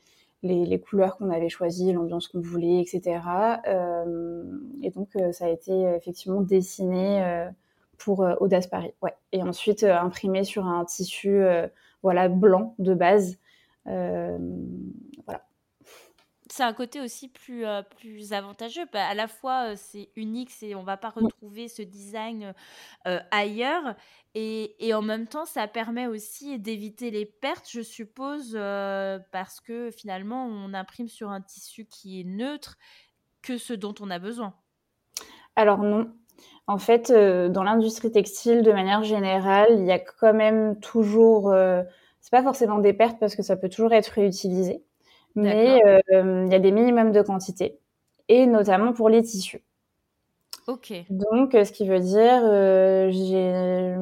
les, 0.42 0.80
couleurs 0.80 1.16
qu'on 1.16 1.30
avait 1.30 1.48
choisies, 1.48 1.92
l'ambiance 1.92 2.28
qu'on 2.28 2.40
voulait, 2.40 2.80
etc. 2.80 3.20
Euh, 3.66 4.44
et 4.82 4.90
donc, 4.90 5.08
euh, 5.16 5.32
ça 5.32 5.46
a 5.46 5.48
été 5.48 5.72
effectivement 5.96 6.40
dessiné 6.40 7.22
euh, 7.24 7.48
pour 7.98 8.20
Audace 8.40 8.66
Paris. 8.66 8.92
Ouais. 9.02 9.14
Et 9.32 9.42
ensuite, 9.42 9.82
imprimé 9.82 10.44
sur 10.44 10.66
un 10.66 10.84
tissu 10.84 11.42
voilà, 12.02 12.28
blanc 12.28 12.74
de 12.78 12.94
base. 12.94 13.38
voilà 13.84 14.38
c'est 16.58 16.64
un 16.64 16.72
côté 16.72 17.00
aussi 17.00 17.28
plus, 17.28 17.64
plus 18.00 18.32
avantageux. 18.32 18.84
Bah, 18.92 19.06
à 19.06 19.14
la 19.14 19.28
fois, 19.28 19.76
c'est 19.76 20.08
unique, 20.16 20.50
c'est 20.50 20.74
on 20.74 20.82
va 20.82 20.96
pas 20.96 21.10
retrouver 21.10 21.68
ce 21.68 21.82
design 21.82 22.52
ailleurs. 23.30 23.94
Et, 24.34 24.92
en 24.92 25.00
même 25.00 25.28
temps, 25.28 25.44
ça 25.44 25.68
permet 25.68 26.08
aussi 26.08 26.58
d'éviter 26.58 27.12
les 27.12 27.26
pertes, 27.26 27.68
je 27.70 27.80
suppose, 27.80 28.54
parce 29.30 29.60
que 29.60 29.92
finalement, 29.92 30.46
on 30.46 30.74
imprime 30.74 31.06
sur 31.06 31.30
un 31.30 31.40
tissu 31.40 31.84
qui 31.84 32.20
est 32.20 32.24
neutre 32.24 32.76
que 33.40 33.56
ce 33.56 33.72
dont 33.72 33.94
on 34.00 34.10
a 34.10 34.18
besoin. 34.18 34.52
Alors 35.54 35.78
non. 35.78 36.12
En 36.66 36.78
fait, 36.78 37.12
dans 37.12 37.62
l'industrie 37.62 38.10
textile, 38.10 38.62
de 38.62 38.72
manière 38.72 39.04
générale, 39.04 39.68
il 39.78 39.86
y 39.86 39.92
a 39.92 40.00
quand 40.00 40.34
même 40.34 40.80
toujours... 40.80 41.54
c'est 42.20 42.32
pas 42.32 42.42
forcément 42.42 42.80
des 42.80 42.94
pertes 42.94 43.20
parce 43.20 43.36
que 43.36 43.42
ça 43.42 43.56
peut 43.56 43.68
toujours 43.68 43.92
être 43.92 44.08
réutilisé 44.08 44.82
mais 45.34 45.80
il 46.10 46.48
y 46.50 46.54
a 46.54 46.58
des 46.58 46.72
minimums 46.72 47.12
de 47.12 47.22
quantité, 47.22 47.78
et 48.28 48.46
notamment 48.46 48.92
pour 48.92 49.08
les 49.08 49.22
tissus. 49.22 49.62
Ok. 50.66 50.92
Donc, 51.08 51.52
ce 51.52 51.72
qui 51.72 51.88
veut 51.88 52.00
dire, 52.00 52.42
j'ai 53.10 53.94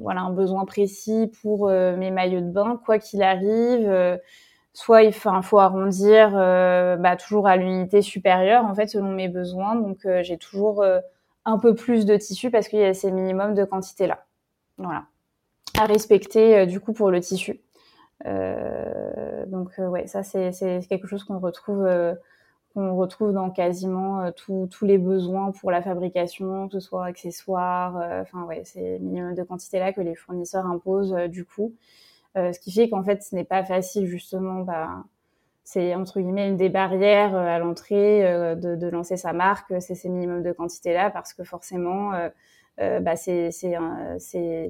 voilà, 0.00 0.20
un 0.20 0.30
besoin 0.30 0.64
précis 0.64 1.32
pour 1.42 1.68
mes 1.68 2.10
maillots 2.12 2.40
de 2.40 2.50
bain, 2.50 2.80
quoi 2.84 2.98
qu'il 3.00 3.22
arrive. 3.22 4.20
soit 4.72 5.02
il 5.02 5.12
faut, 5.12 5.58
arrondir 5.58 6.30
bah, 6.30 7.16
toujours 7.16 7.48
à 7.48 7.56
l'unité 7.56 8.00
supérieure, 8.00 8.64
en 8.64 8.74
fait, 8.76 8.86
selon 8.86 9.10
mes 9.10 9.28
besoins. 9.28 9.74
Donc, 9.74 10.06
j'ai 10.22 10.38
toujours 10.38 10.84
un 11.44 11.58
peu 11.58 11.74
plus 11.74 12.06
de 12.06 12.16
tissu 12.16 12.50
parce 12.50 12.68
qu'il 12.68 12.78
y 12.78 12.84
a 12.84 12.94
ces 12.94 13.10
minimums 13.10 13.54
de 13.54 13.64
quantité-là. 13.64 14.24
Voilà. 14.78 15.06
À 15.76 15.86
respecter, 15.86 16.64
du 16.66 16.78
coup, 16.78 16.92
pour 16.92 17.10
le 17.10 17.20
tissu. 17.20 17.60
Euh, 18.26 19.46
donc 19.46 19.70
euh, 19.78 19.88
ouais, 19.88 20.06
ça 20.06 20.22
c'est 20.22 20.52
quelque 20.88 21.06
chose 21.06 21.24
qu'on 21.24 21.38
retrouve 21.38 21.84
euh, 21.84 22.14
qu'on 22.74 22.96
retrouve 22.96 23.32
dans 23.32 23.50
quasiment 23.50 24.32
tous 24.32 24.68
les 24.82 24.98
besoins 24.98 25.52
pour 25.52 25.70
la 25.70 25.82
fabrication, 25.82 26.68
que 26.68 26.74
ce 26.74 26.80
soit 26.80 27.04
accessoires, 27.04 27.96
enfin 28.22 28.44
ouais, 28.44 28.62
c'est 28.64 28.98
minimum 28.98 29.34
de 29.34 29.42
quantité 29.44 29.78
là 29.78 29.92
que 29.92 30.00
les 30.00 30.16
fournisseurs 30.16 30.66
imposent 30.66 31.14
du 31.28 31.44
coup. 31.44 31.72
ce 32.36 32.58
qui 32.58 32.72
fait 32.72 32.88
qu'en 32.88 33.04
fait, 33.04 33.22
ce 33.22 33.36
n'est 33.36 33.44
pas 33.44 33.64
facile 33.64 34.06
justement, 34.06 34.62
bah, 34.62 35.04
c'est 35.64 35.94
entre 35.94 36.20
guillemets 36.20 36.48
une 36.48 36.56
des 36.56 36.68
barrières 36.68 37.36
à 37.36 37.60
l'entrée 37.60 38.22
de, 38.56 38.88
lancer 38.88 39.16
sa 39.16 39.32
marque, 39.32 39.72
c'est 39.80 39.94
ces 39.94 40.08
minimums 40.08 40.42
de 40.42 40.52
quantité 40.52 40.92
là 40.94 41.10
parce 41.10 41.32
que 41.32 41.44
forcément 41.44 42.10
bah 42.78 43.16
c'est 43.16 43.50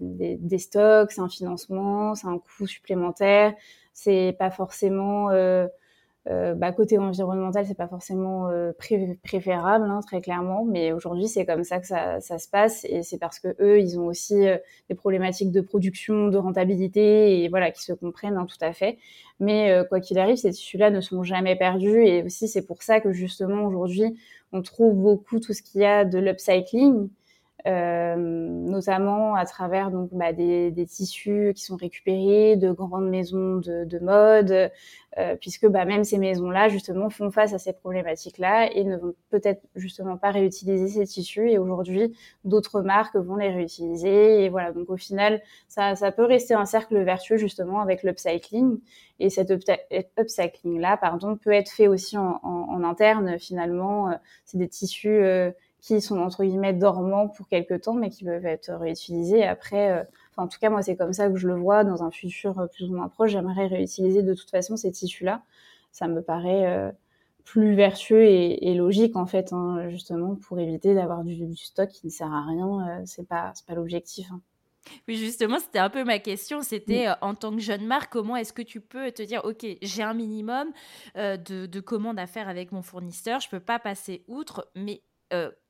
des, 0.01 0.59
stocks, 0.59 1.13
c'est 1.13 1.21
un 1.21 1.29
financement, 1.29 2.15
c'est 2.15 2.27
un 2.27 2.39
coût 2.39 2.67
supplémentaire, 2.67 3.55
c'est 3.93 4.37
pas 4.39 4.51
forcément 4.51 5.31
euh, 5.31 5.67
euh, 6.31 6.55
bah, 6.55 6.73
côté 6.73 6.97
environnemental, 6.97 7.67
c'est 7.67 7.77
pas 7.77 7.87
forcément 7.87 8.49
euh, 8.49 8.73
préférable, 9.23 9.85
hein, 9.85 10.01
très 10.07 10.23
clairement. 10.23 10.65
Mais 10.65 10.93
aujourd'hui, 10.93 11.29
c'est 11.29 11.45
comme 11.45 11.65
ça 11.65 11.81
que 11.81 11.87
ça, 11.87 12.21
se 12.21 12.49
passe, 12.49 12.87
et 12.87 13.03
c'est 13.03 13.19
parce 13.19 13.39
que 13.39 13.49
eux, 13.61 13.79
ils 13.79 13.99
ont 13.99 14.07
aussi 14.07 14.47
euh, 14.47 14.57
des 14.89 14.95
problématiques 14.95 15.53
de 15.53 15.61
production, 15.61 16.29
de 16.29 16.39
rentabilité, 16.39 17.43
et 17.43 17.49
voilà, 17.49 17.71
qui 17.71 17.83
se 17.83 17.93
comprennent 17.93 18.39
hein, 18.39 18.47
tout 18.47 18.63
à 18.63 18.73
fait. 18.73 18.99
Mais 19.39 19.71
euh, 19.73 19.85
quoi 19.85 20.01
qu'il 20.01 20.19
arrive, 20.19 20.37
ces 20.37 20.51
tissus-là 20.51 20.91
ne 20.91 21.03
sont 21.03 21.23
jamais 21.25 21.57
perdus, 21.57 22.07
et 22.07 22.23
aussi 22.23 22.49
c'est 22.49 22.67
pour 22.67 22.83
ça 22.83 23.01
que 23.01 23.13
justement 23.13 23.67
aujourd'hui, 23.67 24.17
on 24.53 24.63
trouve 24.63 24.95
beaucoup 24.95 25.41
tout 25.41 25.53
ce 25.53 25.61
qu'il 25.63 25.83
y 25.83 25.85
a 25.85 26.05
de 26.07 26.19
l'upcycling. 26.19 27.09
Euh, 27.67 28.17
notamment 28.17 29.35
à 29.37 29.47
travers 29.47 29.91
donc 29.91 30.11
bah, 30.13 30.35
des, 30.35 30.71
des, 30.71 30.85
tissus 30.85 31.53
qui 31.57 31.63
sont 31.63 31.77
récupérés 31.77 32.57
de 32.57 32.71
grandes 32.73 33.09
maisons 33.09 33.57
de, 33.57 33.85
de 33.85 33.99
mode, 34.01 34.71
euh, 35.17 35.37
puisque 35.41 35.67
bah, 35.69 35.87
même 35.87 36.05
ces 36.05 36.19
maisons-là 36.19 36.69
justement 36.69 37.09
font 37.09 37.31
face 37.31 37.55
à 37.55 37.59
ces 37.59 37.73
problématiques-là 37.73 38.71
et 38.71 38.85
ne 38.85 38.99
vont 38.99 39.15
peut-être 39.31 39.63
justement 39.77 40.19
pas 40.19 40.31
réutiliser 40.31 40.89
ces 40.89 41.07
tissus. 41.07 41.51
Et 41.51 41.57
aujourd'hui, 41.57 42.15
d'autres 42.45 42.83
marques 42.83 43.17
vont 43.17 43.37
les 43.37 43.49
réutiliser. 43.49 44.45
Et 44.45 44.51
voilà, 44.51 44.73
donc 44.73 44.91
au 44.91 44.99
final, 44.99 45.41
ça, 45.69 45.95
ça 45.95 46.13
peut 46.13 46.25
rester 46.27 46.53
un 46.53 46.67
cercle 46.67 47.03
vertueux 47.03 47.39
justement 47.39 47.81
avec 47.81 48.03
l'upcycling. 48.03 48.79
Et 49.21 49.31
cet 49.31 49.53
upcycling-là, 50.19 50.97
pardon, 50.99 51.37
peut 51.37 51.53
être 51.53 51.71
fait 51.71 51.89
aussi 51.89 52.19
en, 52.19 52.41
en, 52.43 52.85
interne 52.85 53.39
finalement. 53.39 54.11
Euh, 54.11 54.15
c'est 54.45 54.59
des 54.59 54.69
tissus 54.69 55.09
euh, 55.09 55.51
qui 55.85 56.01
sont 56.01 56.19
entre 56.19 56.45
guillemets 56.45 56.73
dormants 56.73 57.29
pour 57.29 57.47
quelques 57.47 57.83
temps, 57.83 57.93
mais 57.93 58.09
qui 58.09 58.25
peuvent 58.25 58.47
être 58.47 58.73
réutilisés 58.73 59.45
après. 59.45 59.91
Euh, 59.91 60.05
enfin, 60.31 60.45
en 60.45 60.49
tout 60.49 60.59
cas, 60.59 60.71
moi, 60.71 60.81
c'est 60.81 60.97
comme 60.97 61.13
ça 61.13 61.29
que 61.29 61.37
je 61.37 61.47
le 61.47 61.57
vois 61.57 61.85
dans 61.85 62.03
un 62.03 62.11
futur 62.11 62.59
euh, 62.59 62.67
plus 62.67 62.91
ou 62.91 62.97
moins 62.97 63.09
proche. 63.09 63.33
J'aimerais 63.33 63.67
réutiliser 63.67 64.23
de 64.23 64.33
toute 64.33 64.51
façon 64.51 64.79
ces 64.79 64.91
tissus-là. 64.91 65.43
Ça 65.93 66.09
me 66.09 66.23
paraît 66.23 66.67
euh, 66.67 66.91
plus 67.45 67.75
vertueux 67.75 68.25
et, 68.25 68.71
et, 68.71 68.75
logique 68.75 69.15
en 69.15 69.27
fait, 69.27 69.53
hein, 69.53 69.91
justement, 69.91 70.37
pour 70.37 70.59
éviter 70.59 70.95
d'avoir 70.95 71.23
du, 71.23 71.37
du, 71.37 71.57
stock 71.57 71.91
qui 71.91 72.07
ne 72.07 72.11
sert 72.11 72.33
à 72.33 72.47
rien. 72.47 73.03
c'est 73.05 73.29
pas, 73.29 73.53
c'est 73.55 73.67
pas 73.67 73.75
l'objectif. 73.75 74.27
Hein. 74.33 74.41
Oui, 75.07 75.17
justement, 75.17 75.59
c'était 75.59 75.81
un 75.81 75.91
peu 75.91 76.03
ma 76.03 76.19
question. 76.19 76.63
C'était 76.63 77.09
en 77.21 77.35
tant 77.35 77.51
que 77.51 77.61
jeune 77.61 77.87
marque, 77.87 78.11
comment 78.11 78.37
est-ce 78.37 78.55
que 78.55 78.63
tu 78.63 78.81
peux 78.81 79.13
te 79.13 79.23
dire, 79.23 79.43
OK, 79.45 79.67
j'ai 79.83 80.03
un 80.03 80.15
minimum 80.15 80.73
de, 81.15 81.67
de, 81.67 81.81
commandes 81.81 82.19
à 82.19 82.27
faire 82.27 82.49
avec 82.49 82.73
mon 82.73 82.83
fournisseur, 82.83 83.41
je 83.41 83.51
peux 83.51 83.61
pas 83.61 83.79
passer 83.79 84.25
outre, 84.29 84.71
mais 84.75 85.03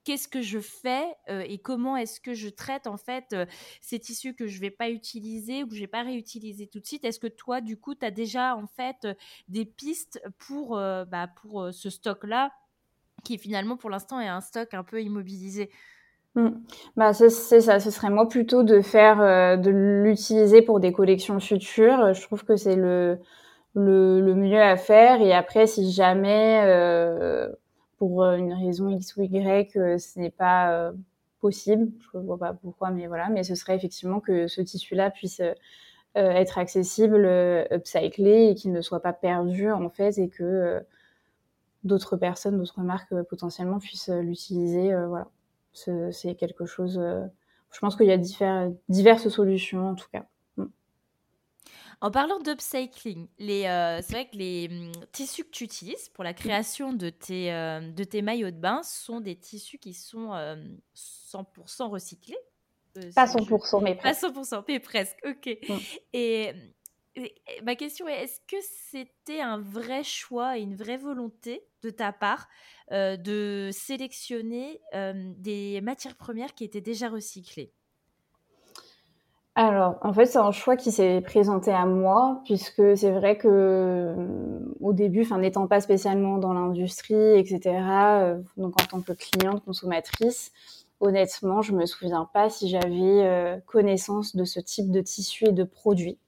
qu'est-ce 0.04 0.28
que 0.28 0.42
je 0.42 0.58
fais 0.58 1.06
et 1.28 1.58
comment 1.58 1.96
est-ce 1.96 2.20
que 2.20 2.34
je 2.34 2.48
traite 2.48 2.86
en 2.86 2.96
fait 2.96 3.34
ces 3.80 3.98
tissus 3.98 4.34
que 4.34 4.46
je 4.46 4.60
vais 4.60 4.70
pas 4.70 4.90
utiliser 4.90 5.62
ou 5.62 5.68
que 5.68 5.74
je 5.74 5.80
vais 5.80 5.86
pas 5.86 6.02
réutiliser 6.02 6.66
tout 6.66 6.80
de 6.80 6.86
suite? 6.86 7.04
Est-ce 7.04 7.18
que 7.18 7.26
toi, 7.26 7.60
du 7.60 7.78
coup, 7.78 7.94
tu 7.94 8.04
as 8.04 8.10
déjà 8.10 8.56
en 8.56 8.66
fait 8.66 9.08
des 9.48 9.64
pistes 9.64 10.22
pour, 10.38 10.76
bah, 10.76 11.28
pour 11.40 11.68
ce 11.72 11.90
stock-là 11.90 12.52
qui 13.24 13.38
finalement 13.38 13.76
pour 13.76 13.90
l'instant 13.90 14.20
est 14.20 14.28
un 14.28 14.40
stock 14.40 14.74
un 14.74 14.84
peu 14.84 15.02
immobilisé? 15.02 15.70
Mmh. 16.34 16.50
Bah, 16.96 17.12
c'est 17.12 17.30
ça, 17.30 17.80
ce 17.80 17.90
serait 17.90 18.10
moi 18.10 18.28
plutôt 18.28 18.62
de 18.62 18.80
faire, 18.80 19.58
de 19.58 19.70
l'utiliser 19.70 20.62
pour 20.62 20.80
des 20.80 20.92
collections 20.92 21.40
futures. 21.40 22.12
Je 22.12 22.22
trouve 22.22 22.44
que 22.44 22.56
c'est 22.56 22.76
le, 22.76 23.18
le, 23.74 24.34
mieux 24.34 24.60
à 24.60 24.76
faire. 24.76 25.20
Et 25.22 25.32
après, 25.32 25.66
si 25.66 25.92
jamais 25.92 26.60
pour 28.04 28.22
euh, 28.22 28.36
une 28.36 28.52
raison 28.52 28.90
X 28.90 29.16
ou 29.16 29.22
Y, 29.22 29.76
euh, 29.76 29.96
ce 29.96 30.18
n'est 30.18 30.30
pas 30.30 30.72
euh, 30.72 30.92
possible. 31.40 31.90
Je 32.12 32.18
ne 32.18 32.24
vois 32.24 32.36
pas 32.36 32.52
pourquoi, 32.52 32.90
mais 32.90 33.06
voilà. 33.06 33.30
Mais 33.30 33.44
ce 33.44 33.54
serait 33.54 33.76
effectivement 33.76 34.20
que 34.20 34.46
ce 34.46 34.60
tissu-là 34.60 35.10
puisse 35.10 35.40
être 36.16 36.58
accessible, 36.58 37.26
upcyclé 37.72 38.48
et 38.48 38.54
qu'il 38.54 38.72
ne 38.72 38.82
soit 38.82 39.00
pas 39.00 39.14
perdu 39.14 39.70
en 39.72 39.88
fait 39.88 40.16
et 40.18 40.28
que 40.28 40.80
d'autres 41.82 42.16
personnes, 42.16 42.58
d'autres 42.58 42.82
marques 42.82 43.12
potentiellement 43.22 43.80
puissent 43.80 44.10
l'utiliser. 44.10 44.94
voilà, 45.08 45.26
c'est 45.72 46.36
quelque 46.36 46.66
chose. 46.66 47.00
je 47.72 47.78
pense 47.80 47.96
qu'il 47.96 48.06
y 48.06 48.12
a 48.12 48.68
diverses 48.88 49.28
solutions 49.28 49.88
en 49.88 49.94
tout 49.96 50.06
cas. 50.12 50.24
En 52.04 52.10
parlant 52.10 52.38
d'upcycling, 52.38 53.28
euh, 53.40 54.00
c'est 54.02 54.12
vrai 54.12 54.28
que 54.28 54.36
les 54.36 54.68
hum, 54.70 54.92
tissus 55.10 55.42
que 55.42 55.48
tu 55.48 55.64
utilises 55.64 56.10
pour 56.10 56.22
la 56.22 56.34
création 56.34 56.92
de 56.92 57.08
tes, 57.08 57.50
euh, 57.50 57.80
de 57.80 58.04
tes 58.04 58.20
maillots 58.20 58.50
de 58.50 58.58
bain 58.58 58.82
sont 58.82 59.22
des 59.22 59.36
tissus 59.36 59.78
qui 59.78 59.94
sont 59.94 60.32
100% 60.94 61.84
euh, 61.84 61.86
recyclés. 61.86 62.36
pas 63.14 63.24
100%, 63.24 63.80
mais 63.82 63.94
presque. 63.94 64.20
Pas 64.20 64.28
100%, 64.28 64.64
mais 64.68 64.80
presque, 64.80 65.16
ok. 65.24 65.58
Mm. 65.66 65.76
Et, 66.12 66.52
ma 67.62 67.74
question 67.74 68.06
est, 68.06 68.24
est-ce 68.24 68.40
que 68.48 68.62
c'était 68.90 69.40
un 69.40 69.58
vrai 69.58 70.04
choix 70.04 70.58
et 70.58 70.60
une 70.60 70.76
vraie 70.76 70.98
volonté 70.98 71.64
de 71.80 71.88
ta 71.88 72.12
part 72.12 72.48
de 72.90 73.70
sélectionner 73.72 74.78
des 74.92 75.80
matières 75.80 76.16
premières 76.16 76.54
qui 76.54 76.64
étaient 76.64 76.82
déjà 76.82 77.08
recyclées? 77.08 77.72
Alors, 79.56 79.98
en 80.02 80.12
fait, 80.12 80.26
c'est 80.26 80.38
un 80.38 80.50
choix 80.50 80.76
qui 80.76 80.90
s'est 80.90 81.20
présenté 81.20 81.70
à 81.70 81.86
moi, 81.86 82.40
puisque 82.44 82.96
c'est 82.96 83.12
vrai 83.12 83.38
que 83.38 84.12
au 84.80 84.92
début, 84.92 85.22
enfin, 85.22 85.38
n'étant 85.38 85.68
pas 85.68 85.80
spécialement 85.80 86.38
dans 86.38 86.52
l'industrie, 86.52 87.38
etc., 87.38 87.60
euh, 87.64 88.38
donc 88.56 88.80
en 88.82 88.84
tant 88.86 89.00
que 89.00 89.12
cliente, 89.12 89.64
consommatrice, 89.64 90.50
honnêtement, 90.98 91.62
je 91.62 91.72
me 91.72 91.86
souviens 91.86 92.28
pas 92.32 92.50
si 92.50 92.68
j'avais 92.68 93.24
euh, 93.24 93.56
connaissance 93.66 94.34
de 94.34 94.44
ce 94.44 94.58
type 94.58 94.90
de 94.90 95.00
tissu 95.00 95.46
et 95.46 95.52
de 95.52 95.64
produits, 95.64 96.18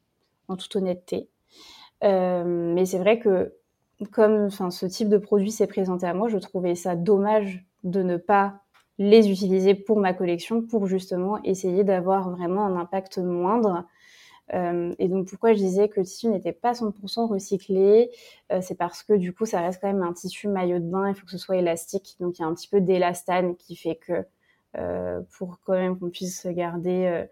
en 0.47 0.57
toute 0.57 0.77
honnêteté. 0.77 1.29
Euh, 2.05 2.45
mais 2.47 2.87
c'est 2.87 2.99
vrai 2.99 3.19
que 3.19 3.55
comme 4.13 4.51
ce 4.51 4.87
type 4.87 5.09
de 5.09 5.19
produit 5.19 5.51
s'est 5.51 5.67
présenté 5.67 6.07
à 6.07 6.15
moi, 6.15 6.29
je 6.29 6.39
trouvais 6.39 6.77
ça 6.77 6.95
dommage 6.95 7.65
de 7.83 8.03
ne 8.03 8.19
pas 8.19 8.61
les 8.99 9.31
utiliser 9.31 9.75
pour 9.75 9.99
ma 9.99 10.15
collection 10.15 10.63
pour 10.63 10.87
justement 10.87 11.43
essayer 11.45 11.85
d'avoir 11.85 12.31
vraiment 12.31 12.65
un 12.65 12.77
impact 12.77 13.19
moindre. 13.19 13.85
Euh, 14.55 14.95
et 14.99 15.09
donc 15.09 15.29
pourquoi 15.29 15.53
je 15.55 15.59
disais 15.59 15.89
que 15.89 15.99
le 16.01 16.07
tissu 16.07 16.29
n'était 16.29 16.53
pas 16.53 16.73
100% 16.73 17.27
recyclé, 17.29 18.11
euh, 18.53 18.61
c'est 18.63 18.77
parce 18.77 19.03
que 19.03 19.13
du 19.13 19.33
coup 19.35 19.45
ça 19.45 19.61
reste 19.61 19.81
quand 19.81 19.89
même 19.89 20.03
un 20.03 20.13
tissu 20.13 20.47
maillot 20.49 20.79
de 20.79 20.85
bain, 20.85 21.09
il 21.09 21.17
faut 21.17 21.25
que 21.25 21.33
ce 21.33 21.39
soit 21.39 21.57
élastique, 21.57 22.17
donc 22.21 22.39
il 22.39 22.43
y 22.43 22.45
a 22.45 22.49
un 22.49 22.55
petit 22.55 22.69
peu 22.69 22.81
d'élastane 22.81 23.57
qui 23.57 23.75
fait 23.75 23.97
que 23.97 24.25
euh, 24.79 25.21
pour 25.37 25.59
quand 25.65 25.73
même 25.73 25.99
qu'on 25.99 26.11
puisse 26.11 26.47
garder 26.47 27.27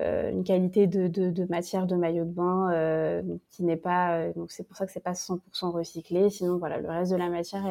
euh, 0.00 0.30
une 0.30 0.42
qualité 0.44 0.88
de, 0.88 1.06
de, 1.08 1.30
de, 1.30 1.44
matière 1.44 1.86
de 1.86 1.94
maillot 1.94 2.24
de 2.24 2.30
bain 2.32 2.72
euh, 2.72 3.22
qui 3.50 3.62
n'est 3.62 3.76
pas, 3.76 4.32
donc 4.32 4.50
c'est 4.50 4.64
pour 4.64 4.76
ça 4.76 4.86
que 4.86 4.92
c'est 4.92 5.00
pas 5.00 5.12
100% 5.12 5.70
recyclé, 5.70 6.30
sinon 6.30 6.58
voilà 6.58 6.78
le 6.78 6.88
reste 6.88 7.12
de 7.12 7.16
la 7.16 7.28
matière 7.28 7.64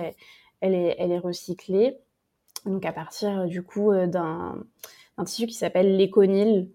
elle 0.61 0.73
est, 0.73 0.95
elle 0.99 1.11
est 1.11 1.19
recyclée 1.19 1.97
donc 2.65 2.85
à 2.85 2.91
partir 2.91 3.45
du 3.45 3.63
coup 3.63 3.91
euh, 3.91 4.07
d'un 4.07 4.55
tissu 5.25 5.47
qui 5.47 5.53
s'appelle 5.53 5.95
l'éconil. 5.97 6.69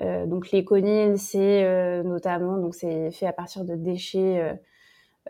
Euh, 0.00 0.26
donc 0.26 0.50
l'éconil, 0.50 1.18
c'est 1.18 1.64
euh, 1.64 2.02
notamment 2.02 2.58
donc 2.58 2.74
c'est 2.74 3.10
fait 3.12 3.26
à 3.26 3.32
partir 3.32 3.64
de 3.64 3.74
déchets 3.74 4.58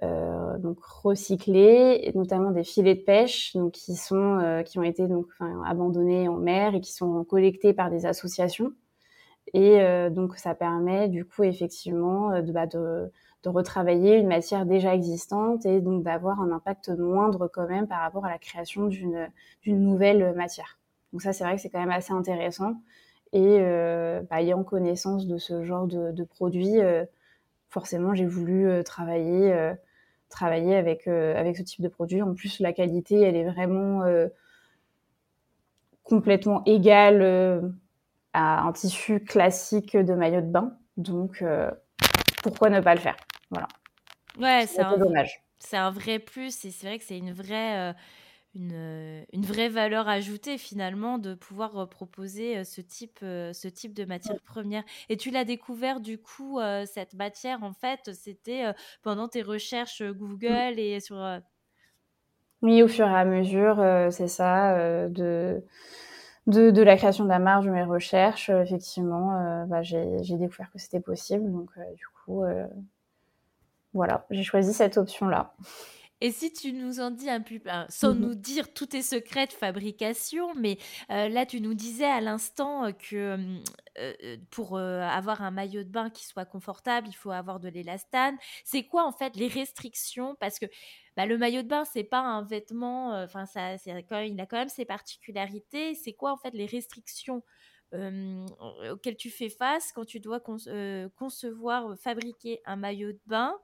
euh, 0.03 0.59
donc 0.59 0.79
recyclés, 0.83 2.11
notamment 2.15 2.51
des 2.51 2.65
filets 2.65 2.97
de 2.97 3.03
pêche, 3.03 3.55
donc 3.55 3.73
qui 3.73 3.95
sont 3.97 4.63
qui 4.67 4.79
ont 4.79 4.83
été 4.83 5.07
donc 5.07 5.27
abandonnés 5.65 6.29
en 6.29 6.37
mer 6.37 6.75
et 6.75 6.81
qui 6.81 6.93
sont 6.93 7.25
collectés 7.25 7.73
par 7.73 7.91
des 7.91 8.07
associations. 8.07 8.73
Et 9.55 9.79
donc 10.11 10.37
ça 10.37 10.55
permet 10.55 11.09
du 11.09 11.25
coup 11.25 11.45
effectivement 11.45 12.43
de, 12.43 12.53
bah, 12.53 12.67
de 12.67 13.11
de 13.43 13.49
retravailler 13.49 14.17
une 14.17 14.27
matière 14.27 14.67
déjà 14.67 14.95
existante 14.95 15.67
et 15.67 15.81
donc 15.81 16.03
d'avoir 16.03 16.41
un 16.41 16.51
impact 16.51 16.89
moindre 16.91 17.49
quand 17.49 17.69
même 17.69 17.87
par 17.87 18.01
rapport 18.01 18.25
à 18.25 18.31
la 18.31 18.39
création 18.39 18.87
d'une 18.87 19.31
nouvelle 19.67 20.35
matière. 20.35 20.79
Donc 21.13 21.23
ça, 21.23 21.33
c'est 21.33 21.45
vrai 21.45 21.57
que 21.57 21.63
c'est 21.63 21.71
quand 21.71 21.81
même 21.81 21.91
assez 21.91 22.13
intéressant. 22.13 22.75
Et 23.33 23.59
euh, 23.61 24.23
bah, 24.31 24.41
ayant 24.41 24.63
connaissance 24.65 25.27
de 25.27 25.39
ce 25.39 25.65
genre 25.65 25.87
de, 25.87 26.13
de 26.13 26.25
produits, 26.25 26.81
euh, 26.81 27.05
forcément, 27.69 28.15
j'ai 28.15 28.27
voulu 28.27 28.69
euh, 28.69 28.83
travailler, 28.83 29.53
avec, 30.77 31.07
avec 31.07 31.57
ce 31.57 31.63
type 31.63 31.83
de 31.83 31.89
produit. 31.89 32.23
En 32.23 32.35
plus, 32.35 32.61
la 32.61 32.73
qualité, 32.73 33.21
elle 33.21 33.37
est 33.37 33.45
vraiment 33.45 34.03
complètement 36.03 36.63
égale 36.67 37.73
à 38.33 38.67
un 38.67 38.73
tissu 38.73 39.21
classique 39.21 39.97
de 39.97 40.15
maillot 40.15 40.41
de 40.41 40.47
bain. 40.47 40.77
Donc, 40.97 41.45
pourquoi 42.43 42.71
ne 42.71 42.81
pas 42.81 42.95
le 42.95 43.01
faire? 43.01 43.17
Voilà. 43.51 43.69
Ouais, 44.39 44.67
c'est 44.67 44.83
un, 44.83 44.99
dommage. 44.99 45.43
C'est 45.59 45.77
un 45.77 45.91
vrai 45.91 46.19
plus 46.19 46.65
et 46.65 46.71
c'est 46.71 46.87
vrai 46.87 46.99
que 46.99 47.05
c'est 47.05 47.17
une 47.17 47.33
vraie, 47.33 47.91
euh, 47.91 47.93
une, 48.55 49.25
une, 49.33 49.45
vraie 49.45 49.69
valeur 49.69 50.09
ajoutée 50.09 50.59
finalement 50.59 51.19
de 51.19 51.35
pouvoir 51.35 51.79
euh, 51.79 51.87
proposer 51.87 52.59
euh, 52.59 52.65
ce 52.65 52.81
type, 52.81 53.21
ce 53.21 53.69
type 53.69 53.95
de 53.95 54.05
matière 54.05 54.41
première. 54.43 54.85
Et 55.09 55.17
tu 55.17 55.31
l'as 55.31 55.45
découvert 55.45 56.01
du 56.01 56.19
coup, 56.19 56.61
cette 56.85 57.15
matière 57.15 57.63
en 57.63 57.73
fait, 57.73 58.13
c'était 58.13 58.65
pendant 59.03 59.29
tes 59.29 59.43
recherches 59.43 60.03
Google 60.03 60.79
et 60.79 61.01
sur. 61.01 61.17
Oui, 62.63 62.83
au 62.83 62.89
fur 62.89 63.07
et 63.07 63.15
à 63.15 63.25
mesure, 63.25 63.77
c'est 64.11 64.29
ça, 64.29 65.09
de, 65.09 65.63
de, 66.47 66.71
de, 66.71 66.83
la 66.83 66.97
création 66.97 67.25
de 67.25 67.29
la 67.29 67.39
marge 67.39 67.67
de 67.67 67.71
mes 67.71 67.85
recherches, 67.85 68.51
effectivement, 68.51 69.65
bah, 69.67 69.83
j'ai 69.83 70.37
découvert 70.37 70.71
que 70.73 70.79
c'était 70.79 71.01
possible. 71.01 71.51
Donc, 71.53 71.71
du 71.95 72.07
coup, 72.25 72.45
voilà, 73.97 74.27
j'ai 74.31 74.45
choisi 74.45 74.73
cette 74.73 74.99
option-là. 74.99 75.55
Et 76.23 76.31
si 76.31 76.51
tu 76.51 76.73
nous 76.73 77.01
en 77.01 77.11
dis 77.11 77.29
un 77.29 77.43
peu, 77.43 77.61
sans 77.91 78.15
mmh 78.15 78.19
nous 78.19 78.35
dire 78.35 78.73
tous 78.73 78.87
tes 78.87 79.03
secrets 79.03 79.47
de 79.47 79.53
fabrication, 79.53 80.55
mais 80.55 80.79
euh, 81.11 81.29
là 81.29 81.45
tu 81.45 81.61
nous 81.61 81.75
disais 81.75 82.07
à 82.07 82.23
l'instant 82.23 82.87
euh, 82.87 82.93
que 82.93 83.39
euh, 83.99 84.37
pour 84.51 84.79
avoir 84.79 85.43
un 85.43 85.51
maillot 85.51 85.85
de 85.85 85.91
bain 85.91 86.09
qui 86.09 86.25
soit 86.25 86.47
confortable, 86.47 87.09
il 87.09 87.13
faut 87.15 87.33
avoir 87.33 87.61
de 87.61 87.69
l'élastane. 87.69 88.37
C'est 88.65 88.85
quoi 88.85 89.07
en 89.07 89.13
fait 89.13 89.37
les 89.37 89.49
restrictions? 89.49 90.37
Parce 90.41 90.59
que 90.59 90.65
bah, 91.19 91.27
le 91.27 91.37
maillot 91.37 91.63
de 91.63 91.69
bain 91.69 91.85
c'est 91.85 92.05
pas 92.05 92.21
un 92.21 92.43
vêtement, 92.43 93.11
enfin 93.23 93.45
ça, 93.45 93.77
quand 94.09 94.21
il 94.21 94.41
a 94.41 94.47
quand 94.47 94.57
même 94.57 94.71
ses 94.71 94.87
particularités. 94.87 95.95
C'est 95.95 96.15
quoi 96.15 96.33
en 96.33 96.39
fait 96.39 96.55
les 96.55 96.67
restrictions 96.67 97.43
auxquelles 97.93 99.17
tu 99.17 99.31
fais 99.31 99.49
face 99.51 99.93
quand 99.93 100.05
tu 100.05 100.19
dois 100.19 100.41
concevoir, 100.41 101.95
fabriquer 101.99 102.61
un 102.65 102.77
maillot 102.77 103.13
de 103.13 103.21
bain? 103.27 103.55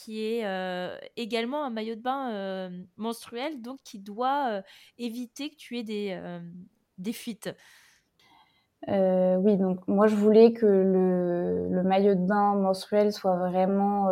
Qui 0.00 0.24
est 0.24 0.46
euh, 0.46 0.96
également 1.16 1.64
un 1.64 1.70
maillot 1.70 1.94
de 1.94 2.00
bain 2.00 2.30
euh, 2.30 2.70
menstruel, 2.96 3.60
donc 3.60 3.78
qui 3.84 3.98
doit 3.98 4.48
euh, 4.50 4.62
éviter 4.98 5.50
que 5.50 5.56
tu 5.56 5.78
aies 5.78 5.82
des, 5.82 7.12
fuites. 7.12 7.50
oui, 8.88 9.56
donc 9.56 9.86
moi 9.88 10.06
je 10.06 10.16
voulais 10.16 10.52
que 10.52 10.66
le, 10.66 11.82
maillot 11.82 12.14
de 12.14 12.26
bain 12.26 12.54
menstruel 12.54 13.12
soit 13.12 13.36
vraiment 13.36 14.08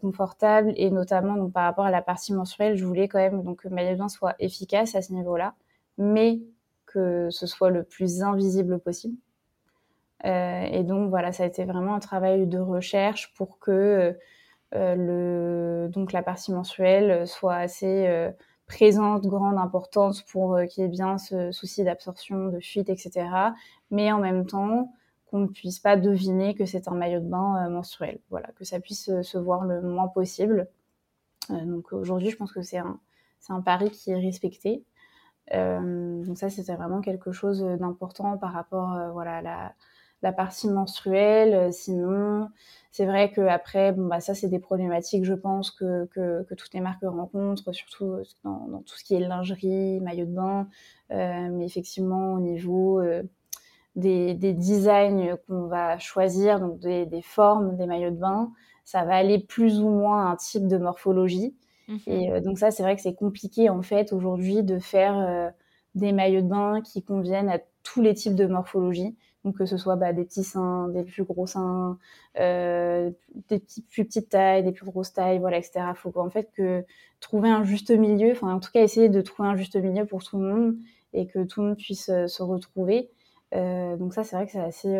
confortable 0.00 0.72
et 0.76 0.90
notamment 0.90 1.36
donc, 1.36 1.52
par 1.52 1.64
rapport 1.64 1.86
à 1.86 1.90
la 1.90 2.02
partie 2.02 2.32
menstruelle, 2.32 2.76
je 2.76 2.84
voulais 2.84 3.08
quand 3.08 3.18
même 3.18 3.42
donc, 3.42 3.62
que 3.62 3.68
le 3.68 3.74
maillot 3.74 3.94
de 3.94 3.98
bain 3.98 4.08
soit 4.08 4.34
efficace 4.38 4.94
à 4.94 5.02
ce 5.02 5.12
niveau-là, 5.12 5.54
mais 5.98 6.40
que 6.86 7.30
ce 7.30 7.46
soit 7.46 7.70
le 7.70 7.82
plus 7.84 8.22
invisible 8.22 8.78
possible. 8.78 9.16
et 10.24 10.84
donc 10.84 11.10
voilà, 11.10 11.32
ça 11.32 11.42
a 11.42 11.46
été 11.46 11.64
vraiment 11.64 11.94
un 11.94 12.00
travail 12.00 12.46
de 12.46 12.58
recherche 12.58 13.32
pour 13.34 13.58
que 13.58 14.16
le, 14.74 15.88
donc 15.88 16.12
la 16.12 16.22
partie 16.22 16.52
mensuelle 16.52 17.26
soit 17.26 17.56
assez 17.56 18.06
euh, 18.06 18.30
présente, 18.66 19.26
grande 19.26 19.58
importance 19.58 20.22
pour 20.22 20.54
euh, 20.56 20.66
qu'il 20.66 20.82
y 20.82 20.86
ait 20.86 20.90
bien 20.90 21.18
ce 21.18 21.52
souci 21.52 21.84
d'absorption, 21.84 22.48
de 22.48 22.60
fuite, 22.60 22.88
etc. 22.88 23.28
Mais 23.90 24.10
en 24.12 24.18
même 24.18 24.46
temps, 24.46 24.92
qu'on 25.26 25.40
ne 25.40 25.46
puisse 25.46 25.78
pas 25.78 25.96
deviner 25.96 26.54
que 26.54 26.64
c'est 26.64 26.88
un 26.88 26.94
maillot 26.94 27.20
de 27.20 27.28
bain 27.28 27.68
menstruel. 27.68 28.20
Voilà, 28.30 28.48
que 28.56 28.64
ça 28.64 28.80
puisse 28.80 29.10
se 29.22 29.38
voir 29.38 29.64
le 29.64 29.82
moins 29.82 30.08
possible. 30.08 30.68
donc 31.50 31.92
aujourd'hui, 31.92 32.30
je 32.30 32.36
pense 32.36 32.52
que 32.52 32.62
c'est 32.62 32.78
un, 32.78 33.00
c'est 33.40 33.52
un 33.52 33.62
pari 33.62 33.90
qui 33.90 34.10
est 34.10 34.18
respecté. 34.18 34.84
Euh, 35.54 36.22
donc 36.24 36.36
ça, 36.36 36.50
c'était 36.50 36.74
vraiment 36.76 37.00
quelque 37.00 37.32
chose 37.32 37.62
d'important 37.62 38.36
par 38.38 38.52
rapport 38.52 38.98
voilà, 39.12 39.36
à 39.38 39.42
la, 39.42 39.74
la 40.22 40.32
partie 40.32 40.68
menstruelle. 40.68 41.54
Euh, 41.54 41.70
sinon, 41.72 42.48
c'est 42.90 43.06
vrai 43.06 43.30
que 43.30 43.40
après, 43.40 43.92
bon 43.92 44.06
bah 44.06 44.20
ça 44.20 44.34
c'est 44.34 44.48
des 44.48 44.58
problématiques, 44.58 45.24
je 45.24 45.34
pense 45.34 45.70
que, 45.70 46.06
que, 46.06 46.44
que 46.44 46.54
toutes 46.54 46.74
les 46.74 46.80
marques 46.80 47.02
rencontrent, 47.02 47.72
surtout 47.72 48.16
dans, 48.44 48.66
dans, 48.68 48.82
tout 48.82 48.96
ce 48.96 49.04
qui 49.04 49.14
est 49.14 49.20
lingerie, 49.20 50.00
maillot 50.00 50.26
de 50.26 50.34
bain. 50.34 50.68
Euh, 51.10 51.48
mais 51.50 51.64
effectivement, 51.64 52.34
au 52.34 52.40
niveau 52.40 53.00
euh, 53.00 53.22
des, 53.96 54.34
des, 54.34 54.52
designs 54.52 55.36
qu'on 55.46 55.66
va 55.66 55.98
choisir, 55.98 56.60
donc 56.60 56.78
des, 56.80 57.06
des, 57.06 57.22
formes 57.22 57.76
des 57.76 57.86
maillots 57.86 58.10
de 58.10 58.16
bain, 58.16 58.52
ça 58.84 59.04
va 59.04 59.16
aller 59.16 59.38
plus 59.38 59.80
ou 59.80 59.88
moins 59.88 60.26
à 60.26 60.32
un 60.32 60.36
type 60.36 60.66
de 60.66 60.78
morphologie. 60.78 61.54
Mmh 61.88 61.96
Et 62.06 62.32
euh, 62.32 62.40
donc 62.40 62.58
ça, 62.58 62.70
c'est 62.70 62.82
vrai 62.82 62.96
que 62.96 63.02
c'est 63.02 63.14
compliqué 63.14 63.68
en 63.68 63.82
fait 63.82 64.12
aujourd'hui 64.12 64.62
de 64.62 64.78
faire 64.78 65.18
euh, 65.18 65.50
des 65.94 66.12
maillots 66.12 66.42
de 66.42 66.48
bain 66.48 66.80
qui 66.80 67.02
conviennent 67.02 67.48
à 67.48 67.58
tous 67.82 68.00
les 68.00 68.14
types 68.14 68.34
de 68.34 68.46
morphologie. 68.46 69.16
Donc 69.44 69.58
que 69.58 69.66
ce 69.66 69.76
soit 69.76 69.96
bah, 69.96 70.12
des 70.12 70.24
petits 70.24 70.44
seins, 70.44 70.88
des 70.88 71.02
plus 71.02 71.24
gros 71.24 71.46
seins, 71.46 71.98
euh, 72.38 73.10
des 73.48 73.60
plus 73.90 74.04
petites 74.04 74.28
tailles, 74.28 74.62
des 74.62 74.72
plus 74.72 74.86
grosses 74.86 75.12
tailles, 75.12 75.38
voilà, 75.38 75.58
etc. 75.58 75.80
Il 75.90 75.96
faut 75.96 76.12
en 76.16 76.30
fait 76.30 76.50
que 76.54 76.84
trouver 77.20 77.48
un 77.50 77.64
juste 77.64 77.90
milieu, 77.90 78.32
enfin 78.32 78.54
en 78.54 78.60
tout 78.60 78.70
cas 78.72 78.82
essayer 78.82 79.08
de 79.08 79.20
trouver 79.20 79.48
un 79.48 79.56
juste 79.56 79.76
milieu 79.76 80.06
pour 80.06 80.22
tout 80.22 80.38
le 80.38 80.46
monde 80.46 80.76
et 81.12 81.26
que 81.26 81.44
tout 81.44 81.60
le 81.60 81.68
monde 81.68 81.76
puisse 81.76 82.08
euh, 82.08 82.28
se 82.28 82.42
retrouver. 82.42 83.10
Euh, 83.54 83.96
donc 83.96 84.14
ça 84.14 84.22
c'est 84.22 84.36
vrai 84.36 84.46
que 84.46 84.52
c'est 84.52 84.60
assez, 84.60 84.96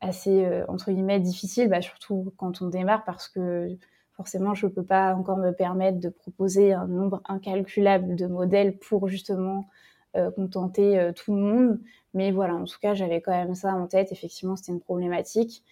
assez 0.00 0.62
entre 0.68 0.90
guillemets 0.90 1.20
difficile, 1.20 1.68
bah, 1.68 1.80
surtout 1.82 2.32
quand 2.36 2.62
on 2.62 2.68
démarre 2.68 3.04
parce 3.04 3.28
que 3.28 3.68
forcément 4.14 4.54
je 4.54 4.66
peux 4.66 4.82
pas 4.82 5.14
encore 5.14 5.36
me 5.36 5.52
permettre 5.52 6.00
de 6.00 6.08
proposer 6.08 6.72
un 6.72 6.86
nombre 6.86 7.22
incalculable 7.26 8.16
de 8.16 8.26
modèles 8.26 8.76
pour 8.78 9.08
justement 9.08 9.66
contenter 10.30 10.98
euh, 10.98 11.12
tout 11.12 11.34
le 11.34 11.40
monde. 11.40 11.80
Mais 12.14 12.30
voilà, 12.32 12.54
en 12.54 12.64
tout 12.64 12.78
cas, 12.80 12.94
j'avais 12.94 13.20
quand 13.20 13.32
même 13.32 13.54
ça 13.54 13.74
en 13.74 13.86
tête. 13.86 14.12
Effectivement, 14.12 14.56
c'était 14.56 14.72
une 14.72 14.80
problématique. 14.80 15.64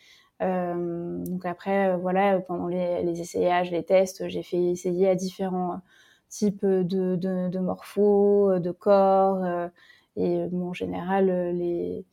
Euh, 0.42 1.24
donc 1.24 1.46
après, 1.46 1.96
voilà, 1.96 2.40
pendant 2.40 2.68
les, 2.68 3.02
les, 3.02 3.20
essayages, 3.20 3.70
les 3.70 3.84
tests, 3.84 4.28
j'ai 4.28 4.42
fait 4.42 4.62
essayer 4.62 5.08
à 5.08 5.14
différents 5.14 5.80
types 6.28 6.64
de, 6.66 7.16
de, 7.16 7.48
de 7.48 7.58
morphos, 7.60 8.58
de 8.58 8.70
corps. 8.72 9.68
et 10.16 10.44
en 10.52 10.72
général, 10.72 11.26
les, 11.54 12.04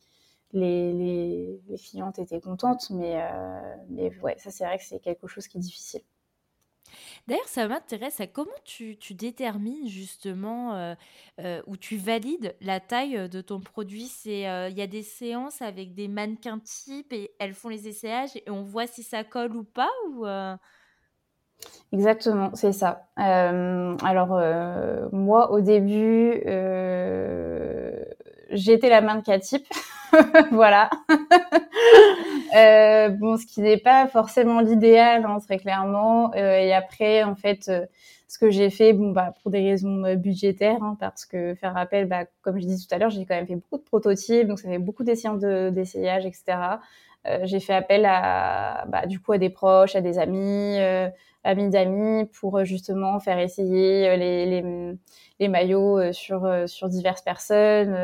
clientes 1.90 2.18
étaient 2.18 2.40
contentes, 2.40 2.90
mais, 2.90 3.18
mais 3.90 4.16
ouais, 4.20 4.36
ça 4.38 4.50
c'est 4.50 4.64
vrai 4.64 4.78
que 4.78 4.84
c'est 4.84 5.00
quelque 5.00 5.26
chose 5.26 5.48
qui 5.48 5.58
est 5.58 5.60
difficile. 5.60 6.02
D'ailleurs, 7.28 7.46
ça 7.46 7.68
m'intéresse, 7.68 8.20
comment 8.32 8.50
tu, 8.64 8.96
détermines 9.10 9.86
justement 9.88 10.74
euh, 10.74 10.94
euh, 11.40 11.62
ou 11.68 11.76
tu 11.76 11.96
valides 11.96 12.56
la 12.60 12.80
taille 12.80 13.28
de 13.28 13.40
ton 13.40 13.60
produit? 13.60 14.10
Euh, 14.26 14.68
Il 14.70 14.76
y 14.76 14.82
a 14.82 14.88
des 14.88 15.02
séances 15.02 15.62
avec 15.62 15.94
des 15.94 16.08
mannequins 16.08 16.58
types 16.58 17.12
et 17.12 17.30
elles 17.38 17.54
font 17.54 17.68
les 17.68 17.86
essayages 17.86 18.34
et 18.34 18.50
on 18.50 18.62
voit 18.62 18.88
si 18.88 19.04
ça 19.04 19.22
colle 19.22 19.54
ou 19.54 19.62
pas 19.62 19.90
Exactement, 21.92 22.50
c'est 22.54 22.72
ça. 22.72 23.06
alors, 23.16 24.40
moi, 25.12 25.52
au 25.52 25.60
début, 25.60 26.42
j'étais 28.50 28.88
la 28.88 29.00
mannequin 29.00 29.38
type. 29.38 29.66
voilà. 30.50 30.90
Euh, 32.54 33.08
bon, 33.08 33.36
ce 33.38 33.46
qui 33.46 33.60
n'est 33.62 33.78
pas 33.78 34.06
forcément 34.08 34.60
l'idéal, 34.60 35.24
hein, 35.26 35.38
très 35.40 35.58
clairement. 35.58 36.32
Euh, 36.34 36.58
et 36.58 36.72
après, 36.74 37.22
en 37.22 37.34
fait, 37.34 37.68
euh, 37.68 37.86
ce 38.28 38.38
que 38.38 38.50
j'ai 38.50 38.68
fait, 38.70 38.92
bon, 38.92 39.10
bah, 39.12 39.32
pour 39.42 39.50
des 39.50 39.60
raisons 39.60 40.14
budgétaires, 40.16 40.82
hein, 40.82 40.96
parce 41.00 41.24
que 41.24 41.54
faire 41.54 41.76
appel, 41.76 42.06
bah, 42.06 42.24
comme 42.42 42.58
je 42.58 42.66
disais 42.66 42.86
tout 42.86 42.94
à 42.94 42.98
l'heure, 42.98 43.10
j'ai 43.10 43.24
quand 43.24 43.34
même 43.34 43.46
fait 43.46 43.56
beaucoup 43.56 43.78
de 43.78 43.84
prototypes, 43.84 44.48
donc 44.48 44.58
ça 44.58 44.68
fait 44.68 44.78
beaucoup 44.78 45.04
d'essais 45.04 45.28
d'essayage, 45.70 46.26
etc. 46.26 46.58
j'ai 47.44 47.60
fait 47.60 47.74
appel 47.74 48.04
à, 48.06 48.84
bah, 48.88 49.06
du 49.06 49.20
coup, 49.20 49.32
à 49.32 49.38
des 49.38 49.50
proches, 49.50 49.96
à 49.96 50.00
des 50.00 50.18
amis, 50.18 50.78
amis 51.44 51.68
d'amis, 51.70 52.26
pour 52.40 52.64
justement 52.64 53.18
faire 53.20 53.38
essayer 53.38 54.16
les, 54.16 54.46
les, 54.46 54.94
les 55.40 55.48
maillots 55.48 56.12
sur 56.12 56.48
sur 56.66 56.88
diverses 56.88 57.22
personnes 57.22 57.94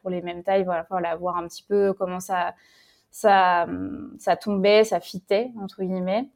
pour 0.00 0.10
les 0.10 0.22
mêmes 0.22 0.42
tailles. 0.42 0.64
Voilà, 0.64 0.86
voilà, 0.90 1.16
voir 1.16 1.36
un 1.36 1.46
petit 1.48 1.62
peu 1.62 1.92
comment 1.94 2.20
ça 2.20 2.54
ça, 3.10 3.66
tombait, 4.40 4.84
ça 4.84 5.00
fitait, 5.00 5.50
entre 5.60 5.82
guillemets. 5.82 6.28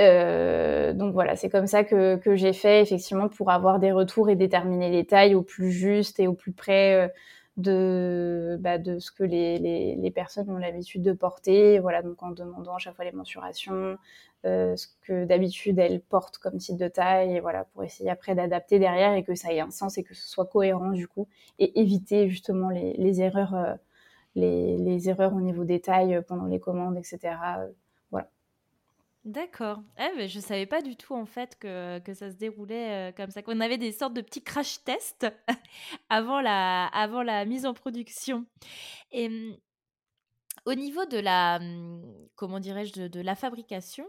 Euh, 0.00 0.92
donc 0.92 1.12
voilà, 1.14 1.36
c'est 1.36 1.48
comme 1.48 1.66
ça 1.66 1.84
que, 1.84 2.16
que 2.16 2.36
j'ai 2.36 2.52
fait 2.52 2.82
effectivement 2.82 3.28
pour 3.28 3.50
avoir 3.50 3.78
des 3.78 3.92
retours 3.92 4.28
et 4.28 4.36
déterminer 4.36 4.90
les 4.90 5.06
tailles 5.06 5.34
au 5.34 5.42
plus 5.42 5.72
juste 5.72 6.20
et 6.20 6.26
au 6.26 6.34
plus 6.34 6.52
près 6.52 6.94
euh, 6.94 7.08
de, 7.56 8.58
bah, 8.60 8.78
de 8.78 8.98
ce 8.98 9.10
que 9.10 9.24
les, 9.24 9.58
les, 9.58 10.10
personnes 10.10 10.50
ont 10.50 10.58
l'habitude 10.58 11.02
de 11.02 11.12
porter. 11.12 11.78
Voilà, 11.78 12.02
donc 12.02 12.22
en 12.22 12.30
demandant 12.30 12.74
à 12.74 12.78
chaque 12.78 12.94
fois 12.96 13.04
les 13.04 13.12
mensurations, 13.12 13.96
euh, 14.46 14.76
ce 14.76 14.86
que 15.02 15.24
d'habitude 15.24 15.78
elles 15.78 16.00
portent 16.00 16.38
comme 16.38 16.58
type 16.58 16.76
de 16.76 16.88
taille, 16.88 17.36
et 17.36 17.40
voilà, 17.40 17.64
pour 17.64 17.84
essayer 17.84 18.10
après 18.10 18.34
d'adapter 18.34 18.78
derrière 18.78 19.14
et 19.14 19.24
que 19.24 19.34
ça 19.34 19.52
ait 19.52 19.60
un 19.60 19.70
sens 19.70 19.98
et 19.98 20.02
que 20.02 20.14
ce 20.14 20.28
soit 20.28 20.46
cohérent 20.46 20.90
du 20.90 21.08
coup, 21.08 21.28
et 21.58 21.80
éviter 21.80 22.28
justement 22.28 22.70
les, 22.70 22.94
les 22.94 23.20
erreurs 23.22 23.78
les, 24.34 25.08
erreurs 25.08 25.34
au 25.34 25.40
niveau 25.40 25.64
des 25.64 25.80
tailles 25.80 26.16
euh, 26.16 26.22
pendant 26.22 26.46
les 26.46 26.60
commandes, 26.60 26.96
etc. 26.96 27.36
Euh, 27.58 27.68
voilà. 28.10 28.28
D'accord. 29.24 29.82
Eh, 29.98 30.28
je 30.28 30.38
ne 30.38 30.42
savais 30.42 30.66
pas 30.66 30.82
du 30.82 30.96
tout 30.96 31.14
en 31.14 31.26
fait 31.26 31.58
que, 31.58 31.98
que 32.00 32.14
ça 32.14 32.30
se 32.30 32.36
déroulait 32.36 33.10
euh, 33.10 33.12
comme 33.12 33.30
ça, 33.30 33.42
qu'on 33.42 33.60
avait 33.60 33.78
des 33.78 33.92
sortes 33.92 34.14
de 34.14 34.20
petits 34.20 34.42
crash 34.42 34.82
tests 34.84 35.26
avant 36.08 36.40
la, 36.40 36.86
avant 36.86 37.22
la 37.22 37.44
mise 37.44 37.66
en 37.66 37.74
production. 37.74 38.46
Hum, 39.14 39.56
au 40.70 40.74
niveau 40.74 41.04
de 41.04 41.18
la, 41.18 41.58
hum, 41.60 42.02
comment 42.36 42.60
dirais-je, 42.60 43.06
de, 43.06 43.20
la 43.20 43.34
fabrication, 43.34 44.06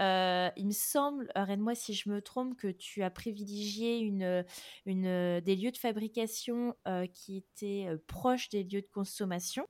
euh, 0.00 0.48
il 0.56 0.66
me 0.66 0.72
semble, 0.72 1.30
arrête-moi 1.34 1.74
si 1.74 1.94
je 1.94 2.08
me 2.08 2.22
trompe, 2.22 2.56
que 2.56 2.68
tu 2.68 3.02
as 3.02 3.10
privilégié 3.10 3.98
une, 3.98 4.44
une, 4.86 5.40
des 5.40 5.56
lieux 5.56 5.72
de 5.72 5.76
fabrication 5.76 6.74
euh, 6.86 7.06
qui 7.06 7.36
étaient 7.38 7.88
proches 8.06 8.48
des 8.48 8.62
lieux 8.62 8.82
de 8.82 8.88
consommation? 8.92 9.66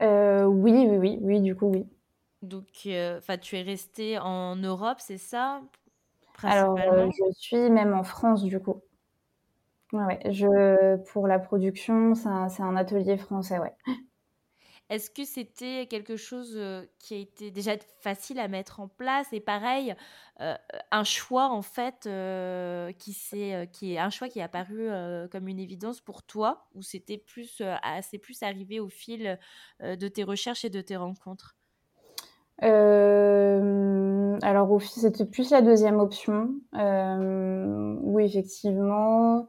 oui, 0.00 0.86
oui, 0.86 0.96
oui, 0.98 1.18
oui, 1.22 1.40
du 1.40 1.56
coup, 1.56 1.66
oui. 1.66 1.86
Donc, 2.42 2.66
enfin, 2.86 3.38
tu 3.38 3.56
es 3.56 3.62
resté 3.62 4.18
en 4.18 4.56
Europe, 4.56 4.98
c'est 5.00 5.18
ça? 5.18 5.62
Alors, 6.42 6.76
je 6.76 7.32
suis 7.38 7.70
même 7.70 7.94
en 7.94 8.02
France, 8.02 8.44
du 8.44 8.60
coup. 8.60 8.82
Ouais, 9.94 10.18
je, 10.32 10.96
pour 11.12 11.28
la 11.28 11.38
production, 11.38 12.14
c'est 12.16 12.28
un, 12.28 12.48
un, 12.58 12.76
atelier 12.76 13.16
français, 13.16 13.58
ouais. 13.58 13.74
Est-ce 14.90 15.10
que 15.10 15.24
c'était 15.24 15.86
quelque 15.86 16.16
chose 16.16 16.60
qui 16.98 17.14
a 17.14 17.16
été 17.18 17.50
déjà 17.50 17.76
facile 18.00 18.38
à 18.38 18.48
mettre 18.48 18.80
en 18.80 18.88
place? 18.88 19.32
Et 19.32 19.40
pareil, 19.40 19.94
un 20.38 21.04
choix 21.04 21.48
en 21.48 21.62
fait 21.62 22.02
qui, 22.98 23.16
est, 23.32 23.70
qui 23.72 23.94
est 23.94 23.98
un 23.98 24.10
choix 24.10 24.28
qui 24.28 24.38
est 24.40 24.42
apparu 24.42 24.88
comme 25.30 25.48
une 25.48 25.58
évidence 25.58 26.00
pour 26.00 26.22
toi? 26.22 26.68
Ou 26.74 26.82
c'était 26.82 27.18
plus, 27.18 27.62
assez 27.82 28.18
plus 28.18 28.42
arrivé 28.42 28.78
au 28.80 28.88
fil 28.88 29.38
de 29.80 30.08
tes 30.08 30.22
recherches 30.24 30.64
et 30.64 30.70
de 30.70 30.80
tes 30.80 30.96
rencontres? 30.96 31.56
Alors 34.42 34.80
c'était 34.82 35.24
plus 35.26 35.50
la 35.50 35.62
deuxième 35.62 35.98
option. 35.98 36.54
oui, 36.72 38.24
effectivement. 38.24 39.48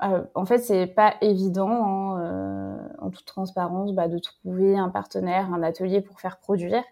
En 0.00 0.44
fait, 0.46 0.58
c'est 0.58 0.86
pas 0.86 1.14
évident. 1.20 1.68
Hein, 2.16 2.78
en 3.00 3.10
toute 3.10 3.24
transparence, 3.24 3.92
bah, 3.92 4.08
de 4.08 4.18
trouver 4.18 4.76
un 4.76 4.88
partenaire, 4.88 5.52
un 5.52 5.62
atelier 5.62 6.00
pour 6.00 6.20
faire 6.20 6.38
produire. 6.38 6.82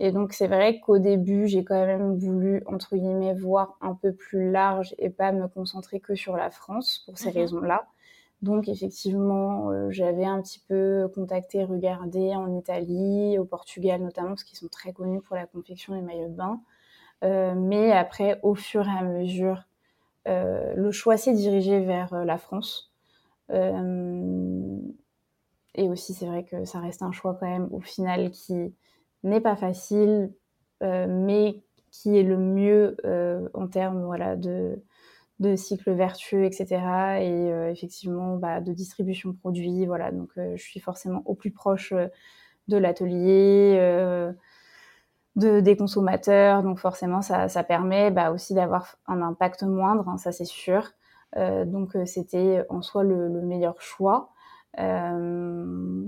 Et 0.00 0.10
donc, 0.10 0.32
c'est 0.32 0.48
vrai 0.48 0.80
qu'au 0.80 0.98
début, 0.98 1.46
j'ai 1.46 1.64
quand 1.64 1.86
même 1.86 2.16
voulu, 2.16 2.62
entre 2.66 2.96
guillemets, 2.96 3.34
voir 3.34 3.76
un 3.80 3.94
peu 3.94 4.12
plus 4.12 4.50
large 4.50 4.94
et 4.98 5.08
pas 5.08 5.32
me 5.32 5.46
concentrer 5.46 6.00
que 6.00 6.14
sur 6.14 6.36
la 6.36 6.50
France 6.50 7.02
pour 7.06 7.16
ces 7.16 7.30
raisons-là. 7.30 7.86
Donc, 8.42 8.68
effectivement, 8.68 9.70
euh, 9.70 9.90
j'avais 9.90 10.24
un 10.24 10.42
petit 10.42 10.58
peu 10.68 11.08
contacté, 11.14 11.64
regardé 11.64 12.34
en 12.34 12.54
Italie, 12.58 13.38
au 13.38 13.44
Portugal 13.44 14.02
notamment, 14.02 14.30
parce 14.30 14.44
qu'ils 14.44 14.58
sont 14.58 14.68
très 14.68 14.92
connus 14.92 15.22
pour 15.22 15.36
la 15.36 15.46
confection 15.46 15.94
des 15.94 16.02
maillots 16.02 16.28
de 16.28 16.34
bain. 16.34 16.60
Euh, 17.22 17.54
mais 17.56 17.92
après, 17.92 18.40
au 18.42 18.54
fur 18.54 18.86
et 18.86 18.98
à 18.98 19.02
mesure, 19.02 19.58
euh, 19.58 19.73
le 20.26 20.90
choix 20.90 21.16
s'est 21.16 21.34
dirigé 21.34 21.80
vers 21.80 22.24
la 22.24 22.38
France. 22.38 22.92
Et 25.74 25.88
aussi, 25.88 26.14
c'est 26.14 26.26
vrai 26.26 26.44
que 26.44 26.64
ça 26.64 26.80
reste 26.80 27.02
un 27.02 27.12
choix 27.12 27.36
quand 27.38 27.48
même 27.48 27.68
au 27.72 27.80
final 27.80 28.30
qui 28.30 28.74
n'est 29.24 29.40
pas 29.40 29.56
facile, 29.56 30.32
euh, 30.82 31.06
mais 31.08 31.62
qui 31.90 32.16
est 32.16 32.22
le 32.22 32.36
mieux 32.36 32.96
euh, 33.04 33.48
en 33.54 33.66
termes 33.66 34.04
voilà, 34.04 34.36
de, 34.36 34.82
de 35.40 35.56
cycle 35.56 35.92
vertueux, 35.92 36.44
etc. 36.44 36.66
Et 37.20 37.52
euh, 37.52 37.70
effectivement, 37.70 38.36
bah, 38.36 38.60
de 38.60 38.72
distribution 38.72 39.30
de 39.30 39.36
produits. 39.36 39.86
Voilà, 39.86 40.12
donc 40.12 40.30
je 40.36 40.62
suis 40.62 40.80
forcément 40.80 41.22
au 41.24 41.34
plus 41.34 41.50
proche 41.50 41.92
de 42.68 42.76
l'atelier, 42.76 43.76
de, 45.36 45.60
des 45.60 45.76
consommateurs. 45.76 46.62
Donc 46.62 46.78
forcément, 46.78 47.22
ça, 47.22 47.48
ça 47.48 47.64
permet 47.64 48.10
bah, 48.10 48.30
aussi 48.30 48.54
d'avoir 48.54 48.96
un 49.06 49.22
impact 49.22 49.62
moindre, 49.62 50.08
hein, 50.08 50.18
ça 50.18 50.32
c'est 50.32 50.44
sûr. 50.44 50.92
donc 51.36 51.96
c'était 52.06 52.64
en 52.68 52.82
soi 52.82 53.02
le, 53.04 53.28
le 53.28 53.42
meilleur 53.42 53.80
choix. 53.80 54.30
Euh, 54.78 56.04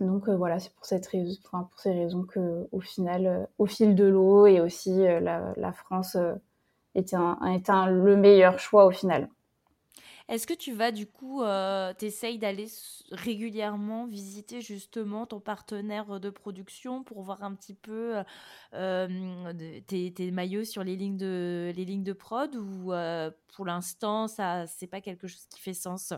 donc 0.00 0.28
euh, 0.28 0.36
voilà, 0.36 0.58
c'est 0.58 0.74
pour 0.74 0.84
cette 0.84 1.06
raison, 1.06 1.38
pour 1.50 1.78
ces 1.78 1.92
raisons 1.92 2.24
que 2.24 2.68
au 2.72 2.80
final, 2.80 3.26
euh, 3.26 3.46
au 3.58 3.66
fil 3.66 3.94
de 3.94 4.04
l'eau 4.04 4.46
et 4.46 4.60
aussi 4.60 5.04
la, 5.20 5.72
France 5.72 6.16
était, 6.94 7.16
un, 7.16 7.86
le 7.86 8.16
meilleur 8.16 8.58
choix 8.58 8.86
au 8.86 8.90
final. 8.90 9.28
Est-ce 10.32 10.46
que 10.46 10.54
tu 10.54 10.72
vas 10.72 10.90
du 10.90 11.06
coup, 11.06 11.42
euh, 11.42 11.92
t'essayes 11.92 12.38
d'aller 12.38 12.66
régulièrement 13.10 14.06
visiter 14.06 14.60
justement 14.60 15.26
ton 15.26 15.38
partenaire 15.40 16.18
de 16.18 16.30
production 16.30 17.04
pour 17.04 17.22
voir 17.22 17.44
un 17.44 17.54
petit 17.54 17.74
peu 17.74 18.14
tes, 18.72 20.12
tes, 20.12 20.30
maillots 20.30 20.64
sur 20.64 20.82
les 20.82 20.96
lignes 20.96 21.18
de, 21.18 21.70
les 21.76 21.84
lignes 21.84 22.02
de 22.02 22.14
prod 22.14 22.56
ou 22.56 22.92
pour 23.54 23.66
l'instant 23.66 24.26
ça 24.26 24.66
c'est 24.66 24.86
pas 24.86 25.00
quelque 25.00 25.26
chose 25.26 25.46
qui 25.50 25.60
fait 25.60 25.74
sens? 25.74 26.14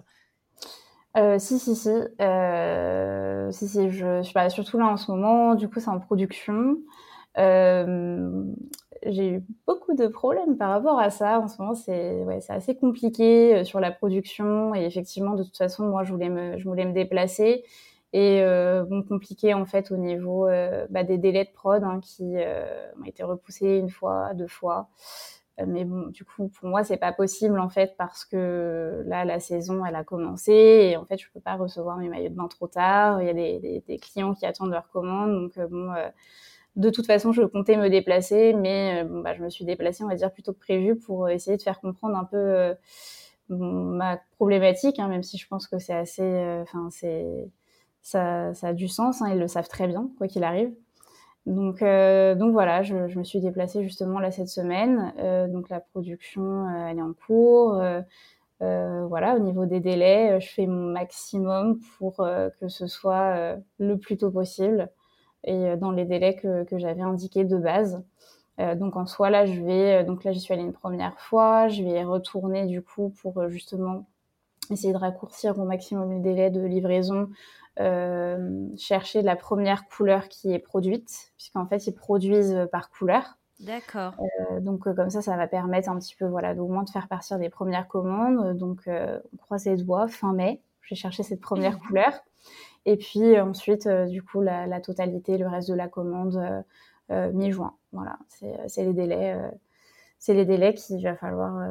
Euh, 1.17 1.39
si, 1.39 1.59
si, 1.59 1.77
si. 1.77 1.91
Euh, 2.21 3.51
si, 3.53 3.69
si, 3.69 3.91
je, 3.91 4.23
suis 4.23 4.33
pas 4.35 4.51
surtout 4.51 4.79
là 4.79 4.87
en 4.87 4.97
ce 4.97 5.11
moment, 5.11 5.55
du 5.55 5.69
coup, 5.69 5.79
c'est 5.81 5.89
en 5.89 6.01
production. 6.01 6.79
Euh, 7.39 8.45
j'ai 9.07 9.29
eu 9.35 9.45
beaucoup 9.67 9.95
de 9.95 10.07
problèmes 10.07 10.57
par 10.57 10.71
rapport 10.71 10.99
à 10.99 11.11
ça. 11.11 11.41
En 11.41 11.49
ce 11.49 11.61
moment, 11.61 11.75
c'est 11.75 12.23
ouais, 12.25 12.41
assez 12.49 12.77
compliqué 12.77 13.55
euh, 13.57 13.65
sur 13.65 13.81
la 13.81 13.91
production. 13.93 14.75
Et 14.75 14.85
effectivement, 14.85 15.35
de 15.35 15.43
toute 15.43 15.57
façon, 15.57 15.87
moi, 15.87 16.05
je 16.05 16.13
voulais 16.13 16.31
me, 16.31 16.59
je 16.59 16.69
voulais 16.69 16.85
me 16.87 16.93
déplacer. 16.93 17.65
Et 18.13 18.43
euh, 18.43 18.85
bon, 18.85 19.03
compliqué 19.03 19.55
en 19.55 19.67
fait 19.67 19.91
au 19.91 19.97
niveau 19.97 20.47
euh, 20.47 20.87
bah, 20.89 21.03
des 21.03 21.19
délais 21.19 21.45
de 21.45 21.51
prod 21.51 21.83
hein, 21.83 21.99
qui 22.01 22.37
ont 23.01 23.05
été 23.05 23.25
repoussés 23.25 23.79
une 23.79 23.91
fois, 23.91 24.35
deux 24.35 24.47
fois. 24.47 24.89
Euh, 25.61 25.65
mais 25.67 25.85
bon, 25.85 26.09
du 26.09 26.25
coup, 26.25 26.49
pour 26.49 26.69
moi, 26.69 26.83
c'est 26.85 26.97
pas 26.97 27.13
possible 27.13 27.59
en 27.61 27.69
fait 27.69 27.95
parce 27.97 28.25
que 28.25 29.03
là, 29.07 29.25
la 29.25 29.41
saison, 29.41 29.85
elle 29.85 29.95
a 29.97 30.05
commencé 30.05 30.53
et 30.53 30.97
en 30.97 31.05
fait, 31.05 31.19
je 31.19 31.27
peux 31.33 31.41
pas 31.41 31.55
recevoir 31.57 31.97
mes 31.99 32.09
maillots 32.09 32.31
de 32.31 32.35
bain 32.35 32.49
trop 32.49 32.67
tard. 32.67 33.23
Il 33.23 33.27
y 33.27 33.31
a 33.31 33.35
des, 33.35 33.83
des, 33.87 33.99
clients 33.99 34.35
qui 34.35 34.47
attendent 34.47 34.73
leur 34.73 34.89
commande, 34.91 35.33
donc 35.33 35.57
euh, 35.59 35.69
bon. 35.69 35.93
Euh, 36.77 36.81
de 36.81 36.91
toute 36.91 37.07
façon, 37.07 37.33
je 37.33 37.43
comptais 37.43 37.77
me 37.77 37.89
déplacer, 37.89 38.55
mais 38.55 39.05
bon, 39.05 39.21
bah, 39.21 39.35
je 39.35 39.43
me 39.43 39.51
suis 39.51 39.65
déplacée, 39.65 40.05
on 40.05 40.09
va 40.09 40.17
dire, 40.17 40.33
plutôt 40.33 40.53
que 40.53 40.59
prévu 40.59 40.97
pour 40.97 41.29
essayer 41.29 41.57
de 41.57 41.63
faire 41.63 41.81
comprendre 41.81 42.17
un 42.17 42.25
peu 42.25 42.75
ma 43.49 44.19
problématique, 44.37 44.99
hein, 44.99 45.09
même 45.09 45.23
si 45.23 45.39
je 45.39 45.47
pense 45.49 45.67
que 45.67 45.79
c'est 45.79 45.95
assez, 45.95 46.23
enfin, 46.63 46.89
c'est, 46.91 47.49
ça, 48.05 48.53
a 48.63 48.73
du 48.73 48.89
sens. 48.89 49.23
Hein, 49.23 49.31
ils 49.33 49.39
le 49.39 49.49
savent 49.49 49.69
très 49.69 49.89
bien, 49.89 50.11
quoi 50.19 50.29
qu'il 50.29 50.45
arrive. 50.45 50.73
Donc, 51.47 51.83
euh, 51.83 52.35
donc 52.35 52.53
voilà, 52.53 52.83
je, 52.83 52.95
me 52.97 53.25
suis 53.25 53.41
déplacée 53.41 53.83
justement 53.83 54.19
là 54.19 54.31
cette 54.31 54.49
semaine. 54.49 55.13
Euh, 55.19 55.47
donc 55.49 55.69
la 55.69 55.81
production, 55.81 56.67
euh, 56.69 56.87
elle 56.89 56.99
est 56.99 57.03
en 57.03 57.13
cours. 57.13 57.75
Euh, 58.63 59.07
voilà, 59.09 59.37
au 59.37 59.41
niveau 59.41 59.67
des 59.67 59.81
délais, 59.81 60.41
je 60.41 60.49
fais 60.49 60.67
mon 60.67 60.93
maximum 60.93 61.81
pour 61.99 62.17
que 62.17 62.69
ce 62.69 62.87
soit 62.87 63.57
le 63.79 63.99
plus 63.99 64.17
tôt 64.17 64.31
possible 64.31 64.91
et 65.45 65.77
dans 65.77 65.91
les 65.91 66.05
délais 66.05 66.37
que, 66.37 66.65
que 66.65 66.79
j'avais 66.79 67.03
indiqués 67.03 67.45
de 67.45 67.57
base. 67.57 68.03
donc 68.59 68.97
en 68.97 69.07
soi, 69.07 69.31
là, 69.31 69.47
je 69.47 69.61
vais, 69.61 70.05
donc 70.05 70.25
là, 70.25 70.33
j'y 70.33 70.41
suis 70.41 70.55
allée 70.55 70.63
une 70.63 70.73
première 70.73 71.19
fois. 71.19 71.69
Je 71.69 71.83
vais 71.83 72.03
retourner 72.05 72.67
du 72.67 72.83
coup 72.83 73.13
pour 73.21 73.49
justement 73.49 74.07
essayer 74.71 74.93
de 74.93 74.99
raccourcir 74.99 75.59
au 75.59 75.65
maximum 75.65 76.11
les 76.13 76.21
délais 76.21 76.51
de 76.51 76.63
livraison 76.63 77.29
euh, 77.81 78.69
chercher 78.77 79.23
la 79.23 79.35
première 79.35 79.89
couleur 79.89 80.29
qui 80.29 80.53
est 80.53 80.61
produite, 80.61 81.33
puisqu'en 81.37 81.67
fait, 81.67 81.87
ils 81.89 81.95
produisent 81.95 82.69
par 82.71 82.89
couleur. 82.89 83.37
D'accord. 83.59 84.15
Euh, 84.21 84.61
donc 84.61 84.87
euh, 84.87 84.95
comme 84.95 85.11
ça, 85.11 85.23
ça 85.23 85.37
va 85.37 85.49
permettre 85.49 85.89
un 85.89 85.99
petit 85.99 86.15
peu, 86.15 86.27
voilà, 86.27 86.55
au 86.55 86.69
moins 86.69 86.85
de 86.85 86.91
faire 86.91 87.09
partir 87.09 87.39
des 87.39 87.49
premières 87.49 87.89
commandes. 87.89 88.57
Donc 88.57 88.83
on 88.87 89.37
croise 89.39 89.65
les 89.65 89.77
doigts, 89.77 90.07
fin 90.07 90.33
mai, 90.33 90.61
je 90.83 90.95
vais 90.95 90.97
chercher 90.97 91.25
cette 91.25 91.41
première 91.41 91.79
couleur. 91.81 92.13
Et 92.87 92.97
puis 92.97 93.39
ensuite, 93.41 93.89
du 93.89 94.23
coup, 94.23 94.41
la, 94.41 94.67
la, 94.67 94.81
totalité, 94.81 95.39
le 95.39 95.49
reste 95.49 95.69
de 95.69 95.75
la 95.75 95.89
commande 95.89 96.65
mi-juin. 97.11 97.75
Voilà, 97.93 98.19
c'est 98.67 98.85
les 98.85 98.93
délais. 98.93 99.37
c'est 100.19 100.35
les 100.35 100.45
délais 100.45 100.75
qu'il 100.75 101.03
va 101.03 101.17
falloir 101.17 101.67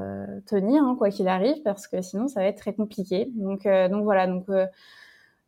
tenir, 0.46 0.84
hein, 0.84 0.96
quoi 0.98 1.10
qu'il 1.10 1.28
arrive, 1.28 1.62
parce 1.64 1.88
que 1.88 2.02
sinon 2.02 2.28
ça 2.28 2.42
va 2.42 2.48
être 2.48 2.58
très 2.58 2.74
compliqué. 2.74 3.30
Donc, 3.36 3.64
donc 3.66 4.04
voilà, 4.04 4.28
donc 4.28 4.48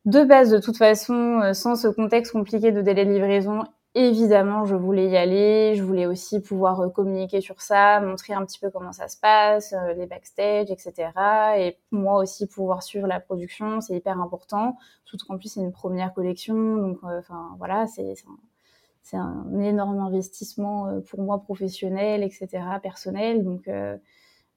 de 0.05 0.23
base, 0.23 0.51
de 0.51 0.59
toute 0.59 0.77
façon, 0.77 1.41
euh, 1.41 1.53
sans 1.53 1.75
ce 1.75 1.87
contexte 1.87 2.31
compliqué 2.31 2.71
de 2.71 2.81
délai 2.81 3.05
de 3.05 3.11
livraison, 3.11 3.63
évidemment, 3.95 4.65
je 4.65 4.75
voulais 4.75 5.09
y 5.09 5.17
aller. 5.17 5.75
Je 5.75 5.83
voulais 5.83 6.05
aussi 6.05 6.41
pouvoir 6.41 6.81
euh, 6.81 6.89
communiquer 6.89 7.41
sur 7.41 7.61
ça, 7.61 7.99
montrer 8.01 8.33
un 8.33 8.45
petit 8.45 8.59
peu 8.59 8.69
comment 8.69 8.91
ça 8.91 9.07
se 9.07 9.17
passe, 9.17 9.73
euh, 9.73 9.93
les 9.93 10.05
backstage, 10.05 10.69
etc. 10.71 11.11
Et 11.57 11.77
moi 11.91 12.19
aussi 12.19 12.47
pouvoir 12.47 12.83
suivre 12.83 13.07
la 13.07 13.19
production, 13.19 13.81
c'est 13.81 13.95
hyper 13.95 14.19
important. 14.21 14.77
Surtout 15.05 15.25
qu'en 15.27 15.37
plus, 15.37 15.49
c'est 15.53 15.61
une 15.61 15.71
première 15.71 16.13
collection, 16.13 16.77
donc 16.77 16.99
enfin 17.03 17.55
voilà, 17.57 17.87
c'est 17.87 18.13
c'est 19.03 19.17
un, 19.17 19.59
énorme 19.59 19.99
investissement 19.99 20.99
pour 21.09 21.21
moi 21.21 21.39
professionnel, 21.43 22.23
etc., 22.23 22.47
personnel. 22.81 23.43
Donc 23.43 23.69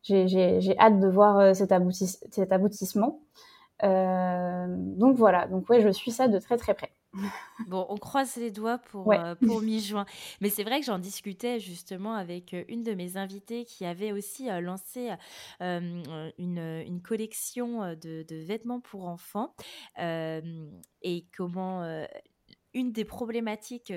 j'ai 0.03 0.79
hâte 0.79 1.01
de 1.01 1.09
voir 1.09 1.55
cet, 1.55 1.72
cet 2.31 2.53
aboutissement. 2.53 3.20
Euh, 3.85 4.66
donc 4.68 5.16
voilà, 5.16 5.46
donc 5.46 5.68
ouais, 5.68 5.81
je 5.81 5.88
suis 5.90 6.11
ça 6.11 6.29
de 6.29 6.38
très 6.38 6.57
très 6.57 6.74
près. 6.74 6.90
Bon, 7.66 7.87
on 7.88 7.97
croise 7.97 8.37
les 8.37 8.51
doigts 8.51 8.79
pour, 8.79 9.12
euh, 9.12 9.35
pour 9.35 9.62
mi-juin. 9.62 10.07
Mais 10.40 10.51
c'est 10.51 10.64
vrai 10.64 10.81
que 10.81 10.87
j'en 10.87 10.99
discutais 10.99 11.59
justement 11.59 12.14
avec 12.14 12.55
euh, 12.55 12.64
une 12.68 12.83
de 12.83 12.94
mes 12.94 13.16
invitées 13.16 13.64
qui 13.64 13.85
avait 13.85 14.12
aussi 14.12 14.49
lancé 14.61 15.11
une, 15.61 16.33
une, 16.38 17.03
collection 17.03 17.94
de, 17.94 18.23
de, 18.23 18.37
vêtements 18.37 18.81
pour 18.81 19.07
enfants. 19.07 19.55
Et 19.99 21.27
comment 21.37 22.07
une 22.75 22.92
des 22.92 23.05
problématiques 23.05 23.92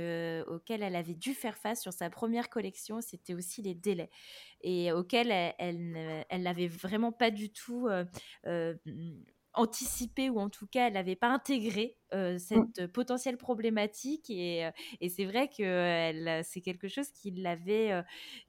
auxquelles 0.48 0.84
elle 0.84 0.96
avait 0.96 1.14
dû 1.14 1.34
faire 1.34 1.58
face 1.58 1.82
sur 1.82 1.94
sa 1.94 2.10
première 2.10 2.50
collection, 2.50 3.02
c'était 3.02 3.34
aussi 3.34 3.62
les 3.62 3.76
délais. 3.76 4.10
Et 4.62 4.92
auxquels 4.92 5.32
elle, 5.32 6.26
elle, 6.30 6.42
n'avait 6.42 6.68
vraiment 6.68 7.12
pas 7.12 7.32
du 7.32 7.52
tout 7.52 7.88
anticipé 9.54 10.30
ou 10.30 10.40
en 10.40 10.50
tout 10.50 10.68
cas 10.68 10.88
elle 10.88 10.94
n'avait 10.94 11.16
pas 11.16 11.28
intégré 11.28 11.98
euh, 12.14 12.36
mmh. 12.36 12.40
cette 12.40 12.88
potentielle 12.88 13.38
problématique 13.38 14.30
et, 14.30 14.70
et 15.00 15.10
c'est 15.10 15.26
vrai 15.26 15.50
que 15.50 15.64
elle, 15.64 16.44
c'est 16.44 16.62
quelque 16.62 16.88
chose 16.88 17.10
qui 17.10 17.32
l'avait 17.32 17.92
euh, 17.92 18.02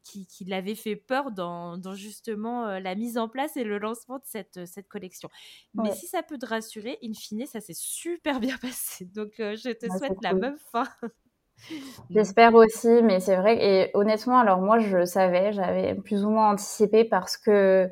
qui, 0.05 0.27
qui 0.27 0.45
l'avait 0.45 0.75
fait 0.75 0.97
peur 0.97 1.33
dans, 1.33 1.77
dans 1.77 1.95
justement 1.95 2.79
la 2.79 2.95
mise 2.95 3.19
en 3.19 3.29
place 3.29 3.57
et 3.57 3.65
le 3.65 3.79
lancement 3.79 4.19
de 4.19 4.25
cette, 4.25 4.65
cette 4.67 4.89
collection. 4.89 5.29
Mais 5.75 5.93
si 5.93 6.07
ça 6.07 6.23
peut 6.23 6.39
te 6.39 6.47
rassurer, 6.47 6.99
in 7.03 7.15
fine 7.15 7.47
ça 7.47 7.61
s'est 7.61 7.75
super 7.77 8.41
bien 8.41 8.57
passé. 8.63 9.05
Donc 9.07 9.33
je 9.39 9.73
te 9.73 9.87
souhaite 9.99 10.23
la 10.23 10.35
même 10.35 10.59
fin. 10.59 10.87
J'espère 12.11 12.55
aussi, 12.55 12.89
mais 13.03 13.21
c'est 13.21 13.37
vrai 13.37 13.57
et 13.65 13.91
honnêtement 13.95 14.39
alors 14.39 14.61
moi 14.61 14.79
je 14.79 15.05
savais, 15.05 15.53
j'avais 15.53 15.95
plus 15.95 16.25
ou 16.25 16.31
moins 16.31 16.53
anticipé 16.53 17.05
parce 17.05 17.37
que 17.37 17.89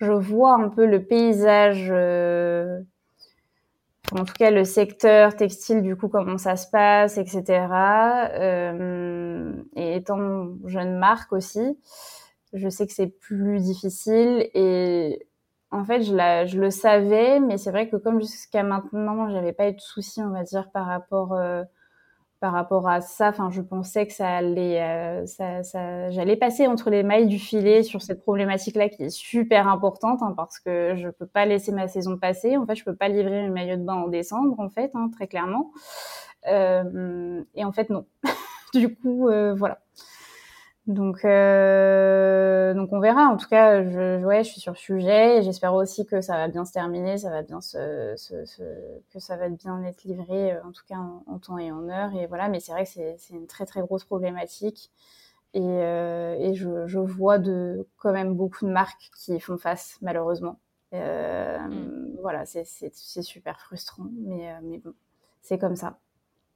je 0.00 0.12
vois 0.12 0.54
un 0.54 0.68
peu 0.68 0.86
le 0.86 1.04
paysage, 1.04 1.88
euh, 1.90 2.80
en 4.12 4.24
tout 4.24 4.34
cas 4.34 4.50
le 4.50 4.64
secteur 4.64 5.36
textile, 5.36 5.82
du 5.82 5.96
coup, 5.96 6.08
comment 6.08 6.38
ça 6.38 6.56
se 6.56 6.68
passe, 6.70 7.18
etc. 7.18 7.66
Euh, 8.34 9.52
et 9.76 9.96
étant 9.96 10.48
jeune 10.66 10.98
marque 10.98 11.32
aussi, 11.32 11.78
je 12.52 12.68
sais 12.68 12.86
que 12.86 12.92
c'est 12.92 13.18
plus 13.18 13.60
difficile 13.60 14.48
et 14.54 15.26
en 15.72 15.84
fait, 15.84 16.02
je, 16.02 16.14
la, 16.14 16.46
je 16.46 16.58
le 16.58 16.70
savais, 16.70 17.38
mais 17.38 17.56
c'est 17.56 17.70
vrai 17.70 17.88
que 17.88 17.96
comme 17.96 18.20
jusqu'à 18.20 18.64
maintenant, 18.64 19.28
j'avais 19.30 19.52
pas 19.52 19.68
eu 19.68 19.74
de 19.74 19.80
soucis, 19.80 20.20
on 20.20 20.30
va 20.30 20.42
dire, 20.42 20.70
par 20.72 20.86
rapport 20.86 21.32
euh, 21.34 21.62
par 22.40 22.52
rapport 22.52 22.88
à 22.88 23.00
ça. 23.00 23.28
Enfin, 23.28 23.50
je 23.50 23.60
pensais 23.60 24.06
que 24.06 24.12
ça 24.12 24.28
allait, 24.28 24.82
euh, 24.82 25.26
ça, 25.26 25.62
ça, 25.62 26.10
j'allais 26.10 26.36
passer 26.36 26.66
entre 26.66 26.90
les 26.90 27.02
mailles 27.02 27.26
du 27.26 27.38
filet 27.38 27.82
sur 27.82 28.02
cette 28.02 28.22
problématique-là 28.22 28.88
qui 28.88 29.04
est 29.04 29.10
super 29.10 29.68
importante 29.68 30.22
hein, 30.22 30.32
parce 30.36 30.58
que 30.58 30.94
je 30.96 31.08
peux 31.10 31.26
pas 31.26 31.44
laisser 31.46 31.72
ma 31.72 31.86
saison 31.86 32.16
passer. 32.16 32.56
En 32.56 32.66
fait, 32.66 32.74
je 32.74 32.84
peux 32.84 32.96
pas 32.96 33.08
livrer 33.08 33.42
mes 33.42 33.50
maillots 33.50 33.76
de 33.76 33.84
bain 33.84 33.94
en 33.94 34.08
décembre, 34.08 34.58
en 34.58 34.70
fait, 34.70 34.90
hein, 34.94 35.10
très 35.14 35.28
clairement. 35.28 35.72
Euh, 36.48 37.42
et 37.54 37.64
en 37.64 37.72
fait, 37.72 37.90
non. 37.90 38.06
du 38.74 38.94
coup, 38.94 39.28
euh, 39.28 39.54
voilà. 39.54 39.78
Donc, 40.90 41.24
euh, 41.24 42.74
donc 42.74 42.92
on 42.92 42.98
verra. 42.98 43.28
En 43.28 43.36
tout 43.36 43.46
cas, 43.46 43.84
je, 43.84 44.24
ouais, 44.24 44.42
je 44.42 44.50
suis 44.50 44.60
sur 44.60 44.72
le 44.72 44.76
sujet. 44.76 45.40
J'espère 45.40 45.72
aussi 45.72 46.04
que 46.04 46.20
ça 46.20 46.34
va 46.34 46.48
bien 46.48 46.64
se 46.64 46.72
terminer, 46.72 47.16
ça 47.16 47.30
va 47.30 47.42
bien 47.42 47.60
se, 47.60 48.14
se, 48.16 48.44
se 48.44 48.62
que 49.12 49.20
ça 49.20 49.36
va 49.36 49.48
bien 49.48 49.84
être 49.84 50.02
livré, 50.02 50.52
euh, 50.52 50.64
en 50.64 50.72
tout 50.72 50.82
cas 50.88 50.96
en, 50.96 51.38
temps 51.38 51.58
et 51.58 51.70
en 51.70 51.88
heure. 51.88 52.12
Et 52.16 52.26
voilà. 52.26 52.48
Mais 52.48 52.58
c'est 52.58 52.72
vrai 52.72 52.84
que 52.84 52.90
c'est 52.90 53.18
une 53.30 53.46
très 53.46 53.66
très 53.66 53.82
grosse 53.82 54.04
problématique. 54.04 54.90
Et, 55.54 55.60
euh, 55.62 56.34
et 56.40 56.54
je, 56.54 56.88
je, 56.88 56.98
vois 56.98 57.38
de 57.38 57.86
quand 57.96 58.12
même 58.12 58.34
beaucoup 58.34 58.66
de 58.66 58.72
marques 58.72 59.10
qui 59.16 59.38
font 59.38 59.58
face, 59.58 59.96
malheureusement. 60.02 60.58
Euh, 60.92 61.58
mm. 61.58 62.16
Voilà, 62.20 62.46
c'est 62.46 62.64
super 62.94 63.60
frustrant, 63.60 64.06
mais, 64.26 64.52
mais 64.62 64.78
bon, 64.78 64.92
c'est 65.40 65.58
comme 65.58 65.76
ça. 65.76 65.98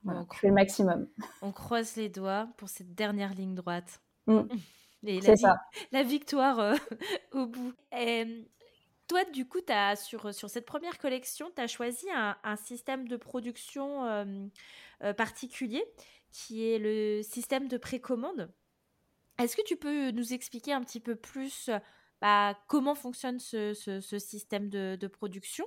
Voilà, 0.02 0.26
je 0.32 0.38
fais 0.38 0.48
le 0.48 0.54
maximum. 0.54 1.06
On 1.40 1.52
croise 1.52 1.96
les 1.96 2.08
doigts 2.08 2.48
pour 2.56 2.68
cette 2.68 2.94
dernière 2.94 3.32
ligne 3.32 3.54
droite. 3.54 4.00
Mmh. 5.04 5.08
Et 5.08 5.20
la, 5.20 5.36
ça. 5.36 5.56
la, 5.92 6.02
victoire 6.02 6.58
euh, 6.58 6.74
au 7.32 7.46
bout. 7.46 7.74
toi, 9.06 9.24
du 9.34 9.46
coup, 9.46 9.60
as, 9.68 9.96
sur, 9.96 10.32
sur 10.32 10.48
cette 10.48 10.64
première 10.64 10.96
collection, 10.96 11.50
tu 11.54 11.60
as 11.60 11.66
choisi 11.66 12.06
un, 12.10 12.34
un, 12.42 12.56
système 12.56 13.06
de 13.06 13.18
production 13.18 14.06
euh, 14.06 15.12
particulier 15.12 15.84
qui 16.30 16.66
est 16.66 16.78
le 16.78 17.22
système 17.22 17.68
de 17.68 17.76
précommande. 17.76 18.50
Est-ce 19.38 19.56
que 19.56 19.64
tu 19.66 19.76
peux 19.76 20.10
nous 20.10 20.32
expliquer 20.32 20.72
un 20.72 20.82
petit 20.82 21.00
peu 21.00 21.16
plus 21.16 21.68
bah, 22.24 22.58
comment 22.68 22.94
fonctionne 22.94 23.38
ce, 23.38 23.74
ce, 23.74 24.00
ce 24.00 24.18
système 24.18 24.70
de, 24.70 24.96
de 24.98 25.06
production 25.06 25.66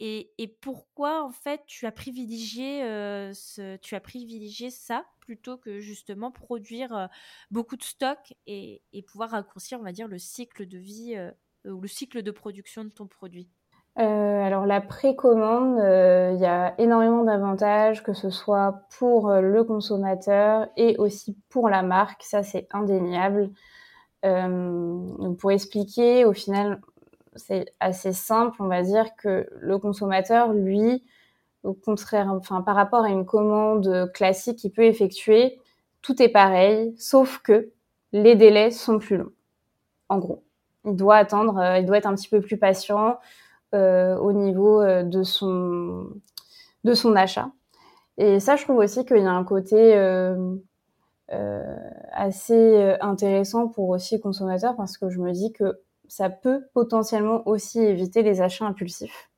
et, 0.00 0.32
et, 0.36 0.48
pourquoi 0.48 1.22
en 1.22 1.30
fait 1.30 1.62
tu 1.66 1.86
as 1.86 1.92
privilégié 1.92 2.82
euh, 2.82 3.32
ce, 3.34 3.76
tu 3.76 3.94
as 3.94 4.00
privilégié 4.00 4.70
ça 4.70 5.06
plutôt 5.22 5.56
que 5.56 5.80
justement 5.80 6.30
produire 6.30 6.94
euh, 6.94 7.06
beaucoup 7.50 7.76
de 7.76 7.82
stock 7.82 8.18
et, 8.46 8.82
pouvoir 9.06 9.30
raccourcir 9.30 9.78
on 9.80 9.82
va 9.82 9.92
dire 9.92 10.08
le 10.08 10.18
cycle 10.18 10.66
de 10.66 10.78
vie 10.78 11.16
euh, 11.16 11.30
ou 11.70 11.80
le 11.80 11.88
cycle 11.88 12.22
de 12.22 12.30
production 12.30 12.84
de 12.84 12.90
ton 12.90 13.06
produit? 13.06 13.48
Alors 13.94 14.64
la 14.64 14.80
précommande, 14.80 15.76
il 15.76 16.40
y 16.40 16.46
a 16.46 16.74
énormément 16.78 17.24
d'avantages, 17.24 18.02
que 18.02 18.14
ce 18.14 18.30
soit 18.30 18.86
pour 18.98 19.30
le 19.30 19.64
consommateur 19.64 20.68
et 20.78 20.96
aussi 20.96 21.36
pour 21.50 21.68
la 21.68 21.82
marque, 21.82 22.22
ça 22.22 22.42
c'est 22.42 22.66
indéniable. 22.70 23.50
Euh, 24.24 25.34
pour 25.38 25.50
expliquer, 25.50 26.24
au 26.24 26.32
final, 26.32 26.80
c'est 27.34 27.74
assez 27.80 28.12
simple, 28.12 28.62
on 28.62 28.68
va 28.68 28.82
dire 28.82 29.16
que 29.16 29.48
le 29.60 29.78
consommateur, 29.78 30.52
lui, 30.52 31.04
au 31.64 31.74
contraire, 31.74 32.28
enfin, 32.32 32.62
par 32.62 32.76
rapport 32.76 33.04
à 33.04 33.10
une 33.10 33.26
commande 33.26 34.10
classique 34.12 34.58
qu'il 34.58 34.72
peut 34.72 34.84
effectuer, 34.84 35.58
tout 36.02 36.20
est 36.22 36.28
pareil, 36.28 36.94
sauf 36.98 37.38
que 37.38 37.70
les 38.12 38.34
délais 38.34 38.70
sont 38.70 38.98
plus 38.98 39.16
longs. 39.16 39.32
En 40.08 40.18
gros, 40.18 40.42
il 40.84 40.96
doit 40.96 41.16
attendre, 41.16 41.58
euh, 41.58 41.78
il 41.78 41.86
doit 41.86 41.98
être 41.98 42.06
un 42.06 42.14
petit 42.14 42.28
peu 42.28 42.40
plus 42.40 42.58
patient 42.58 43.18
euh, 43.74 44.16
au 44.16 44.32
niveau 44.32 44.80
euh, 44.82 45.02
de 45.02 45.22
son 45.22 46.08
de 46.84 46.94
son 46.94 47.16
achat. 47.16 47.50
Et 48.18 48.40
ça, 48.40 48.56
je 48.56 48.64
trouve 48.64 48.78
aussi 48.78 49.06
qu'il 49.06 49.18
y 49.18 49.26
a 49.26 49.30
un 49.30 49.44
côté 49.44 49.94
assez 52.12 52.96
intéressant 53.00 53.68
pour 53.68 53.88
aussi 53.88 54.20
consommateurs 54.20 54.76
parce 54.76 54.98
que 54.98 55.08
je 55.08 55.18
me 55.18 55.32
dis 55.32 55.52
que 55.52 55.80
ça 56.08 56.28
peut 56.28 56.66
potentiellement 56.74 57.46
aussi 57.48 57.80
éviter 57.80 58.22
les 58.22 58.42
achats 58.42 58.66
impulsifs. 58.66 59.31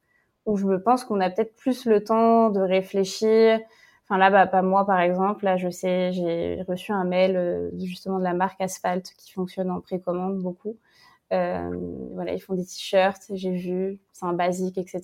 Où 0.46 0.56
je 0.56 0.66
me 0.66 0.82
pense 0.82 1.04
qu'on 1.04 1.20
a 1.20 1.30
peut-être 1.30 1.56
plus 1.56 1.86
le 1.86 2.02
temps 2.04 2.50
de 2.50 2.60
réfléchir. 2.60 3.60
Enfin 4.04 4.18
là, 4.18 4.30
bah, 4.30 4.46
pas 4.46 4.62
moi 4.62 4.86
par 4.86 5.00
exemple. 5.00 5.44
Là, 5.44 5.56
je 5.56 5.70
sais, 5.70 6.12
j'ai 6.12 6.62
reçu 6.68 6.92
un 6.92 7.04
mail 7.04 7.36
euh, 7.36 7.70
justement 7.78 8.18
de 8.18 8.24
la 8.24 8.34
marque 8.34 8.60
Asphalt 8.60 9.10
qui 9.16 9.32
fonctionne 9.32 9.70
en 9.70 9.80
précommande 9.80 10.38
beaucoup. 10.38 10.76
Euh, 11.32 11.70
voilà, 12.12 12.32
ils 12.34 12.40
font 12.40 12.54
des 12.54 12.64
t-shirts, 12.64 13.22
j'ai 13.32 13.50
vu, 13.50 13.98
c'est 14.12 14.26
un 14.26 14.34
basique, 14.34 14.78
etc. 14.78 15.02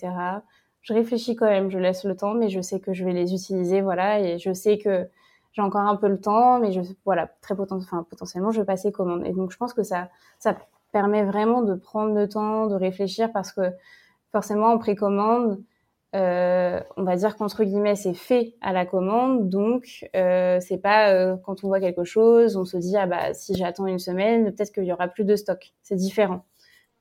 Je 0.82 0.95
réfléchis 0.95 1.34
quand 1.34 1.47
même, 1.47 1.70
je 1.70 1.78
laisse 1.78 2.05
le 2.05 2.14
temps, 2.16 2.34
mais 2.34 2.49
je 2.49 2.61
sais 2.61 2.78
que 2.80 2.93
je 2.93 3.05
vais 3.05 3.12
les 3.12 3.34
utiliser, 3.34 3.80
voilà, 3.80 4.20
et 4.20 4.38
je 4.38 4.53
sais 4.53 4.78
que 4.78 5.09
j'ai 5.53 5.62
encore 5.62 5.82
un 5.82 5.97
peu 5.97 6.09
le 6.09 6.20
temps, 6.20 6.61
mais 6.61 6.72
je, 6.72 6.80
voilà, 7.05 7.28
très 7.41 7.57
potentiellement, 7.57 8.51
je 8.51 8.61
vais 8.61 8.66
passer 8.66 8.93
commande. 8.93 9.26
Et 9.26 9.32
donc, 9.32 9.51
je 9.51 9.57
pense 9.57 9.74
que 9.74 9.82
ça, 9.82 10.09
ça 10.38 10.57
permet 10.93 11.24
vraiment 11.24 11.62
de 11.62 11.74
prendre 11.74 12.14
le 12.14 12.28
temps, 12.28 12.66
de 12.66 12.74
réfléchir, 12.74 13.32
parce 13.32 13.53
que 13.53 13.72
forcément, 14.33 14.68
en 14.68 14.78
précommande, 14.78 15.62
euh, 16.16 16.81
on 16.97 17.05
va 17.05 17.16
dire 17.16 17.37
qu'entre 17.37 17.62
guillemets, 17.64 17.95
c'est 17.95 18.14
fait 18.14 18.57
à 18.61 18.72
la 18.72 18.85
commande, 18.85 19.49
donc 19.49 20.09
euh, 20.16 20.59
c'est 20.61 20.78
pas 20.78 21.12
euh, 21.12 21.37
quand 21.45 21.62
on 21.62 21.68
voit 21.68 21.78
quelque 21.81 22.03
chose, 22.05 22.57
on 22.57 22.64
se 22.64 22.76
dit 22.76 22.97
ah 22.97 23.07
bah 23.07 23.33
si 23.33 23.55
j'attends 23.55 23.87
une 23.87 24.01
semaine, 24.01 24.53
peut-être 24.53 24.72
qu'il 24.72 24.85
y 24.85 24.93
aura 24.93 25.07
plus 25.09 25.24
de 25.24 25.37
stock. 25.37 25.72
C'est 25.83 25.95
différent. 25.95 26.45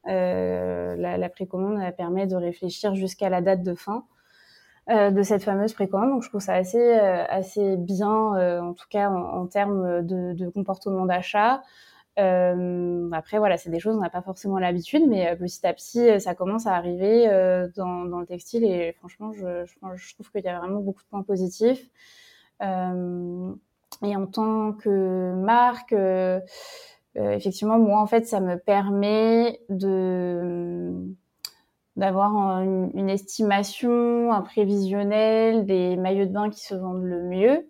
Euh, 0.07 0.95
la, 0.95 1.17
la, 1.17 1.29
précommande 1.29 1.79
elle 1.83 1.95
permet 1.95 2.25
de 2.27 2.35
réfléchir 2.35 2.95
jusqu'à 2.95 3.29
la 3.29 3.41
date 3.41 3.63
de 3.63 3.75
fin 3.75 4.05
euh, 4.89 5.11
de 5.11 5.21
cette 5.23 5.43
fameuse 5.43 5.73
précommande, 5.73 6.09
donc 6.11 6.23
je 6.23 6.29
trouve 6.29 6.41
ça 6.41 6.53
assez 6.53 6.79
euh, 6.79 7.25
assez 7.29 7.77
bien, 7.77 8.61
en 8.61 8.73
tout 8.73 8.87
cas 8.89 9.09
en, 9.09 9.41
en 9.41 9.47
termes 9.47 10.05
de, 10.05 10.33
de 10.33 10.49
comportement 10.49 11.05
d'achat. 11.05 11.61
Euh, 12.19 13.09
après, 13.11 13.37
voilà, 13.37 13.57
c'est 13.57 13.69
des 13.69 13.79
choses, 13.79 13.95
on 13.95 14.01
n'a 14.01 14.09
pas 14.09 14.21
forcément 14.21 14.59
l'habitude, 14.59 15.03
mais 15.07 15.29
euh, 15.29 15.35
petit 15.35 15.65
à 15.65 15.73
petit, 15.73 16.09
euh, 16.09 16.19
ça 16.19 16.35
commence 16.35 16.67
à 16.67 16.75
arriver 16.75 17.27
dans, 17.75 18.05
dans, 18.05 18.19
le 18.19 18.25
textile 18.25 18.63
et 18.65 18.93
franchement, 18.93 19.31
je, 19.31 19.65
je, 19.65 20.13
trouve 20.13 20.31
qu'il 20.31 20.43
y 20.43 20.47
a 20.47 20.59
vraiment 20.59 20.79
beaucoup 20.81 21.01
de 21.01 21.07
points 21.07 21.23
positifs. 21.23 21.89
et 22.61 22.65
en 22.65 24.25
tant 24.31 24.73
que 24.73 25.33
marque, 25.35 25.95
effectivement, 27.15 27.79
moi, 27.79 28.01
en 28.01 28.07
fait, 28.07 28.25
ça 28.27 28.39
me 28.41 28.57
permet 28.57 29.61
de 29.69 30.93
d'avoir 31.95 32.61
une, 32.61 32.91
une, 32.93 33.09
estimation, 33.09 34.31
un 34.31 34.41
prévisionnel 34.41 35.65
des 35.65 35.97
maillots 35.97 36.27
de 36.27 36.31
bain 36.31 36.49
qui 36.49 36.61
se 36.61 36.73
vendent 36.73 37.03
le 37.03 37.23
mieux, 37.23 37.67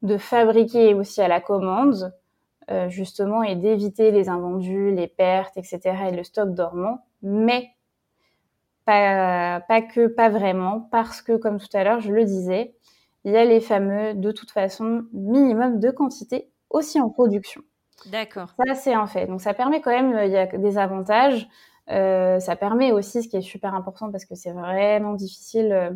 de 0.00 0.16
fabriquer 0.16 0.94
aussi 0.94 1.20
à 1.20 1.28
la 1.28 1.40
commande, 1.42 2.14
euh, 2.70 2.88
justement 2.88 3.42
et 3.42 3.56
d'éviter 3.56 4.10
les 4.10 4.28
invendus, 4.28 4.90
les 4.90 5.06
pertes, 5.08 5.56
etc. 5.56 5.80
et 6.08 6.16
le 6.16 6.22
stock 6.24 6.54
dormant, 6.54 7.04
mais 7.22 7.70
pas, 8.84 9.60
pas 9.60 9.82
que, 9.82 10.06
pas 10.06 10.28
vraiment, 10.28 10.80
parce 10.90 11.22
que 11.22 11.36
comme 11.36 11.58
tout 11.58 11.74
à 11.74 11.84
l'heure 11.84 12.00
je 12.00 12.12
le 12.12 12.24
disais, 12.24 12.74
il 13.24 13.32
y 13.32 13.36
a 13.36 13.44
les 13.44 13.60
fameux 13.60 14.14
de 14.14 14.32
toute 14.32 14.50
façon 14.50 15.04
minimum 15.12 15.80
de 15.80 15.90
quantité 15.90 16.50
aussi 16.70 17.00
en 17.00 17.10
production. 17.10 17.62
D'accord. 18.06 18.54
Ça 18.66 18.74
c'est 18.74 18.94
un 18.94 19.06
fait. 19.06 19.26
Donc 19.26 19.40
ça 19.40 19.54
permet 19.54 19.80
quand 19.80 19.90
même, 19.90 20.18
il 20.24 20.30
y 20.30 20.36
a 20.36 20.46
des 20.46 20.78
avantages. 20.78 21.48
Euh, 21.90 22.38
ça 22.38 22.54
permet 22.56 22.92
aussi, 22.92 23.22
ce 23.22 23.28
qui 23.28 23.36
est 23.36 23.42
super 23.42 23.74
important 23.74 24.10
parce 24.10 24.24
que 24.24 24.34
c'est 24.34 24.52
vraiment 24.52 25.14
difficile 25.14 25.72
euh, 25.72 25.90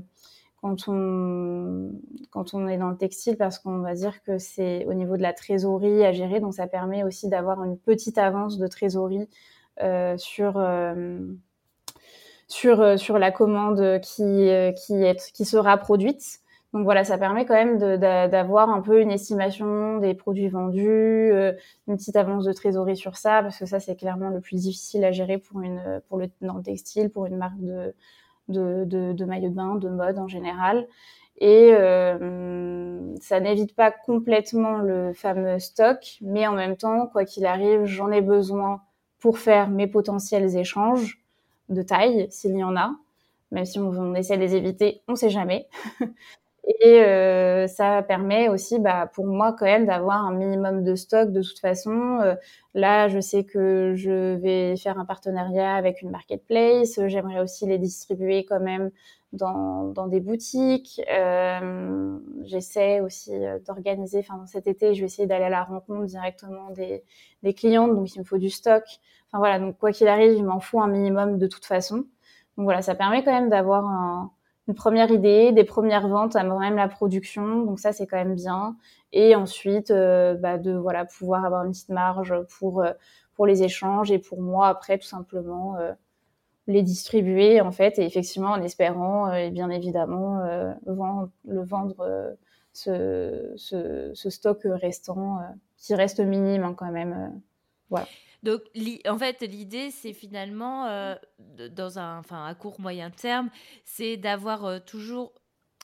quand 0.62 0.84
on, 0.86 1.90
quand 2.30 2.54
on 2.54 2.68
est 2.68 2.78
dans 2.78 2.90
le 2.90 2.96
textile 2.96 3.36
parce 3.36 3.58
qu'on 3.58 3.78
va 3.78 3.94
dire 3.94 4.22
que 4.22 4.38
c'est 4.38 4.86
au 4.86 4.94
niveau 4.94 5.16
de 5.16 5.22
la 5.22 5.32
trésorerie 5.32 6.04
à 6.04 6.12
gérer. 6.12 6.38
Donc, 6.38 6.54
ça 6.54 6.68
permet 6.68 7.02
aussi 7.02 7.28
d'avoir 7.28 7.62
une 7.64 7.76
petite 7.76 8.16
avance 8.16 8.58
de 8.58 8.66
trésorerie 8.68 9.28
euh, 9.82 10.16
sur, 10.18 10.56
euh, 10.56 11.18
sur, 12.46 12.80
euh, 12.80 12.96
sur 12.96 13.18
la 13.18 13.32
commande 13.32 14.00
qui, 14.00 14.48
qui, 14.76 14.94
est, 14.94 15.32
qui 15.32 15.44
sera 15.44 15.76
produite. 15.78 16.38
Donc 16.72 16.84
voilà, 16.84 17.04
ça 17.04 17.18
permet 17.18 17.44
quand 17.44 17.54
même 17.54 17.78
d'avoir 17.98 18.70
un 18.70 18.80
peu 18.80 19.02
une 19.02 19.10
estimation 19.10 19.98
des 19.98 20.14
produits 20.14 20.48
vendus, 20.48 21.30
une 21.86 21.96
petite 21.96 22.16
avance 22.16 22.46
de 22.46 22.52
trésorerie 22.54 22.96
sur 22.96 23.16
ça, 23.18 23.42
parce 23.42 23.58
que 23.58 23.66
ça 23.66 23.78
c'est 23.78 23.94
clairement 23.94 24.30
le 24.30 24.40
plus 24.40 24.62
difficile 24.62 25.04
à 25.04 25.12
gérer 25.12 25.36
pour 25.36 25.60
une 25.60 26.00
pour 26.08 26.16
le 26.16 26.30
dans 26.40 26.56
le 26.56 26.62
textile, 26.62 27.10
pour 27.10 27.26
une 27.26 27.36
marque 27.36 27.60
de 27.60 27.94
de, 28.48 28.84
de, 28.84 29.12
de 29.12 29.24
maillots 29.24 29.50
de 29.50 29.54
bain, 29.54 29.74
de 29.76 29.88
mode 29.88 30.18
en 30.18 30.28
général. 30.28 30.86
Et 31.38 31.70
euh, 31.72 33.14
ça 33.20 33.40
n'évite 33.40 33.74
pas 33.74 33.90
complètement 33.90 34.78
le 34.78 35.12
fameux 35.12 35.58
stock, 35.58 36.18
mais 36.20 36.46
en 36.46 36.52
même 36.52 36.76
temps, 36.76 37.06
quoi 37.08 37.24
qu'il 37.24 37.46
arrive, 37.46 37.84
j'en 37.84 38.10
ai 38.10 38.20
besoin 38.20 38.82
pour 39.18 39.38
faire 39.38 39.68
mes 39.70 39.86
potentiels 39.86 40.56
échanges 40.56 41.20
de 41.68 41.82
taille, 41.82 42.26
s'il 42.30 42.56
y 42.56 42.64
en 42.64 42.76
a. 42.76 42.92
Même 43.50 43.64
si 43.64 43.78
on, 43.78 43.88
on 43.90 44.14
essaie 44.14 44.36
de 44.36 44.42
les 44.42 44.56
éviter, 44.56 45.02
on 45.08 45.14
sait 45.16 45.30
jamais. 45.30 45.68
Et 46.80 47.02
euh, 47.02 47.66
ça 47.66 48.02
permet 48.02 48.48
aussi, 48.48 48.78
bah, 48.78 49.06
pour 49.12 49.26
moi, 49.26 49.52
quand 49.58 49.64
même, 49.66 49.86
d'avoir 49.86 50.24
un 50.24 50.32
minimum 50.32 50.84
de 50.84 50.94
stock 50.94 51.30
de 51.32 51.42
toute 51.42 51.58
façon. 51.58 52.18
Euh, 52.22 52.34
là, 52.74 53.08
je 53.08 53.20
sais 53.20 53.44
que 53.44 53.94
je 53.96 54.34
vais 54.36 54.76
faire 54.76 54.98
un 54.98 55.04
partenariat 55.04 55.74
avec 55.74 56.02
une 56.02 56.10
marketplace. 56.10 57.00
J'aimerais 57.06 57.40
aussi 57.40 57.66
les 57.66 57.78
distribuer 57.78 58.44
quand 58.44 58.60
même 58.60 58.90
dans, 59.32 59.84
dans 59.88 60.06
des 60.06 60.20
boutiques. 60.20 61.00
Euh, 61.10 62.18
J'essaie 62.44 63.00
aussi 63.00 63.32
euh, 63.34 63.58
d'organiser, 63.66 64.20
enfin, 64.20 64.46
cet 64.46 64.66
été, 64.66 64.94
je 64.94 65.00
vais 65.00 65.06
essayer 65.06 65.26
d'aller 65.26 65.44
à 65.44 65.50
la 65.50 65.64
rencontre 65.64 66.06
directement 66.06 66.70
des, 66.70 67.02
des 67.42 67.54
clientes. 67.54 67.94
Donc, 67.94 68.14
il 68.14 68.20
me 68.20 68.24
faut 68.24 68.38
du 68.38 68.50
stock. 68.50 68.84
Enfin, 69.28 69.38
voilà. 69.38 69.58
Donc, 69.58 69.78
quoi 69.78 69.92
qu'il 69.92 70.08
arrive, 70.08 70.32
il 70.34 70.44
m'en 70.44 70.60
faut 70.60 70.80
un 70.80 70.88
minimum 70.88 71.38
de 71.38 71.46
toute 71.46 71.64
façon. 71.64 71.96
Donc, 72.56 72.64
voilà, 72.64 72.82
ça 72.82 72.94
permet 72.94 73.24
quand 73.24 73.32
même 73.32 73.48
d'avoir 73.48 73.84
un 73.86 74.30
une 74.72 74.76
première 74.76 75.10
idée, 75.10 75.52
des 75.52 75.64
premières 75.64 76.08
ventes 76.08 76.34
à 76.34 76.44
même 76.44 76.76
la 76.76 76.88
production, 76.88 77.62
donc 77.64 77.78
ça 77.78 77.92
c'est 77.92 78.06
quand 78.06 78.16
même 78.16 78.34
bien. 78.34 78.74
Et 79.12 79.36
ensuite, 79.36 79.90
euh, 79.90 80.32
bah, 80.34 80.56
de 80.56 80.72
voilà 80.72 81.04
pouvoir 81.04 81.44
avoir 81.44 81.64
une 81.64 81.72
petite 81.72 81.90
marge 81.90 82.34
pour 82.58 82.80
euh, 82.80 82.92
pour 83.34 83.46
les 83.46 83.62
échanges 83.62 84.10
et 84.10 84.18
pour 84.18 84.40
moi 84.40 84.68
après 84.68 84.96
tout 84.96 85.06
simplement 85.06 85.76
euh, 85.76 85.92
les 86.68 86.82
distribuer 86.82 87.60
en 87.60 87.70
fait 87.70 87.98
et 87.98 88.06
effectivement 88.06 88.52
en 88.52 88.62
espérant 88.62 89.30
et 89.30 89.50
bien 89.50 89.68
évidemment 89.68 90.40
vendre, 90.86 91.28
le 91.44 91.62
vendre 91.62 92.34
ce, 92.72 94.12
stock 94.14 94.60
restant 94.64 95.40
qui 95.76 95.94
reste 95.94 96.20
minime 96.20 96.62
hein, 96.64 96.74
quand 96.74 96.90
même. 96.90 97.40
voilà. 97.90 98.06
Donc, 98.42 98.62
en 99.06 99.18
fait, 99.18 99.40
l'idée, 99.42 99.90
c'est 99.90 100.12
finalement, 100.12 100.86
euh, 100.86 101.14
dans 101.70 101.98
un, 101.98 102.18
enfin, 102.18 102.44
à 102.46 102.54
court 102.54 102.80
moyen 102.80 103.10
terme, 103.10 103.50
c'est 103.84 104.16
d'avoir 104.16 104.64
euh, 104.64 104.78
toujours 104.80 105.32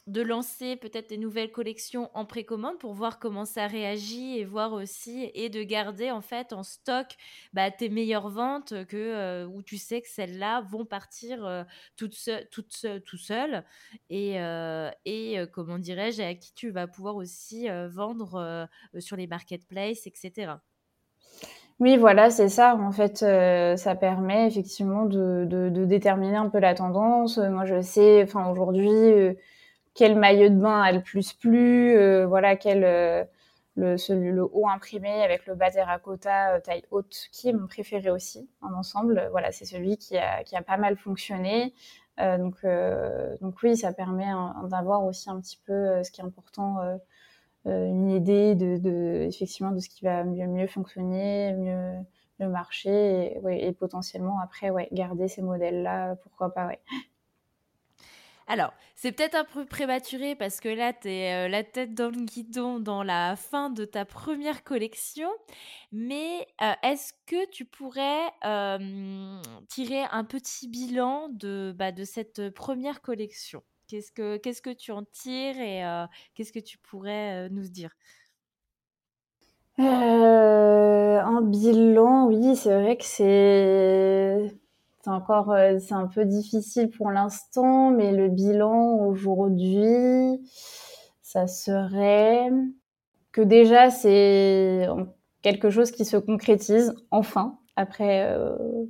de 0.09 0.23
lancer 0.23 0.77
peut-être 0.77 1.11
des 1.11 1.19
nouvelles 1.19 1.53
collections 1.53 2.11
en 2.15 2.25
précommande 2.25 2.79
pour 2.79 2.95
voir 2.95 3.19
comment 3.19 3.45
ça 3.45 3.67
réagit 3.67 4.39
et 4.39 4.45
voir 4.47 4.73
aussi 4.73 5.31
et 5.35 5.51
de 5.51 5.63
garder 5.63 6.11
en 6.11 6.23
fait 6.23 6.55
en 6.55 6.63
stock 6.63 7.09
bah, 7.53 7.71
tes 7.71 7.91
meilleures 7.91 8.31
ventes 8.31 8.87
que 8.87 8.97
euh, 8.97 9.47
où 9.47 9.63
tu 9.63 9.77
sais 9.77 10.01
que 10.01 10.09
celles-là 10.09 10.63
vont 10.63 10.87
partir 10.87 11.67
toutes, 11.97 12.17
toutes 12.51 12.87
tout 13.05 13.19
seules 13.19 13.63
et, 14.09 14.37
et 15.05 15.37
comment 15.53 15.79
dirais-je 15.79 16.23
à 16.23 16.35
qui 16.35 16.55
tu 16.55 16.71
vas 16.71 16.87
pouvoir 16.87 17.17
aussi 17.17 17.69
vendre 17.91 18.67
sur 19.01 19.17
les 19.17 19.27
marketplaces 19.27 20.07
etc. 20.07 20.55
Oui, 21.81 21.97
voilà, 21.97 22.31
c'est 22.31 22.49
ça. 22.49 22.75
En 22.77 22.91
fait, 22.91 23.23
euh, 23.23 23.77
ça 23.77 23.95
permet 23.95 24.49
effectivement 24.49 25.05
de, 25.05 25.47
de, 25.49 25.85
déterminer 25.85 26.37
un 26.37 26.49
peu 26.49 26.59
la 26.59 26.75
tendance. 26.75 27.39
Moi, 27.39 27.65
je 27.67 27.81
sais, 27.83 28.23
enfin 28.25 28.51
aujourd'hui, 28.51 28.91
euh, 28.91 29.35
quel 29.95 30.17
maillot 30.17 30.49
de 30.51 30.57
bain 30.57 30.81
a 30.83 30.91
le 30.93 31.03
plus 31.03 31.33
plu, 31.35 31.97
euh, 31.97 32.27
voilà, 32.27 32.57
quel 32.57 33.29
le, 33.77 33.97
celui, 33.97 34.33
le 34.33 34.43
haut 34.53 34.69
imprimé 34.69 35.23
avec 35.23 35.47
le 35.47 35.55
bas 35.55 35.71
terracotta 35.71 36.61
taille 36.63 36.83
haute, 36.91 37.29
qui 37.33 37.49
est 37.49 37.53
mon 37.53 37.69
préféré 37.69 38.11
aussi 38.11 38.49
en 38.61 38.73
ensemble. 38.75 39.29
Voilà, 39.31 39.53
c'est 39.53 39.65
celui 39.65 39.97
qui 39.99 40.17
a, 40.19 40.43
qui 40.45 40.57
a 40.57 40.63
pas 40.63 40.79
mal 40.79 40.97
fonctionné. 40.97 41.75
donc, 42.19 42.57
donc 43.41 43.55
oui, 43.63 43.77
ça 43.77 43.93
permet 43.93 44.27
d'avoir 44.65 45.05
aussi 45.05 45.31
un 45.31 45.41
petit 45.41 45.61
peu 45.65 46.03
ce 46.03 46.11
qui 46.11 46.21
est 46.21 46.25
important 46.25 46.81
euh, 46.81 46.97
une 47.65 48.11
idée 48.11 48.55
de, 48.55 49.27
effectivement 49.29 49.73
de 49.73 49.81
ce 49.81 49.89
qui 49.89 50.05
va 50.05 50.25
mieux, 50.25 50.47
mieux 50.47 50.67
fonctionner, 50.67 51.53
mieux, 51.55 51.95
mieux 52.41 52.49
marcher 52.49 53.39
et, 53.51 53.73
potentiellement 53.73 54.41
après 54.41 54.71
ouais, 54.71 54.89
garder 54.93 55.29
ces 55.29 55.43
modèles-là, 55.43 56.17
pourquoi 56.17 56.55
pas. 56.55 56.67
Ouais. 56.67 56.81
Alors, 58.51 58.73
c'est 58.95 59.13
peut-être 59.13 59.35
un 59.35 59.45
peu 59.45 59.67
prématuré 59.67 60.35
parce 60.35 60.59
que 60.61 60.71
là, 60.71 60.95
tu 60.95 61.09
es 61.09 61.47
euh, 61.47 61.49
la 61.49 61.65
tête 61.65 61.95
dans 61.95 62.09
le 62.09 62.25
guidon 62.25 62.81
dans 62.81 63.03
la 63.03 63.37
fin 63.37 63.69
de 63.69 63.85
ta 63.85 64.07
première 64.07 64.65
collection. 64.65 65.29
Mais 65.93 66.47
euh, 66.63 66.73
est-ce 66.83 67.13
que 67.27 67.49
tu 67.51 67.67
pourrais 67.67 68.33
euh, 68.47 69.43
tirer 69.69 70.03
un 70.11 70.25
petit 70.25 70.67
bilan 70.67 71.29
de, 71.29 71.75
bah, 71.77 71.93
de 71.93 72.05
cette 72.05 72.49
première 72.49 73.03
collection? 73.03 73.63
Qu'est-ce 73.89 74.13
que, 74.13 74.37
qu'est-ce 74.37 74.63
que 74.63 74.71
tu 74.71 74.93
en 74.93 75.05
tires 75.05 75.59
et 75.61 75.85
euh, 75.85 76.07
qu'est-ce 76.35 76.53
que 76.53 76.59
tu 76.61 76.79
pourrais 76.79 77.47
euh, 77.47 77.49
nous 77.51 77.69
dire? 77.69 77.91
Euh, 79.79 81.21
Un 81.21 81.43
bilan, 81.43 82.27
oui, 82.27 82.57
c'est 82.57 82.73
vrai 82.81 82.97
que 82.97 83.05
c'est 83.05 84.55
c'est 85.05 85.11
encore, 85.11 85.55
c'est 85.81 85.95
un 85.95 86.09
peu 86.09 86.25
difficile 86.25 86.91
pour 86.91 87.11
l'instant, 87.11 87.91
mais 87.91 88.13
le 88.13 88.29
bilan 88.29 88.97
aujourd'hui, 89.07 90.41
ça 91.23 91.47
serait 91.47 92.51
que 93.33 93.43
déjà 93.43 93.91
c'est 93.91 94.87
quelque 95.43 95.71
chose 95.71 95.93
qui 95.93 96.05
se 96.05 96.17
concrétise 96.17 96.95
enfin 97.13 97.59
après 97.77 98.35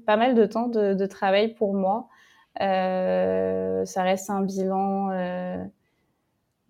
pas 0.06 0.16
mal 0.16 0.34
de 0.34 0.46
temps 0.46 0.68
de 0.68 1.06
travail 1.06 1.54
pour 1.54 1.74
moi. 1.74 2.08
Ça 2.58 4.02
reste 4.02 4.30
un 4.30 4.42
bilan 4.42 5.10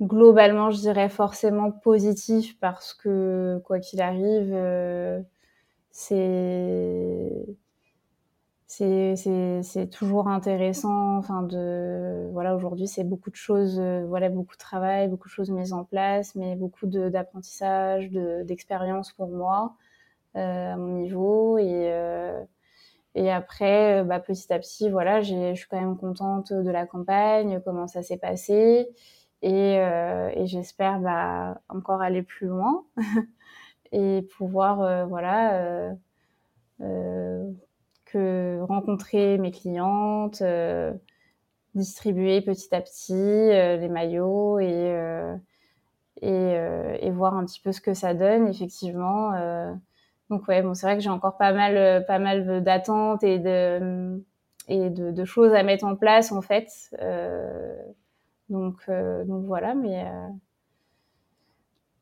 globalement, 0.00 0.70
je 0.70 0.78
dirais 0.78 1.08
forcément 1.08 1.70
positif 1.72 2.58
parce 2.60 2.94
que 2.94 3.60
quoi 3.64 3.80
qu'il 3.80 4.00
arrive, 4.00 4.52
euh, 4.52 5.20
c'est 5.90 7.46
c'est 8.66 9.88
toujours 9.90 10.28
intéressant. 10.28 11.16
Enfin, 11.16 11.42
de 11.42 12.28
voilà, 12.32 12.54
aujourd'hui, 12.54 12.86
c'est 12.86 13.02
beaucoup 13.04 13.30
de 13.30 13.36
choses, 13.36 13.78
euh, 13.80 14.04
voilà, 14.06 14.28
beaucoup 14.28 14.54
de 14.54 14.58
travail, 14.58 15.08
beaucoup 15.08 15.28
de 15.28 15.32
choses 15.32 15.50
mises 15.50 15.72
en 15.72 15.84
place, 15.84 16.34
mais 16.34 16.54
beaucoup 16.54 16.86
d'apprentissage, 16.86 18.10
d'expérience 18.10 19.12
pour 19.12 19.28
moi 19.28 19.74
euh, 20.36 20.74
à 20.74 20.76
mon 20.76 20.98
niveau 20.98 21.58
et 21.58 21.90
et 23.18 23.32
après, 23.32 24.04
bah, 24.04 24.20
petit 24.20 24.52
à 24.52 24.60
petit, 24.60 24.90
voilà, 24.90 25.20
je 25.22 25.52
suis 25.54 25.66
quand 25.68 25.80
même 25.80 25.96
contente 25.96 26.52
de 26.52 26.70
la 26.70 26.86
campagne, 26.86 27.60
comment 27.64 27.88
ça 27.88 28.02
s'est 28.02 28.16
passé. 28.16 28.88
Et, 29.42 29.78
euh, 29.80 30.46
j'espère 30.46 31.00
bah, 31.00 31.60
encore 31.68 32.00
aller 32.00 32.22
plus 32.22 32.46
loin 32.46 32.84
et 33.92 34.22
pouvoir 34.36 34.82
euh, 34.82 35.04
voilà 35.06 35.60
euh, 35.60 37.52
euh, 38.14 38.64
rencontrer 38.64 39.36
mes 39.38 39.50
clientes, 39.50 40.42
distribuer 41.74 42.40
petit 42.40 42.72
à 42.72 42.80
petit 42.80 43.14
les 43.14 43.88
maillots 43.88 44.60
et, 44.60 45.40
voir 47.10 47.34
un 47.34 47.44
petit 47.44 47.60
peu 47.60 47.72
ce 47.72 47.80
que 47.80 47.94
ça 47.94 48.14
donne 48.14 48.46
effectivement. 48.46 49.32
Donc 50.30 50.46
ouais, 50.48 50.62
bon, 50.62 50.74
c'est 50.74 50.86
vrai 50.86 50.96
que 50.96 51.02
j'ai 51.02 51.10
encore 51.10 51.36
pas 51.36 51.52
mal, 51.52 52.04
pas 52.06 52.18
mal 52.18 52.62
d'attentes 52.62 53.22
et 53.24 53.38
de 53.38 54.20
et 54.68 54.90
de, 54.90 55.10
de, 55.10 55.24
choses 55.24 55.52
à 55.54 55.62
mettre 55.62 55.84
en 55.84 55.96
place 55.96 56.30
en 56.32 56.42
fait. 56.42 56.68
Euh, 57.00 57.74
donc, 58.48 58.76
euh, 58.88 59.24
donc 59.24 59.44
voilà, 59.44 59.74
mais 59.74 60.04
euh, 60.04 60.28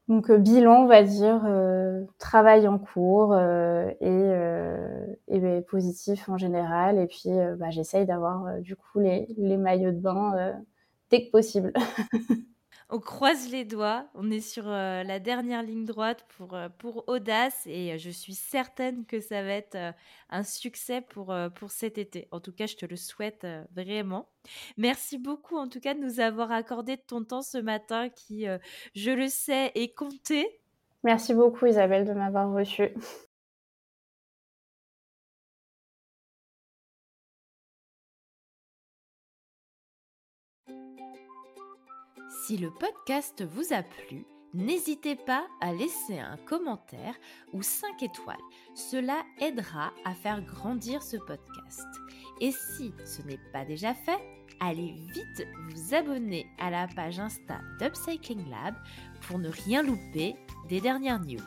donc 0.08 0.30
euh, 0.30 0.38
bilan, 0.38 0.82
on 0.82 0.86
va 0.86 1.02
dire, 1.02 1.42
travail 2.18 2.68
en 2.68 2.78
cours 2.78 3.36
et, 3.36 3.96
et 5.28 5.40
ben, 5.40 5.62
positif 5.64 6.28
en 6.28 6.38
général. 6.38 6.98
Et 6.98 7.06
puis, 7.06 7.30
bah, 7.58 7.70
j'essaye 7.70 8.06
d'avoir 8.06 8.60
du 8.60 8.76
coup 8.76 9.00
les, 9.00 9.26
les, 9.36 9.56
maillots 9.56 9.92
de 9.92 9.98
bain 9.98 10.54
dès 11.10 11.26
que 11.26 11.30
possible. 11.30 11.72
On 12.89 13.01
croise 13.01 13.51
les 13.51 13.64
doigts. 13.64 14.07
On 14.14 14.30
est 14.30 14.41
sur 14.41 14.68
euh, 14.68 15.03
la 15.03 15.18
dernière 15.18 15.62
ligne 15.64 15.84
droite 15.84 16.24
pour, 16.37 16.55
euh, 16.55 16.68
pour 16.78 17.09
Audace 17.09 17.66
et 17.66 17.93
euh, 17.93 17.99
je 17.99 18.11
suis 18.11 18.34
certaine 18.34 19.05
que 19.07 19.18
ça 19.18 19.43
va 19.43 19.51
être 19.51 19.76
un 20.30 20.45
succès 20.45 21.01
pour, 21.01 21.34
pour 21.57 21.70
cet 21.72 21.99
été. 21.99 22.28
En 22.30 22.39
tout 22.39 22.53
cas, 22.53 22.66
je 22.66 22.76
te 22.76 22.87
le 22.87 22.97
souhaite 22.97 23.47
vraiment. 23.74 24.28
Merci 24.76 25.18
beaucoup 25.18 25.57
en 25.57 25.68
tout 25.68 25.80
cas 25.80 25.95
de 25.95 26.01
nous 26.01 26.20
avoir 26.20 26.53
accordé 26.53 26.97
ton 26.97 27.24
temps 27.24 27.43
ce 27.43 27.59
matin 27.59 28.09
qui, 28.09 28.47
je 28.95 29.11
le 29.11 29.28
sais, 29.28 29.72
est 29.74 29.95
compté. 29.95 30.61
Merci 31.03 31.34
beaucoup 31.34 31.66
Isabelle 31.66 32.05
de 32.05 32.12
m'avoir 32.12 32.53
reçue. 32.53 32.91
Si 42.47 42.57
le 42.57 42.70
podcast 42.70 43.42
vous 43.44 43.72
a 43.72 43.82
plu, 43.82 44.24
n'hésitez 44.55 45.16
pas 45.16 45.49
à 45.61 45.72
laisser 45.72 46.20
un 46.20 46.36
commentaire 46.36 47.16
ou 47.53 47.61
5 47.61 48.05
étoiles. 48.05 48.36
Cela 48.72 49.24
aidera 49.40 49.92
à 50.05 50.14
faire 50.14 50.40
grandir 50.42 51.03
ce 51.03 51.16
podcast. 51.16 51.88
Et 52.40 52.53
si 52.53 52.92
ce 53.05 53.20
n'est 53.22 53.40
pas 53.53 53.64
déjà 53.64 53.94
fait, 53.94 54.20
allez 54.61 54.94
vite 55.12 55.49
vous 55.70 55.92
abonner 55.92 56.47
à 56.61 56.70
la 56.70 56.86
page 56.86 57.18
Insta 57.18 57.59
d'Upcycling 57.80 58.49
Lab 58.49 58.76
pour 59.22 59.40
ne 59.40 59.49
rien 59.49 59.82
louper 59.82 60.36
des 60.68 60.80
dernières 60.80 61.24
news. 61.24 61.40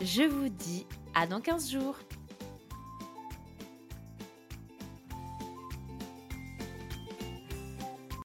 Je 0.00 0.22
vous 0.22 0.48
dis 0.48 0.86
à 1.14 1.26
dans 1.26 1.42
15 1.42 1.72
jours 1.72 1.98